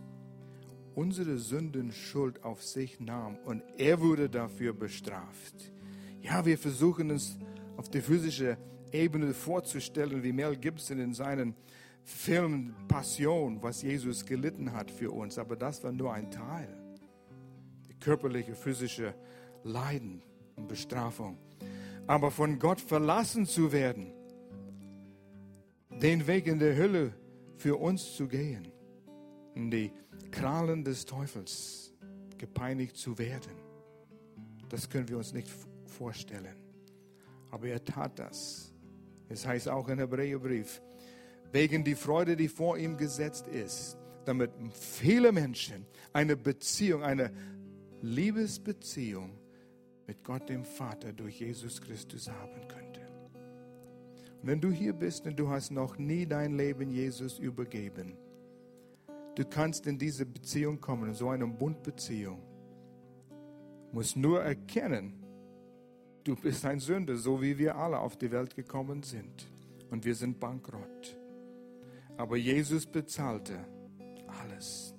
unsere 0.99 1.37
Sünden 1.37 1.93
Schuld 1.93 2.43
auf 2.43 2.61
sich 2.61 2.99
nahm 2.99 3.37
und 3.45 3.63
er 3.77 4.01
wurde 4.01 4.29
dafür 4.29 4.73
bestraft. 4.73 5.71
Ja, 6.21 6.45
wir 6.45 6.57
versuchen 6.57 7.09
uns 7.09 7.37
auf 7.77 7.87
die 7.87 8.01
physische 8.01 8.57
Ebene 8.91 9.33
vorzustellen, 9.33 10.23
wie 10.23 10.33
Mel 10.33 10.57
Gibson 10.57 10.99
in 10.99 11.13
seinen 11.13 11.55
Film 12.03 12.75
Passion, 12.89 13.63
was 13.63 13.81
Jesus 13.81 14.25
gelitten 14.25 14.73
hat 14.73 14.91
für 14.91 15.11
uns, 15.11 15.37
aber 15.37 15.55
das 15.55 15.81
war 15.85 15.93
nur 15.93 16.11
ein 16.11 16.31
Teil. 16.31 16.67
Die 17.87 17.97
körperliche, 17.97 18.53
physische 18.53 19.15
Leiden 19.63 20.21
und 20.57 20.67
Bestrafung. 20.67 21.37
Aber 22.07 22.29
von 22.29 22.59
Gott 22.59 22.81
verlassen 22.81 23.45
zu 23.45 23.71
werden, 23.71 24.11
den 26.01 26.27
Weg 26.27 26.45
in 26.47 26.59
der 26.59 26.75
Hölle 26.75 27.13
für 27.55 27.77
uns 27.77 28.17
zu 28.17 28.27
gehen, 28.27 28.67
in 29.59 29.69
die 29.69 29.91
Krallen 30.31 30.85
des 30.85 31.05
Teufels 31.05 31.93
gepeinigt 32.37 32.95
zu 32.95 33.17
werden, 33.17 33.51
das 34.69 34.89
können 34.89 35.09
wir 35.09 35.17
uns 35.17 35.33
nicht 35.33 35.49
vorstellen. 35.85 36.55
Aber 37.51 37.67
er 37.67 37.83
tat 37.83 38.17
das. 38.19 38.73
Es 39.27 39.45
heißt 39.45 39.67
auch 39.67 39.89
im 39.89 39.99
Hebräerbrief, 39.99 40.81
wegen 41.51 41.83
die 41.83 41.95
Freude, 41.95 42.37
die 42.37 42.47
vor 42.47 42.77
ihm 42.77 42.95
gesetzt 42.95 43.47
ist, 43.47 43.97
damit 44.23 44.51
viele 44.71 45.33
Menschen 45.33 45.85
eine 46.13 46.37
Beziehung, 46.37 47.03
eine 47.03 47.31
Liebesbeziehung 48.01 49.37
mit 50.07 50.23
Gott 50.23 50.47
dem 50.47 50.63
Vater 50.63 51.11
durch 51.11 51.41
Jesus 51.41 51.81
Christus 51.81 52.29
haben 52.29 52.65
könnte. 52.69 53.01
Und 54.41 54.47
wenn 54.47 54.61
du 54.61 54.71
hier 54.71 54.93
bist 54.93 55.25
und 55.25 55.37
du 55.37 55.49
hast 55.49 55.71
noch 55.71 55.97
nie 55.97 56.25
dein 56.25 56.55
Leben 56.55 56.91
Jesus 56.91 57.39
übergeben, 57.39 58.17
du 59.39 59.45
kannst 59.45 59.87
in 59.87 59.97
diese 59.97 60.25
Beziehung 60.25 60.81
kommen, 60.81 61.07
in 61.07 61.13
so 61.13 61.29
eine 61.29 61.47
Bundbeziehung. 61.47 62.41
Musst 63.93 64.17
nur 64.17 64.43
erkennen, 64.43 65.23
du 66.25 66.35
bist 66.35 66.65
ein 66.65 66.81
Sünder, 66.81 67.15
so 67.15 67.41
wie 67.41 67.57
wir 67.57 67.77
alle 67.77 67.99
auf 67.99 68.17
die 68.17 68.31
Welt 68.31 68.53
gekommen 68.53 69.01
sind. 69.01 69.47
Und 69.89 70.03
wir 70.03 70.13
sind 70.13 70.41
bankrott. 70.41 71.17
Aber 72.17 72.35
Jesus 72.35 72.85
bezahlte 72.85 73.57
alles. 74.27 74.93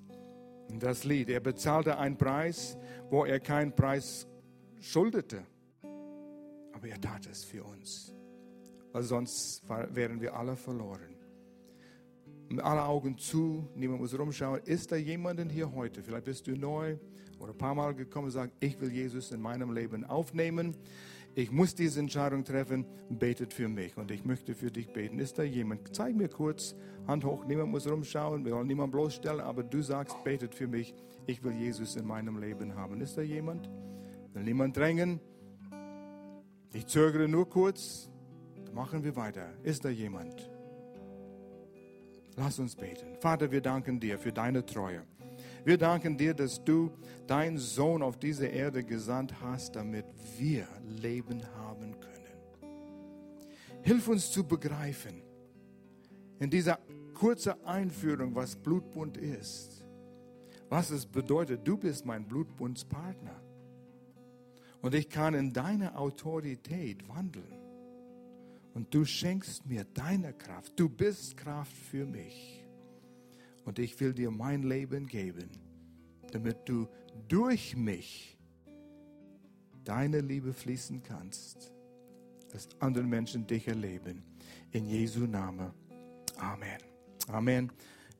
Und 0.69 0.81
das 0.81 1.03
Lied, 1.03 1.29
er 1.29 1.39
bezahlte 1.39 1.99
einen 1.99 2.17
Preis, 2.17 2.77
wo 3.11 3.25
er 3.25 3.39
keinen 3.39 3.75
Preis 3.75 4.27
schuldete. 4.79 5.43
Aber 6.73 6.87
er 6.87 6.99
tat 6.99 7.27
es 7.27 7.43
für 7.43 7.63
uns. 7.63 8.15
Weil 8.91 9.03
sonst 9.03 9.61
wären 9.69 10.19
wir 10.19 10.35
alle 10.35 10.55
verloren. 10.55 11.10
Mit 12.51 12.63
alle 12.63 12.83
Augen 12.83 13.17
zu, 13.17 13.67
niemand 13.75 14.01
muss 14.01 14.17
rumschauen. 14.17 14.61
Ist 14.65 14.91
da 14.91 14.95
jemanden 14.95 15.49
hier 15.49 15.71
heute? 15.71 16.03
Vielleicht 16.03 16.25
bist 16.25 16.47
du 16.47 16.51
neu 16.51 16.97
oder 17.39 17.53
ein 17.53 17.57
paar 17.57 17.75
Mal 17.75 17.95
gekommen 17.95 18.25
und 18.25 18.31
sagst, 18.31 18.55
ich 18.59 18.79
will 18.79 18.91
Jesus 18.91 19.31
in 19.31 19.41
meinem 19.41 19.73
Leben 19.73 20.03
aufnehmen 20.03 20.75
ich 21.33 21.49
muss 21.49 21.73
diese 21.73 21.99
Entscheidung 22.01 22.43
treffen, 22.43 22.85
betet 23.09 23.53
für 23.53 23.69
mich 23.69 23.95
und 23.95 24.11
ich 24.11 24.25
möchte 24.25 24.53
für 24.53 24.69
dich 24.69 24.91
beten. 24.91 25.17
Ist 25.17 25.39
da 25.39 25.43
jemand? 25.43 25.95
Zeig 25.95 26.13
mir 26.13 26.27
kurz, 26.27 26.75
Hand 27.07 27.23
hoch, 27.23 27.45
niemand 27.45 27.71
muss 27.71 27.89
rumschauen, 27.89 28.43
wir 28.43 28.53
wollen 28.53 28.67
niemanden 28.67 28.91
bloßstellen, 28.91 29.39
aber 29.39 29.63
du 29.63 29.81
sagst, 29.81 30.21
betet 30.25 30.53
für 30.53 30.67
mich, 30.67 30.93
ich 31.27 31.41
will 31.41 31.53
Jesus 31.53 31.95
in 31.95 32.05
meinem 32.05 32.37
Leben 32.37 32.75
haben. 32.75 32.99
Ist 32.99 33.17
da 33.17 33.21
jemand? 33.21 33.69
Will 34.33 34.43
niemand 34.43 34.75
drängen? 34.75 35.21
Ich 36.73 36.85
zögere 36.87 37.29
nur 37.29 37.49
kurz, 37.49 38.09
machen 38.73 39.03
wir 39.03 39.15
weiter. 39.15 39.53
Ist 39.63 39.85
da 39.85 39.89
jemand? 39.89 40.50
Lass 42.35 42.59
uns 42.59 42.75
beten. 42.75 43.15
Vater, 43.19 43.51
wir 43.51 43.61
danken 43.61 43.99
dir 43.99 44.17
für 44.17 44.31
deine 44.31 44.65
Treue. 44.65 45.03
Wir 45.63 45.77
danken 45.77 46.17
dir, 46.17 46.33
dass 46.33 46.63
du 46.63 46.91
deinen 47.27 47.57
Sohn 47.57 48.01
auf 48.01 48.17
diese 48.17 48.47
Erde 48.47 48.83
gesandt 48.83 49.41
hast, 49.41 49.75
damit 49.75 50.05
wir 50.37 50.67
Leben 50.87 51.43
haben 51.57 51.99
können. 51.99 52.11
Hilf 53.83 54.07
uns 54.07 54.31
zu 54.31 54.43
begreifen, 54.43 55.21
in 56.39 56.49
dieser 56.49 56.79
kurzen 57.13 57.53
Einführung, 57.65 58.33
was 58.33 58.55
Blutbund 58.55 59.17
ist, 59.17 59.85
was 60.69 60.89
es 60.89 61.05
bedeutet, 61.05 61.67
du 61.67 61.77
bist 61.77 62.05
mein 62.05 62.27
Blutbundspartner. 62.27 63.39
Und 64.81 64.95
ich 64.95 65.09
kann 65.09 65.35
in 65.35 65.53
deiner 65.53 65.99
Autorität 65.99 67.07
wandeln. 67.07 67.60
Und 68.73 68.93
du 68.93 69.05
schenkst 69.05 69.65
mir 69.65 69.83
deine 69.83 70.33
Kraft. 70.33 70.73
Du 70.79 70.87
bist 70.87 71.37
Kraft 71.37 71.75
für 71.75 72.05
mich. 72.05 72.63
Und 73.65 73.79
ich 73.79 73.99
will 73.99 74.13
dir 74.13 74.31
mein 74.31 74.63
Leben 74.63 75.07
geben, 75.07 75.49
damit 76.31 76.57
du 76.67 76.87
durch 77.27 77.75
mich 77.75 78.37
deine 79.83 80.21
Liebe 80.21 80.53
fließen 80.53 81.03
kannst, 81.03 81.71
dass 82.51 82.69
andere 82.79 83.03
Menschen 83.03 83.45
dich 83.45 83.67
erleben. 83.67 84.23
In 84.71 84.85
Jesu 84.85 85.21
Namen. 85.21 85.71
Amen. 86.37 86.79
Amen. 87.27 87.71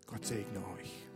Gott 0.05 0.25
segne 0.25 0.59
euch. 0.77 1.10